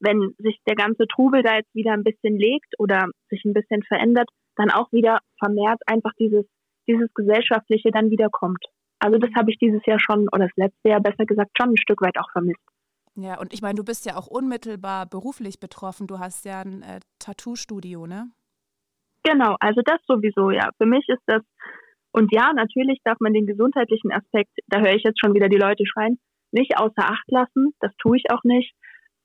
wenn 0.00 0.34
sich 0.38 0.58
der 0.66 0.76
ganze 0.76 1.06
Trubel 1.06 1.42
da 1.42 1.56
jetzt 1.56 1.74
wieder 1.74 1.92
ein 1.92 2.04
bisschen 2.04 2.36
legt 2.36 2.78
oder 2.78 3.08
sich 3.30 3.44
ein 3.44 3.54
bisschen 3.54 3.82
verändert, 3.82 4.28
dann 4.56 4.70
auch 4.70 4.90
wieder 4.92 5.20
vermehrt 5.38 5.80
einfach 5.86 6.12
dieses, 6.18 6.44
dieses 6.86 7.12
Gesellschaftliche 7.14 7.90
dann 7.90 8.10
wieder 8.10 8.28
kommt. 8.30 8.64
Also 8.98 9.18
das 9.18 9.30
habe 9.36 9.50
ich 9.50 9.58
dieses 9.58 9.84
Jahr 9.86 10.00
schon, 10.00 10.28
oder 10.32 10.46
das 10.46 10.56
letzte 10.56 10.88
Jahr 10.88 11.00
besser 11.00 11.26
gesagt, 11.26 11.50
schon 11.56 11.70
ein 11.70 11.76
Stück 11.78 12.00
weit 12.00 12.18
auch 12.18 12.30
vermisst. 12.32 12.62
Ja, 13.16 13.38
und 13.38 13.52
ich 13.52 13.62
meine, 13.62 13.76
du 13.76 13.84
bist 13.84 14.04
ja 14.04 14.16
auch 14.16 14.26
unmittelbar 14.26 15.06
beruflich 15.06 15.58
betroffen. 15.58 16.06
Du 16.06 16.18
hast 16.18 16.44
ja 16.44 16.60
ein 16.60 16.82
äh, 16.82 17.00
Tattoo-Studio, 17.18 18.06
ne? 18.06 18.30
Genau, 19.24 19.56
also 19.58 19.80
das 19.84 20.00
sowieso, 20.06 20.50
ja. 20.50 20.70
Für 20.76 20.86
mich 20.86 21.08
ist 21.08 21.22
das, 21.26 21.42
und 22.12 22.32
ja, 22.32 22.52
natürlich 22.52 23.00
darf 23.04 23.18
man 23.20 23.32
den 23.32 23.46
gesundheitlichen 23.46 24.12
Aspekt, 24.12 24.52
da 24.68 24.80
höre 24.80 24.94
ich 24.94 25.02
jetzt 25.02 25.18
schon 25.20 25.34
wieder 25.34 25.48
die 25.48 25.56
Leute 25.56 25.84
schreien, 25.86 26.18
nicht 26.52 26.78
außer 26.78 26.92
Acht 27.10 27.28
lassen. 27.28 27.74
Das 27.80 27.92
tue 27.98 28.18
ich 28.18 28.30
auch 28.30 28.44
nicht. 28.44 28.74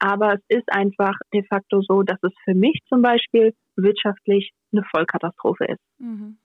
Aber 0.04 0.34
es 0.34 0.42
ist 0.48 0.68
einfach 0.72 1.14
de 1.32 1.46
facto 1.46 1.82
so, 1.84 2.02
dass 2.02 2.18
es 2.24 2.32
für 2.44 2.56
mich 2.56 2.80
zum 2.90 3.04
Beispiel 3.04 3.54
wirtschaftlich 3.76 4.52
eine 4.72 4.84
Vollkatastrophe 4.90 5.66
ist. 5.66 5.82
Mhm. 6.00 6.38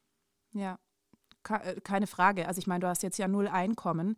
Ja, 0.52 0.78
äh, 1.48 1.80
keine 1.80 2.06
Frage. 2.06 2.46
Also 2.46 2.58
ich 2.58 2.66
meine, 2.66 2.80
du 2.80 2.86
hast 2.86 3.02
jetzt 3.02 3.16
ja 3.16 3.28
null 3.28 3.48
Einkommen. 3.48 4.16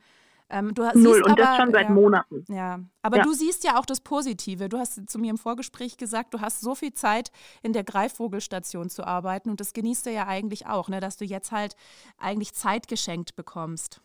Ähm, 0.51 0.75
du 0.75 0.83
Null 0.95 1.23
und 1.23 1.33
aber, 1.33 1.43
das 1.43 1.57
schon 1.57 1.73
seit 1.73 1.89
ja, 1.89 1.91
Monaten. 1.91 2.45
Ja, 2.49 2.81
aber 3.03 3.19
ja. 3.19 3.23
du 3.23 3.33
siehst 3.33 3.65
ja 3.65 3.79
auch 3.79 3.87
das 3.87 4.01
Positive. 4.01 4.69
Du 4.69 4.79
hast 4.79 5.09
zu 5.09 5.19
mir 5.19 5.31
im 5.31 5.39
Vorgespräch 5.39 5.99
gesagt, 5.99 6.35
du 6.35 6.41
hast 6.41 6.61
so 6.61 6.75
viel 6.75 6.95
Zeit 6.95 7.31
in 7.63 7.73
der 7.75 7.85
Greifvogelstation 7.85 8.89
zu 8.89 9.07
arbeiten 9.07 9.51
und 9.51 9.61
das 9.61 9.73
genießt 9.73 10.07
du 10.07 10.11
ja 10.11 10.27
eigentlich 10.27 10.67
auch, 10.67 10.89
ne, 10.89 11.01
dass 11.01 11.19
du 11.19 11.27
jetzt 11.27 11.53
halt 11.53 11.77
eigentlich 12.17 12.55
Zeit 12.55 12.89
geschenkt 12.89 13.37
bekommst. 13.37 14.01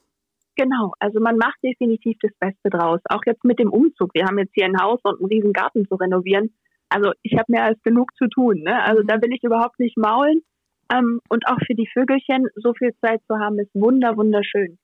Genau, 0.56 0.94
also 1.00 1.20
man 1.20 1.38
macht 1.38 1.58
definitiv 1.64 2.18
das 2.22 2.32
Beste 2.40 2.70
draus. 2.70 3.00
Auch 3.10 3.22
jetzt 3.26 3.44
mit 3.44 3.60
dem 3.60 3.72
Umzug. 3.72 4.14
Wir 4.14 4.26
haben 4.26 4.38
jetzt 4.38 4.54
hier 4.54 4.66
ein 4.66 4.80
Haus 4.80 5.00
und 5.04 5.20
einen 5.20 5.30
riesen 5.30 5.54
Garten 5.54 5.88
zu 5.88 5.96
renovieren. 5.96 6.54
Also 6.90 7.12
ich 7.24 7.34
habe 7.34 7.52
mehr 7.52 7.64
als 7.64 7.82
genug 7.82 8.16
zu 8.18 8.28
tun. 8.28 8.62
Ne? 8.62 8.84
Also 8.84 9.02
da 9.04 9.16
will 9.22 9.34
ich 9.34 9.44
überhaupt 9.44 9.80
nicht 9.80 9.98
maulen. 9.98 10.44
Ähm, 10.94 11.20
und 11.30 11.48
auch 11.48 11.58
für 11.66 11.74
die 11.74 11.90
Vögelchen 11.92 12.48
so 12.56 12.74
viel 12.74 12.92
Zeit 13.02 13.22
zu 13.28 13.40
haben, 13.40 13.58
ist 13.58 13.74
wunder, 13.74 14.16
wunderschön. 14.16 14.78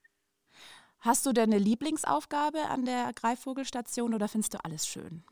Hast 1.01 1.25
du 1.25 1.33
denn 1.33 1.51
eine 1.51 1.61
Lieblingsaufgabe 1.61 2.59
an 2.69 2.85
der 2.85 3.11
Greifvogelstation 3.15 4.13
oder 4.13 4.27
findest 4.27 4.55
du 4.55 4.57
alles 4.63 4.87
schön? 4.87 5.23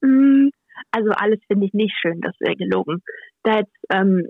Mm, 0.00 0.48
also 0.90 1.10
alles 1.10 1.40
finde 1.48 1.66
ich 1.66 1.74
nicht 1.74 1.94
schön, 2.00 2.20
das 2.20 2.34
wäre 2.38 2.56
gelogen. 2.56 3.02
Da 3.42 3.58
jetzt 3.58 3.76
ähm, 3.90 4.28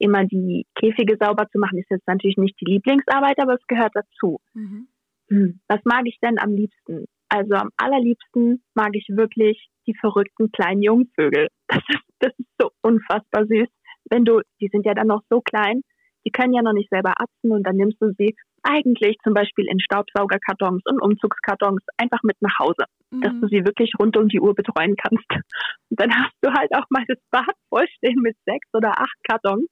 immer 0.00 0.24
die 0.24 0.66
Käfige 0.74 1.16
sauber 1.20 1.48
zu 1.50 1.58
machen, 1.58 1.78
ist 1.78 1.90
jetzt 1.90 2.08
natürlich 2.08 2.38
nicht 2.38 2.58
die 2.60 2.72
Lieblingsarbeit, 2.72 3.38
aber 3.38 3.54
es 3.54 3.66
gehört 3.68 3.92
dazu. 3.94 4.40
Mhm. 4.54 4.88
Hm, 5.28 5.60
was 5.68 5.80
mag 5.84 6.02
ich 6.06 6.18
denn 6.20 6.38
am 6.38 6.54
liebsten? 6.54 7.04
Also 7.28 7.54
am 7.54 7.70
allerliebsten 7.76 8.62
mag 8.74 8.90
ich 8.94 9.06
wirklich 9.08 9.68
die 9.86 9.94
verrückten 9.94 10.50
kleinen 10.50 10.82
Jungvögel. 10.82 11.48
Das 11.68 11.82
ist, 11.88 12.02
das 12.18 12.32
ist 12.36 12.48
so 12.58 12.70
unfassbar 12.82 13.46
süß. 13.46 13.68
Wenn 14.10 14.24
du, 14.24 14.40
die 14.60 14.68
sind 14.72 14.84
ja 14.84 14.92
dann 14.92 15.06
noch 15.06 15.22
so 15.30 15.40
klein, 15.40 15.82
die 16.26 16.32
können 16.32 16.52
ja 16.52 16.62
noch 16.62 16.72
nicht 16.72 16.90
selber 16.90 17.12
atzen 17.16 17.52
und 17.52 17.62
dann 17.62 17.76
nimmst 17.76 18.02
du 18.02 18.12
sie 18.18 18.34
eigentlich 18.62 19.16
zum 19.22 19.32
Beispiel 19.32 19.66
in 19.70 19.78
Staubsaugerkartons 19.78 20.82
und 20.84 21.00
Umzugskartons 21.00 21.82
einfach 21.96 22.22
mit 22.24 22.36
nach 22.42 22.58
Hause. 22.58 22.84
mhm. 23.10 23.20
dass 23.20 23.32
du 23.40 23.48
sie 23.48 23.64
wirklich 23.64 23.92
rund 23.98 24.16
um 24.16 24.28
die 24.28 24.40
Uhr 24.40 24.54
betreuen 24.54 24.96
kannst. 24.96 25.24
Und 25.90 26.00
dann 26.00 26.14
hast 26.14 26.34
du 26.42 26.52
halt 26.52 26.70
auch 26.74 26.86
mal 26.90 27.04
das 27.08 27.18
Bad 27.30 27.54
vollstehen 27.68 28.20
mit 28.22 28.36
sechs 28.46 28.68
oder 28.72 28.92
acht 29.00 29.16
Kartons 29.28 29.66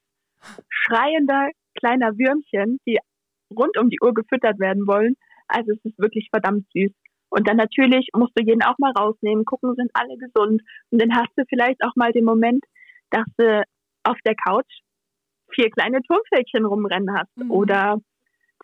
schreiender 0.69 1.49
kleiner 1.75 2.17
Würmchen, 2.17 2.79
die 2.85 2.99
rund 3.55 3.77
um 3.77 3.89
die 3.89 3.99
Uhr 4.01 4.13
gefüttert 4.13 4.59
werden 4.59 4.87
wollen. 4.87 5.15
Also 5.47 5.71
es 5.71 5.83
ist 5.83 5.97
wirklich 5.97 6.29
verdammt 6.31 6.65
süß. 6.73 6.91
Und 7.29 7.47
dann 7.47 7.57
natürlich 7.57 8.09
musst 8.15 8.33
du 8.35 8.43
jeden 8.43 8.63
auch 8.63 8.77
mal 8.79 8.91
rausnehmen, 8.97 9.45
gucken, 9.45 9.75
sind 9.75 9.91
alle 9.93 10.17
gesund. 10.17 10.61
Und 10.89 11.01
dann 11.01 11.15
hast 11.15 11.31
du 11.37 11.43
vielleicht 11.47 11.83
auch 11.83 11.95
mal 11.95 12.11
den 12.11 12.25
Moment, 12.25 12.63
dass 13.11 13.25
du 13.37 13.63
auf 14.03 14.17
der 14.25 14.35
Couch 14.35 14.71
vier 15.53 15.69
kleine 15.69 16.01
Turmfältchen 16.01 16.65
rumrennen 16.65 17.15
hast 17.15 17.35
mhm. 17.37 17.51
oder 17.51 17.97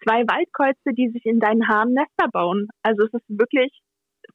zwei 0.04 0.24
Waldkreuze, 0.28 0.94
die 0.94 1.10
sich 1.10 1.26
in 1.26 1.40
deinen 1.40 1.68
Haaren 1.68 1.94
Nester 1.94 2.30
bauen. 2.32 2.68
Also 2.84 3.06
es 3.06 3.14
ist 3.14 3.26
wirklich, 3.28 3.72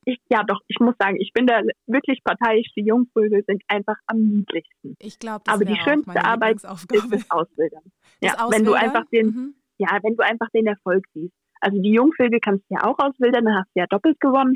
ich, 0.04 0.18
ja 0.30 0.42
doch, 0.44 0.60
ich 0.68 0.78
muss 0.80 0.94
sagen, 0.98 1.16
ich 1.20 1.32
bin 1.32 1.46
da 1.46 1.60
wirklich 1.86 2.22
parteiisch. 2.24 2.68
Die 2.76 2.84
Jungvögel 2.84 3.42
sind 3.46 3.62
einfach 3.68 3.96
am 4.06 4.18
niedlichsten. 4.18 4.96
Ich 4.98 5.18
glaube, 5.18 5.44
Aber 5.46 5.64
die 5.64 5.76
schönste 5.76 6.24
Arbeit 6.24 6.56
ist 6.56 6.64
das 6.64 7.30
Ausbildern. 7.30 7.82
Ja, 8.22 8.34
Auswildern? 8.34 8.52
wenn 8.52 8.64
du 8.64 8.72
einfach 8.74 9.04
den, 9.12 9.26
mhm. 9.26 9.54
ja, 9.78 9.98
wenn 10.02 10.16
du 10.16 10.24
einfach 10.24 10.48
den 10.54 10.66
Erfolg 10.66 11.04
siehst. 11.12 11.34
Also 11.60 11.80
die 11.80 11.92
Jungvögel 11.92 12.40
kannst 12.40 12.64
du 12.70 12.74
ja 12.74 12.84
auch 12.84 12.98
auswildern, 12.98 13.44
dann 13.44 13.56
hast 13.56 13.70
du 13.74 13.80
ja 13.80 13.86
doppelt 13.86 14.18
gewonnen. 14.20 14.54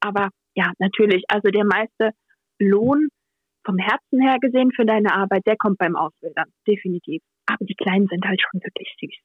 Aber 0.00 0.28
ja, 0.54 0.72
natürlich, 0.78 1.24
also 1.28 1.48
der 1.50 1.64
meiste 1.64 2.10
Lohn 2.60 3.08
vom 3.64 3.78
Herzen 3.78 4.20
her 4.20 4.38
gesehen 4.40 4.70
für 4.72 4.84
deine 4.84 5.12
Arbeit, 5.12 5.42
der 5.46 5.56
kommt 5.56 5.78
beim 5.78 5.96
Auswildern, 5.96 6.46
definitiv. 6.68 7.22
Aber 7.46 7.64
die 7.64 7.74
Kleinen 7.74 8.06
sind 8.06 8.24
halt 8.24 8.40
schon 8.40 8.60
wirklich 8.62 8.94
süß. 9.00 9.16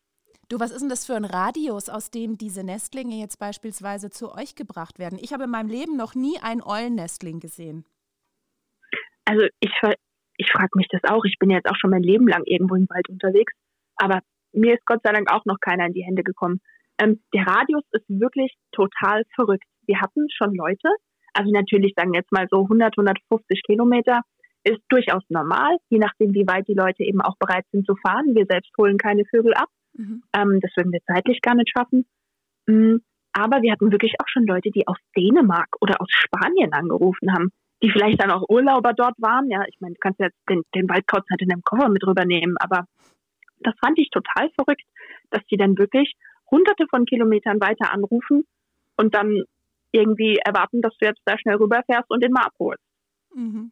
Du, 0.49 0.59
was 0.59 0.71
ist 0.71 0.81
denn 0.81 0.89
das 0.89 1.05
für 1.05 1.13
ein 1.13 1.25
Radius, 1.25 1.89
aus 1.89 2.09
dem 2.09 2.35
diese 2.35 2.63
Nestlinge 2.63 3.21
jetzt 3.21 3.37
beispielsweise 3.37 4.09
zu 4.09 4.33
euch 4.33 4.55
gebracht 4.55 4.97
werden? 4.97 5.19
Ich 5.21 5.31
habe 5.31 5.43
in 5.43 5.51
meinem 5.51 5.69
Leben 5.69 5.95
noch 5.95 6.15
nie 6.15 6.39
einen 6.41 6.63
Eulennestling 6.63 7.39
gesehen. 7.39 7.85
Also 9.25 9.45
ich, 9.59 9.71
ich 10.37 10.51
frage 10.51 10.71
mich 10.73 10.87
das 10.89 11.03
auch. 11.03 11.23
Ich 11.25 11.37
bin 11.37 11.51
jetzt 11.51 11.69
auch 11.69 11.75
schon 11.79 11.91
mein 11.91 12.01
Leben 12.01 12.27
lang 12.27 12.41
irgendwo 12.45 12.73
im 12.73 12.89
Wald 12.89 13.07
unterwegs. 13.09 13.53
Aber 13.95 14.21
mir 14.51 14.73
ist 14.73 14.87
Gott 14.87 15.01
sei 15.03 15.11
Dank 15.11 15.31
auch 15.31 15.45
noch 15.45 15.59
keiner 15.59 15.85
in 15.85 15.93
die 15.93 16.03
Hände 16.03 16.23
gekommen. 16.23 16.61
Ähm, 16.99 17.21
der 17.31 17.45
Radius 17.45 17.83
ist 17.91 18.09
wirklich 18.09 18.51
total 18.71 19.25
verrückt. 19.35 19.65
Wir 19.85 20.01
hatten 20.01 20.25
schon 20.35 20.55
Leute, 20.55 20.89
also 21.33 21.51
natürlich 21.51 21.93
sagen 21.95 22.15
jetzt 22.15 22.31
mal 22.31 22.47
so 22.49 22.63
100, 22.63 22.97
150 22.97 23.61
Kilometer 23.63 24.21
ist 24.63 24.81
durchaus 24.89 25.23
normal, 25.29 25.77
je 25.89 25.99
nachdem, 25.99 26.33
wie 26.33 26.47
weit 26.47 26.67
die 26.67 26.73
Leute 26.73 27.03
eben 27.03 27.21
auch 27.21 27.37
bereit 27.37 27.65
sind 27.71 27.85
zu 27.85 27.95
fahren. 27.95 28.35
Wir 28.35 28.45
selbst 28.49 28.71
holen 28.77 28.97
keine 28.97 29.23
Vögel 29.25 29.53
ab. 29.53 29.69
Mhm. 29.93 30.23
Ähm, 30.33 30.59
das 30.61 30.71
würden 30.75 30.91
wir 30.91 31.01
zeitlich 31.05 31.41
gar 31.41 31.55
nicht 31.55 31.71
schaffen. 31.75 32.05
Mhm. 32.67 33.01
Aber 33.33 33.61
wir 33.61 33.71
hatten 33.71 33.91
wirklich 33.91 34.15
auch 34.19 34.27
schon 34.27 34.45
Leute, 34.45 34.71
die 34.71 34.87
aus 34.87 34.97
Dänemark 35.15 35.67
oder 35.81 36.01
aus 36.01 36.07
Spanien 36.09 36.73
angerufen 36.73 37.31
haben, 37.31 37.51
die 37.83 37.91
vielleicht 37.91 38.21
dann 38.21 38.31
auch 38.31 38.49
Urlauber 38.49 38.93
dort 38.93 39.15
waren. 39.17 39.49
Ja, 39.49 39.63
ich 39.67 39.77
meine, 39.79 39.93
du 39.93 39.99
kannst 39.99 40.19
jetzt 40.19 40.37
den, 40.49 40.63
den 40.75 40.89
Waldkauz 40.89 41.23
halt 41.29 41.41
in 41.41 41.49
deinem 41.49 41.61
Koffer 41.63 41.89
mit 41.89 42.05
rübernehmen, 42.05 42.55
aber 42.59 42.85
das 43.59 43.75
fand 43.83 43.99
ich 43.99 44.09
total 44.09 44.49
verrückt, 44.55 44.85
dass 45.29 45.45
die 45.51 45.57
dann 45.57 45.77
wirklich 45.77 46.15
hunderte 46.49 46.85
von 46.89 47.05
Kilometern 47.05 47.61
weiter 47.61 47.93
anrufen 47.93 48.45
und 48.97 49.13
dann 49.13 49.43
irgendwie 49.91 50.37
erwarten, 50.37 50.81
dass 50.81 50.95
du 50.97 51.05
jetzt 51.05 51.21
da 51.25 51.37
schnell 51.37 51.55
rüberfährst 51.55 52.09
und 52.09 52.23
den 52.23 52.31
mal 52.31 52.45
abholst. 52.45 52.83
Mhm. 53.33 53.71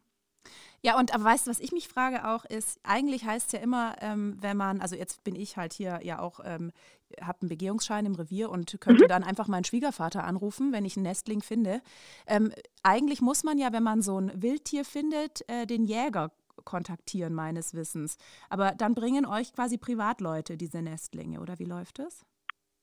Ja, 0.82 0.96
und 0.98 1.12
aber 1.12 1.24
weißt 1.24 1.46
du, 1.46 1.50
was 1.50 1.60
ich 1.60 1.72
mich 1.72 1.88
frage 1.88 2.26
auch 2.28 2.44
ist, 2.44 2.78
eigentlich 2.84 3.24
heißt 3.24 3.48
es 3.48 3.52
ja 3.52 3.60
immer, 3.60 3.96
ähm, 4.00 4.36
wenn 4.40 4.56
man, 4.56 4.80
also 4.80 4.94
jetzt 4.94 5.24
bin 5.24 5.34
ich 5.34 5.56
halt 5.56 5.72
hier 5.72 6.00
ja 6.02 6.20
auch, 6.20 6.40
ähm, 6.44 6.72
habe 7.20 7.38
einen 7.42 7.48
Begehungsschein 7.48 8.06
im 8.06 8.14
Revier 8.14 8.50
und 8.50 8.80
könnte 8.80 9.04
mhm. 9.04 9.08
dann 9.08 9.24
einfach 9.24 9.48
meinen 9.48 9.64
Schwiegervater 9.64 10.24
anrufen, 10.24 10.72
wenn 10.72 10.84
ich 10.84 10.96
einen 10.96 11.04
Nestling 11.04 11.42
finde. 11.42 11.80
Ähm, 12.26 12.52
eigentlich 12.82 13.20
muss 13.20 13.42
man 13.42 13.58
ja, 13.58 13.72
wenn 13.72 13.82
man 13.82 14.02
so 14.02 14.20
ein 14.20 14.30
Wildtier 14.40 14.84
findet, 14.84 15.48
äh, 15.48 15.66
den 15.66 15.84
Jäger 15.84 16.30
kontaktieren, 16.64 17.34
meines 17.34 17.74
Wissens. 17.74 18.18
Aber 18.50 18.72
dann 18.76 18.94
bringen 18.94 19.26
euch 19.26 19.52
quasi 19.52 19.78
Privatleute 19.78 20.56
diese 20.56 20.82
Nestlinge, 20.82 21.40
oder 21.40 21.58
wie 21.58 21.64
läuft 21.64 21.98
das? 21.98 22.24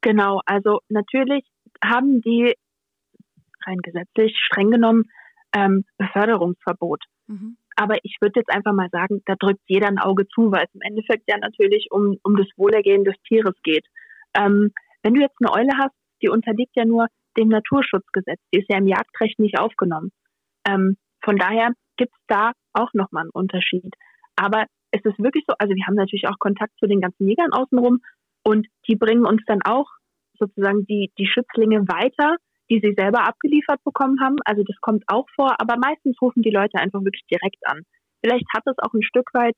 Genau, 0.02 0.42
also 0.46 0.80
natürlich 0.90 1.46
haben 1.84 2.22
die 2.22 2.56
rein 3.66 3.78
gesetzlich 3.78 4.36
streng 4.38 4.72
genommen 4.72 5.06
ähm, 5.56 5.86
Beförderungsverbot. 5.98 7.04
Mhm. 7.28 7.58
Aber 7.76 7.98
ich 8.04 8.18
würde 8.22 8.40
jetzt 8.40 8.52
einfach 8.52 8.74
mal 8.74 8.90
sagen, 8.92 9.22
da 9.26 9.36
drückt 9.36 9.62
jeder 9.68 9.88
ein 9.88 10.00
Auge 10.00 10.28
zu, 10.28 10.52
weil 10.52 10.66
es 10.66 10.74
im 10.74 10.82
Endeffekt 10.82 11.24
ja 11.28 11.38
natürlich 11.38 11.88
um, 11.92 12.18
um 12.24 12.38
das 12.38 12.48
Wohlergehen 12.56 13.04
des 13.04 13.16
Tieres 13.28 13.56
geht. 13.64 13.86
Ähm, 14.34 14.72
wenn 15.04 15.14
du 15.14 15.22
jetzt 15.22 15.36
eine 15.40 15.52
Eule 15.52 15.78
hast, 15.78 15.96
die 16.22 16.30
unterliegt 16.30 16.76
ja 16.76 16.86
nur 16.86 17.08
dem 17.38 17.50
Naturschutzgesetz, 17.50 18.40
die 18.54 18.60
ist 18.60 18.70
ja 18.70 18.78
im 18.78 18.88
Jagdrecht 18.88 19.40
nicht 19.40 19.60
aufgenommen. 19.60 20.12
Ähm, 20.68 20.98
von 21.22 21.38
daher 21.38 21.72
gibt 21.98 22.14
es 22.14 22.24
da 22.28 22.52
auch 22.74 22.94
nochmal 22.94 23.24
einen 23.24 23.32
Unterschied. 23.32 23.94
Aber 24.36 24.66
es 24.92 25.04
ist 25.04 25.20
wirklich 25.20 25.44
so, 25.48 25.54
also 25.60 25.74
wir 25.74 25.86
haben 25.86 25.96
natürlich 25.96 26.28
auch 26.28 26.40
Kontakt 26.40 26.74
zu 26.80 26.88
den 26.88 27.02
ganzen 27.02 27.28
Jägern 27.28 27.52
außenrum 27.52 28.00
und 28.44 28.68
die 28.88 28.96
bringen 28.96 29.26
uns 29.26 29.42
dann 29.48 29.62
auch 29.64 29.88
sozusagen 30.38 30.86
die, 30.86 31.12
die 31.18 31.28
Schützlinge 31.28 31.88
weiter 31.88 32.38
die 32.70 32.80
sie 32.84 32.94
selber 32.98 33.28
abgeliefert 33.28 33.84
bekommen 33.84 34.20
haben. 34.22 34.38
Also 34.46 34.64
das 34.64 34.76
kommt 34.82 35.04
auch 35.08 35.28
vor, 35.36 35.56
aber 35.60 35.78
meistens 35.78 36.20
rufen 36.22 36.42
die 36.42 36.52
Leute 36.52 36.78
einfach 36.80 37.04
wirklich 37.04 37.26
direkt 37.30 37.62
an. 37.66 37.82
Vielleicht 38.24 38.46
hat 38.54 38.64
es 38.66 38.78
auch 38.80 38.94
ein 38.94 39.04
Stück 39.04 39.30
weit 39.34 39.56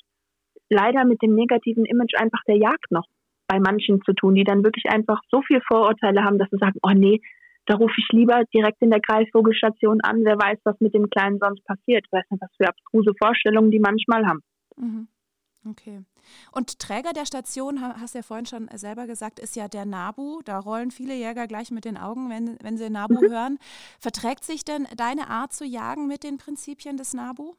leider 0.69 1.05
mit 1.05 1.21
dem 1.21 1.35
negativen 1.35 1.85
Image 1.85 2.15
einfach 2.17 2.41
der 2.47 2.57
Jagd 2.57 2.91
noch 2.91 3.05
bei 3.47 3.59
manchen 3.59 4.01
zu 4.03 4.13
tun, 4.13 4.35
die 4.35 4.43
dann 4.43 4.63
wirklich 4.63 4.85
einfach 4.91 5.21
so 5.31 5.41
viel 5.41 5.61
Vorurteile 5.61 6.23
haben, 6.23 6.37
dass 6.37 6.49
sie 6.49 6.57
sagen, 6.57 6.79
oh 6.83 6.91
nee, 6.91 7.21
da 7.65 7.75
rufe 7.75 7.95
ich 7.97 8.07
lieber 8.11 8.43
direkt 8.53 8.81
in 8.81 8.89
der 8.89 8.99
Greifvogelstation 8.99 9.99
an, 10.01 10.23
wer 10.23 10.37
weiß, 10.37 10.59
was 10.63 10.79
mit 10.79 10.93
dem 10.93 11.09
Kleinen 11.09 11.39
sonst 11.39 11.63
passiert. 11.65 12.05
Weiß 12.11 12.23
nicht, 12.29 12.41
was 12.41 12.51
für 12.57 12.67
abstruse 12.67 13.13
Vorstellungen 13.17 13.71
die 13.71 13.79
manchmal 13.79 14.25
haben. 14.25 14.41
Mhm. 14.77 15.07
Okay. 15.69 16.01
Und 16.51 16.79
Träger 16.79 17.13
der 17.13 17.25
Station, 17.25 17.81
hast 17.81 18.13
du 18.13 18.19
ja 18.19 18.23
vorhin 18.23 18.45
schon 18.45 18.69
selber 18.73 19.07
gesagt, 19.07 19.39
ist 19.39 19.55
ja 19.55 19.67
der 19.67 19.85
NABU. 19.85 20.41
Da 20.43 20.59
rollen 20.59 20.91
viele 20.91 21.15
Jäger 21.15 21.47
gleich 21.47 21.71
mit 21.71 21.85
den 21.85 21.97
Augen, 21.97 22.29
wenn, 22.29 22.57
wenn 22.61 22.77
sie 22.77 22.89
NABU 22.89 23.21
mhm. 23.21 23.31
hören. 23.31 23.59
Verträgt 23.99 24.43
sich 24.43 24.65
denn 24.65 24.87
deine 24.95 25.29
Art 25.29 25.53
zu 25.53 25.65
jagen 25.65 26.07
mit 26.07 26.23
den 26.23 26.37
Prinzipien 26.37 26.97
des 26.97 27.13
NABU? 27.13 27.55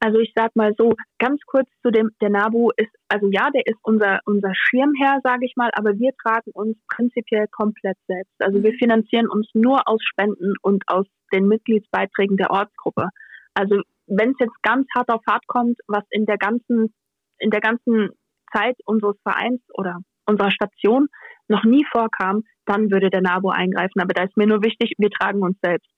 Also 0.00 0.20
ich 0.20 0.32
sag 0.34 0.54
mal 0.54 0.72
so, 0.78 0.94
ganz 1.18 1.40
kurz 1.46 1.68
zu 1.82 1.90
dem, 1.90 2.10
der 2.20 2.30
NABU 2.30 2.70
ist, 2.76 2.94
also 3.08 3.28
ja, 3.32 3.50
der 3.50 3.66
ist 3.66 3.78
unser, 3.82 4.20
unser 4.26 4.52
Schirmherr, 4.54 5.18
sage 5.24 5.44
ich 5.44 5.56
mal, 5.56 5.70
aber 5.72 5.98
wir 5.98 6.12
tragen 6.22 6.52
uns 6.52 6.76
prinzipiell 6.88 7.46
komplett 7.48 7.98
selbst. 8.06 8.34
Also 8.38 8.62
wir 8.62 8.72
mhm. 8.72 8.78
finanzieren 8.78 9.28
uns 9.28 9.48
nur 9.54 9.88
aus 9.88 10.00
Spenden 10.04 10.54
und 10.62 10.84
aus 10.86 11.06
den 11.32 11.48
Mitgliedsbeiträgen 11.48 12.36
der 12.36 12.50
Ortsgruppe. 12.50 13.08
Also 13.54 13.82
wenn 14.08 14.30
es 14.30 14.36
jetzt 14.40 14.62
ganz 14.62 14.86
hart 14.94 15.10
auf 15.10 15.22
hart 15.28 15.46
kommt, 15.46 15.78
was 15.86 16.04
in 16.10 16.26
der 16.26 16.38
ganzen, 16.38 16.94
in 17.38 17.50
der 17.50 17.60
ganzen 17.60 18.10
Zeit 18.52 18.76
unseres 18.84 19.16
Vereins 19.22 19.60
oder 19.74 20.00
unserer 20.26 20.50
Station 20.50 21.08
noch 21.48 21.64
nie 21.64 21.84
vorkam, 21.90 22.42
dann 22.66 22.90
würde 22.90 23.10
der 23.10 23.22
NABU 23.22 23.48
eingreifen. 23.48 24.00
Aber 24.00 24.12
da 24.14 24.24
ist 24.24 24.36
mir 24.36 24.46
nur 24.46 24.62
wichtig, 24.62 24.94
wir 24.98 25.10
tragen 25.10 25.42
uns 25.42 25.58
selbst. 25.62 25.88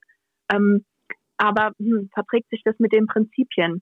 Ähm, 0.51 0.85
aber 1.37 1.71
hm, 1.79 2.09
verträgt 2.13 2.49
sich 2.49 2.61
das 2.63 2.75
mit 2.79 2.93
den 2.93 3.07
Prinzipien? 3.07 3.81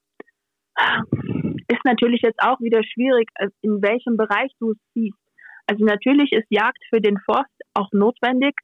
Ist 1.68 1.86
natürlich 1.86 2.22
jetzt 2.24 2.42
auch 2.42 2.60
wieder 2.62 2.82
schwierig, 2.84 3.30
äh, 3.36 3.50
in 3.62 3.82
welchem 3.82 4.18
Bereich 4.18 4.52
du 4.60 4.72
es 4.72 4.78
siehst. 4.94 5.18
Also 5.68 5.86
natürlich 5.86 6.32
ist 6.32 6.48
Jagd 6.50 6.82
für 6.90 7.02
den 7.02 7.20
Forst 7.20 7.54
auch 7.74 7.90
notwendig, 7.92 8.56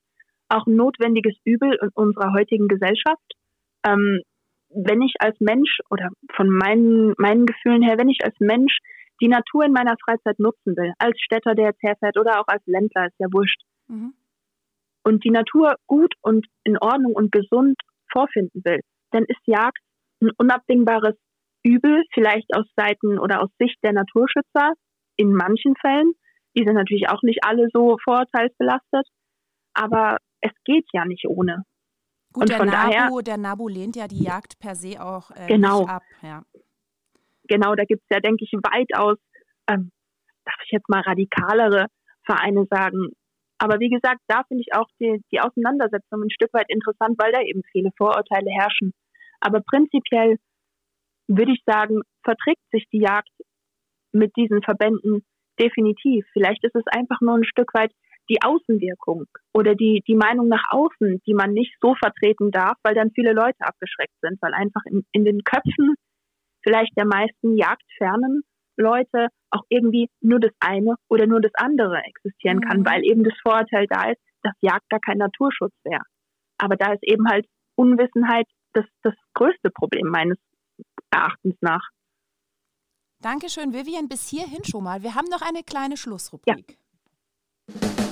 auch 0.49 0.65
ein 0.65 0.75
notwendiges 0.75 1.35
Übel 1.43 1.77
in 1.81 1.89
unserer 1.93 2.33
heutigen 2.33 2.67
Gesellschaft. 2.67 3.33
Ähm, 3.85 4.21
wenn 4.75 5.01
ich 5.01 5.13
als 5.19 5.35
Mensch 5.39 5.79
oder 5.89 6.09
von 6.35 6.49
meinen, 6.49 7.13
meinen 7.17 7.45
Gefühlen 7.45 7.81
her, 7.81 7.97
wenn 7.97 8.09
ich 8.09 8.19
als 8.23 8.35
Mensch 8.39 8.77
die 9.21 9.27
Natur 9.27 9.63
in 9.63 9.71
meiner 9.71 9.95
Freizeit 10.03 10.39
nutzen 10.39 10.75
will, 10.75 10.93
als 10.99 11.19
Städter, 11.21 11.55
der 11.55 11.67
jetzt 11.67 11.81
herfährt 11.81 12.17
oder 12.17 12.39
auch 12.39 12.47
als 12.47 12.61
Ländler, 12.65 13.07
ist 13.07 13.19
ja 13.19 13.27
wurscht. 13.31 13.61
Mhm. 13.87 14.13
Und 15.03 15.23
die 15.23 15.31
Natur 15.31 15.75
gut 15.87 16.13
und 16.21 16.45
in 16.63 16.77
Ordnung 16.77 17.13
und 17.13 17.31
gesund 17.31 17.77
vorfinden 18.11 18.61
will, 18.65 18.81
dann 19.11 19.23
ist 19.25 19.39
Jagd 19.45 19.79
ein 20.21 20.31
unabdingbares 20.37 21.15
Übel, 21.63 22.03
vielleicht 22.13 22.55
aus 22.55 22.65
Seiten 22.75 23.19
oder 23.19 23.41
aus 23.41 23.49
Sicht 23.59 23.77
der 23.83 23.93
Naturschützer 23.93 24.73
in 25.15 25.33
manchen 25.33 25.75
Fällen. 25.75 26.13
Die 26.57 26.63
sind 26.63 26.75
natürlich 26.75 27.09
auch 27.09 27.21
nicht 27.21 27.43
alle 27.43 27.67
so 27.71 27.97
vorurteilsbelastet, 28.03 29.07
aber 29.73 30.17
es 30.41 30.51
geht 30.63 30.85
ja 30.93 31.05
nicht 31.05 31.25
ohne. 31.27 31.63
Gut, 32.35 32.41
und 32.41 32.49
der, 32.49 32.57
von 32.57 32.67
Nabu, 32.67 32.91
daher, 32.91 33.23
der 33.23 33.37
Nabu 33.37 33.67
lehnt 33.69 33.95
ja 33.95 34.09
die 34.09 34.21
Jagd 34.21 34.59
per 34.59 34.75
se 34.75 35.01
auch 35.01 35.31
äh, 35.31 35.47
genau, 35.47 35.85
ab. 35.85 36.03
Ja. 36.21 36.43
Genau, 37.47 37.75
da 37.75 37.85
gibt 37.85 38.03
es 38.03 38.09
ja, 38.13 38.19
denke 38.19 38.43
ich, 38.43 38.51
weitaus, 38.51 39.17
ähm, 39.69 39.89
darf 40.43 40.59
ich 40.65 40.71
jetzt 40.71 40.89
mal 40.89 40.99
radikalere 40.99 41.87
Vereine 42.25 42.67
sagen. 42.69 43.11
Aber 43.57 43.79
wie 43.79 43.87
gesagt, 43.89 44.19
da 44.27 44.43
finde 44.49 44.63
ich 44.67 44.75
auch 44.75 44.89
die, 44.99 45.23
die 45.31 45.39
Auseinandersetzung 45.39 46.23
ein 46.23 46.29
Stück 46.29 46.53
weit 46.53 46.65
interessant, 46.67 47.17
weil 47.17 47.31
da 47.31 47.39
eben 47.39 47.61
viele 47.71 47.91
Vorurteile 47.95 48.51
herrschen. 48.51 48.91
Aber 49.39 49.61
prinzipiell 49.61 50.35
würde 51.29 51.53
ich 51.53 51.63
sagen, 51.65 52.01
verträgt 52.25 52.69
sich 52.73 52.85
die 52.91 52.99
Jagd 52.99 53.31
mit 54.11 54.35
diesen 54.35 54.61
Verbänden 54.61 55.23
definitiv. 55.57 56.25
Vielleicht 56.33 56.65
ist 56.65 56.75
es 56.75 56.83
einfach 56.87 57.21
nur 57.21 57.35
ein 57.35 57.45
Stück 57.45 57.73
weit 57.73 57.93
die 58.29 58.41
Außenwirkung 58.41 59.25
oder 59.53 59.75
die, 59.75 60.03
die 60.07 60.15
Meinung 60.15 60.47
nach 60.47 60.63
außen, 60.69 61.21
die 61.25 61.33
man 61.33 61.53
nicht 61.53 61.75
so 61.81 61.95
vertreten 61.95 62.51
darf, 62.51 62.77
weil 62.83 62.95
dann 62.95 63.11
viele 63.11 63.33
Leute 63.33 63.59
abgeschreckt 63.59 64.15
sind, 64.21 64.41
weil 64.41 64.53
einfach 64.53 64.81
in, 64.85 65.05
in 65.11 65.25
den 65.25 65.43
Köpfen 65.43 65.95
vielleicht 66.63 66.97
der 66.97 67.05
meisten 67.05 67.55
jagdfernen 67.55 68.43
Leute 68.77 69.27
auch 69.51 69.63
irgendwie 69.69 70.09
nur 70.21 70.39
das 70.39 70.51
eine 70.59 70.95
oder 71.09 71.27
nur 71.27 71.39
das 71.39 71.53
andere 71.55 72.01
existieren 72.03 72.61
kann, 72.61 72.79
mhm. 72.79 72.85
weil 72.85 73.05
eben 73.05 73.23
das 73.23 73.33
Vorurteil 73.41 73.85
da 73.87 74.11
ist, 74.11 74.21
dass 74.43 74.53
Jagd 74.61 74.89
gar 74.89 74.99
kein 74.99 75.17
Naturschutz 75.17 75.73
wäre. 75.83 76.03
Aber 76.57 76.75
da 76.75 76.93
ist 76.93 77.03
eben 77.03 77.27
halt 77.29 77.45
Unwissenheit 77.75 78.47
das, 78.73 78.85
das 79.03 79.13
größte 79.33 79.69
Problem 79.71 80.07
meines 80.07 80.37
Erachtens 81.11 81.55
nach. 81.61 81.87
Dankeschön, 83.21 83.73
Vivian, 83.73 84.07
bis 84.07 84.29
hierhin 84.29 84.63
schon 84.63 84.83
mal. 84.83 85.01
Wir 85.01 85.15
haben 85.15 85.27
noch 85.29 85.41
eine 85.41 85.63
kleine 85.63 85.97
Schlussrubrik. 85.97 86.77
Ja. 87.67 88.04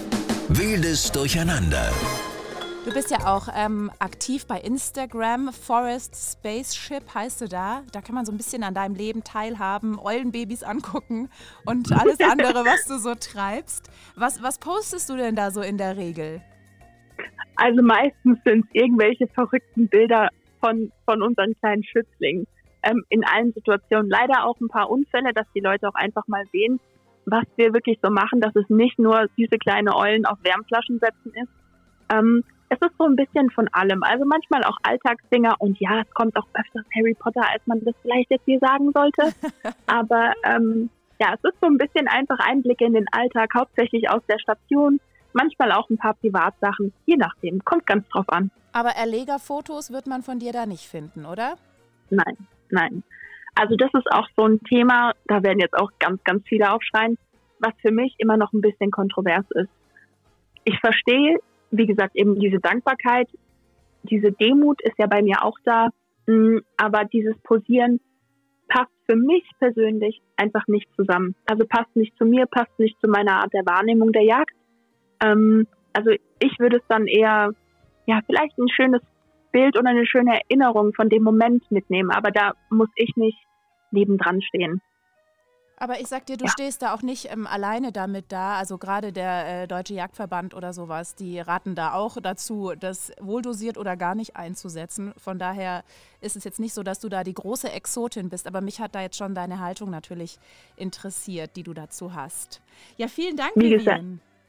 Wildes 0.56 1.12
Durcheinander. 1.12 1.89
Du 2.86 2.93
bist 2.93 3.10
ja 3.10 3.26
auch 3.26 3.47
ähm, 3.56 3.89
aktiv 3.97 4.45
bei 4.45 4.60
Instagram. 4.60 5.51
Forest 5.51 6.16
Spaceship 6.16 7.16
heißt 7.16 7.41
du 7.41 7.47
da. 7.47 7.82
Da 7.91 8.01
kann 8.01 8.14
man 8.14 8.24
so 8.24 8.32
ein 8.32 8.38
bisschen 8.38 8.62
an 8.62 8.76
deinem 8.76 8.93
Leben 8.93 9.24
teilhaben, 9.24 9.97
Eulenbabys 9.97 10.62
angucken 10.62 11.30
und 11.66 11.91
alles 11.91 12.20
andere, 12.20 12.66
was 12.66 12.86
du 12.86 12.99
so 12.99 13.16
treibst. 13.16 13.89
Was, 14.16 14.43
was 14.43 14.60
postest 14.60 15.10
du 15.10 15.18
denn 15.18 15.36
da 15.36 15.49
so 15.49 15.62
in 15.62 15.80
der 15.80 15.97
Regel? 15.97 16.39
Also 17.56 17.82
meistens 17.82 18.38
sind 18.45 18.66
es 18.66 18.70
irgendwelche 18.74 19.26
verrückten 19.30 19.88
Bilder 19.88 20.30
von, 20.60 20.91
von 21.06 21.24
unseren 21.24 21.56
kleinen 21.62 21.84
Schützlingen. 21.84 22.45
Ähm, 22.84 23.04
in 23.10 23.24
allen 23.26 23.54
Situationen 23.54 24.08
leider 24.08 24.45
auch 24.45 24.60
ein 24.62 24.68
paar 24.68 24.91
Unfälle, 24.91 25.34
dass 25.34 25.47
die 25.56 25.62
Leute 25.62 25.88
auch 25.89 25.95
einfach 25.95 26.28
mal 26.28 26.43
sehen, 26.51 26.80
was 27.26 27.46
wir 27.56 27.74
wirklich 27.74 28.00
so 28.02 28.10
machen, 28.10 28.42
dass 28.42 28.56
es 28.56 28.70
nicht 28.70 29.00
nur 29.00 29.28
süße 29.38 29.58
kleine 29.58 29.96
Eulen 29.96 30.26
auf 30.26 30.38
Wärmflaschen 30.44 31.00
setzen 31.00 31.34
ist. 31.34 31.52
Ähm, 32.10 32.44
es 32.70 32.80
ist 32.82 32.98
so 32.98 33.06
ein 33.06 33.16
bisschen 33.16 33.50
von 33.52 33.68
allem. 33.72 34.04
Also 34.04 34.26
manchmal 34.26 34.64
auch 34.64 34.78
Alltagsdinger 34.84 35.56
und 35.60 35.80
ja, 35.80 36.02
es 36.02 36.14
kommt 36.14 36.36
auch 36.38 36.48
öfters 36.54 36.86
Harry 36.96 37.14
Potter, 37.14 37.44
als 37.52 37.62
man 37.66 37.84
das 37.84 37.96
vielleicht 38.02 38.32
jetzt 38.32 38.46
hier 38.46 38.60
sagen 38.60 38.92
sollte. 38.94 39.34
Aber 39.86 40.34
ähm, 40.44 40.90
ja, 41.20 41.34
es 41.34 41.44
ist 41.44 41.60
so 41.62 41.68
ein 41.68 41.78
bisschen 41.78 42.08
einfach 42.08 42.40
Einblicke 42.40 42.86
in 42.86 42.94
den 42.94 43.08
Alltag, 43.12 43.52
hauptsächlich 43.56 44.10
aus 44.10 44.22
der 44.28 44.40
Station. 44.40 45.00
Manchmal 45.34 45.72
auch 45.72 45.90
ein 45.90 45.98
paar 45.98 46.16
Privatsachen, 46.16 46.94
je 47.06 47.16
nachdem. 47.16 47.64
Kommt 47.64 47.86
ganz 47.86 48.08
drauf 48.10 48.28
an. 48.30 48.52
Aber 48.72 48.90
Erlegerfotos 48.90 49.92
wird 49.92 50.08
man 50.08 50.22
von 50.24 50.40
dir 50.40 50.52
da 50.52 50.66
nicht 50.66 50.88
finden, 50.88 51.26
oder? 51.26 51.56
Nein, 52.10 52.38
nein. 52.70 53.04
Also 53.56 53.76
das 53.76 53.91
ist 53.93 54.12
auch 54.12 54.28
so 54.36 54.45
ein 54.45 54.60
Thema, 54.62 55.14
da 55.28 55.43
werden 55.43 55.60
jetzt 55.60 55.78
auch 55.78 55.91
ganz, 55.99 56.24
ganz 56.24 56.43
viele 56.47 56.72
aufschreien, 56.72 57.18
was 57.60 57.74
für 57.82 57.91
mich 57.91 58.16
immer 58.18 58.38
noch 58.38 58.51
ein 58.54 58.62
bisschen 58.62 58.91
kontrovers 58.91 59.45
ist. 59.51 59.70
Ich 60.64 60.80
verstehe, 60.80 61.38
wie 61.72 61.86
gesagt, 61.86 62.16
eben 62.16 62.39
diese 62.39 62.60
Dankbarkeit, 62.60 63.28
diese 64.04 64.32
Demut 64.32 64.82
ist 64.82 64.97
ja 64.97 65.08
bei 65.08 65.22
mir 65.22 65.43
auch 65.43 65.58
da, 65.64 65.89
mm, 66.28 66.60
aber 66.78 67.06
dieses 67.06 67.38
Posieren 67.39 67.99
passt 68.68 68.91
für 69.08 69.16
mich 69.16 69.43
persönlich 69.60 70.22
einfach 70.36 70.68
nicht 70.68 70.88
zusammen. 70.95 71.36
Also 71.45 71.66
passt 71.68 71.95
nicht 71.95 72.18
zu 72.18 72.26
mir, 72.26 72.45
passt 72.47 72.78
nicht 72.80 72.99
zu 72.99 73.08
meiner 73.08 73.38
Art 73.38 73.54
der 73.54 73.66
Wahrnehmung 73.66 74.12
der 74.12 74.24
Jagd. 74.24 74.56
Ähm, 75.24 75.68
also 75.93 76.12
ich 76.12 76.60
würde 76.60 76.78
es 76.78 76.84
dann 76.88 77.08
eher, 77.08 77.51
ja, 78.08 78.20
vielleicht 78.26 78.58
ein 78.58 78.70
schönes 78.70 79.01
Bild 79.54 79.78
oder 79.78 79.91
eine 79.91 80.06
schöne 80.06 80.41
Erinnerung 80.41 80.93
von 80.93 81.08
dem 81.08 81.24
Moment 81.24 81.72
mitnehmen. 81.72 82.12
Aber 82.12 82.32
da 82.32 82.56
muss 82.70 82.89
ich 82.95 83.16
nicht 83.16 83.38
nebendran 83.91 84.41
stehen. 84.41 84.82
Aber 85.78 85.99
ich 85.99 86.08
sag 86.08 86.26
dir, 86.28 86.38
du 86.38 86.45
ja. 86.45 86.51
stehst 86.51 86.82
da 86.82 86.93
auch 86.93 87.01
nicht 87.01 87.32
ähm, 87.32 87.47
alleine 87.47 87.91
damit 87.91 88.32
da. 88.32 88.56
Also 88.56 88.78
gerade 88.78 89.12
der 89.12 89.64
äh, 89.64 89.68
Deutsche 89.68 89.93
Jagdverband 89.93 90.54
oder 90.54 90.72
sowas, 90.72 91.16
die 91.16 91.39
raten 91.39 91.76
da 91.76 91.93
auch 91.93 92.18
dazu, 92.22 92.74
das 92.80 93.12
wohldosiert 93.20 93.78
oder 93.78 93.97
gar 93.97 94.16
nicht 94.16 94.36
einzusetzen. 94.36 95.14
Von 95.18 95.39
daher 95.39 95.84
ist 96.22 96.36
es 96.36 96.43
jetzt 96.43 96.60
nicht 96.60 96.74
so, 96.74 96.84
dass 96.84 96.99
du 96.99 97.10
da 97.10 97.24
die 97.24 97.34
große 97.34 97.72
Exotin 97.72 98.30
bist. 98.30 98.47
Aber 98.47 98.62
mich 98.62 98.80
hat 98.80 98.95
da 98.95 99.01
jetzt 99.01 99.18
schon 99.18 99.36
deine 99.36 99.60
Haltung 99.60 99.89
natürlich 99.89 100.38
interessiert, 100.78 101.51
die 101.56 101.64
du 101.64 101.74
dazu 101.74 102.14
hast. 102.16 102.62
Ja, 102.97 103.08
vielen 103.08 103.36
Dank, 103.36 103.51
Wie 103.56 103.72
gesagt, 103.72 104.04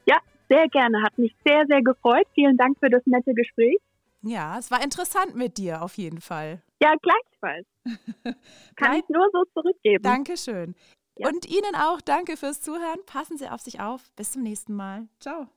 Ja, 0.07 0.19
sehr 0.49 0.69
gerne. 0.69 1.03
Hat 1.03 1.19
mich 1.19 1.35
sehr, 1.45 1.65
sehr 1.67 1.83
gefreut. 1.83 2.27
Vielen 2.35 2.57
Dank 2.57 2.79
für 2.79 2.91
das 2.91 3.03
nette 3.07 3.35
Gespräch. 3.35 3.79
Ja, 4.27 4.59
es 4.59 4.71
war 4.71 4.83
interessant 4.83 5.35
mit 5.35 5.59
dir 5.59 5.83
auf 5.83 5.97
jeden 5.99 6.21
Fall. 6.21 6.63
Ja, 6.83 6.95
gleichfalls. 7.03 7.67
Kann 8.77 8.97
ich 8.97 9.09
nur 9.09 9.29
so 9.33 9.45
zurückgeben. 9.53 10.03
Dankeschön. 10.03 10.75
Ja. 11.17 11.29
Und 11.29 11.47
Ihnen 11.47 11.77
auch 11.77 12.01
danke 12.01 12.37
fürs 12.37 12.61
Zuhören. 12.61 12.99
Passen 13.07 13.39
Sie 13.39 13.49
auf 13.49 13.61
sich 13.61 13.81
auf. 13.81 14.11
Bis 14.17 14.33
zum 14.33 14.43
nächsten 14.43 14.75
Mal. 14.75 15.09
Ciao. 15.21 15.49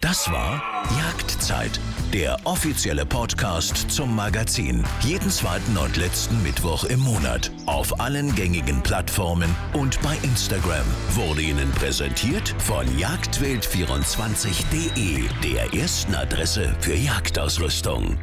Das 0.00 0.30
war 0.30 0.62
Jagdzeit, 0.98 1.80
der 2.12 2.36
offizielle 2.44 3.06
Podcast 3.06 3.90
zum 3.90 4.14
Magazin. 4.14 4.84
Jeden 5.00 5.30
zweiten 5.30 5.78
und 5.78 5.96
letzten 5.96 6.42
Mittwoch 6.42 6.84
im 6.84 7.00
Monat. 7.00 7.50
Auf 7.64 7.98
allen 7.98 8.34
gängigen 8.34 8.82
Plattformen 8.82 9.56
und 9.72 9.98
bei 10.02 10.14
Instagram. 10.22 10.84
Wurde 11.12 11.40
Ihnen 11.40 11.70
präsentiert 11.72 12.54
von 12.58 12.86
jagdwild24.de, 12.98 15.24
der 15.42 15.72
ersten 15.74 16.14
Adresse 16.14 16.76
für 16.80 16.94
Jagdausrüstung. 16.94 18.18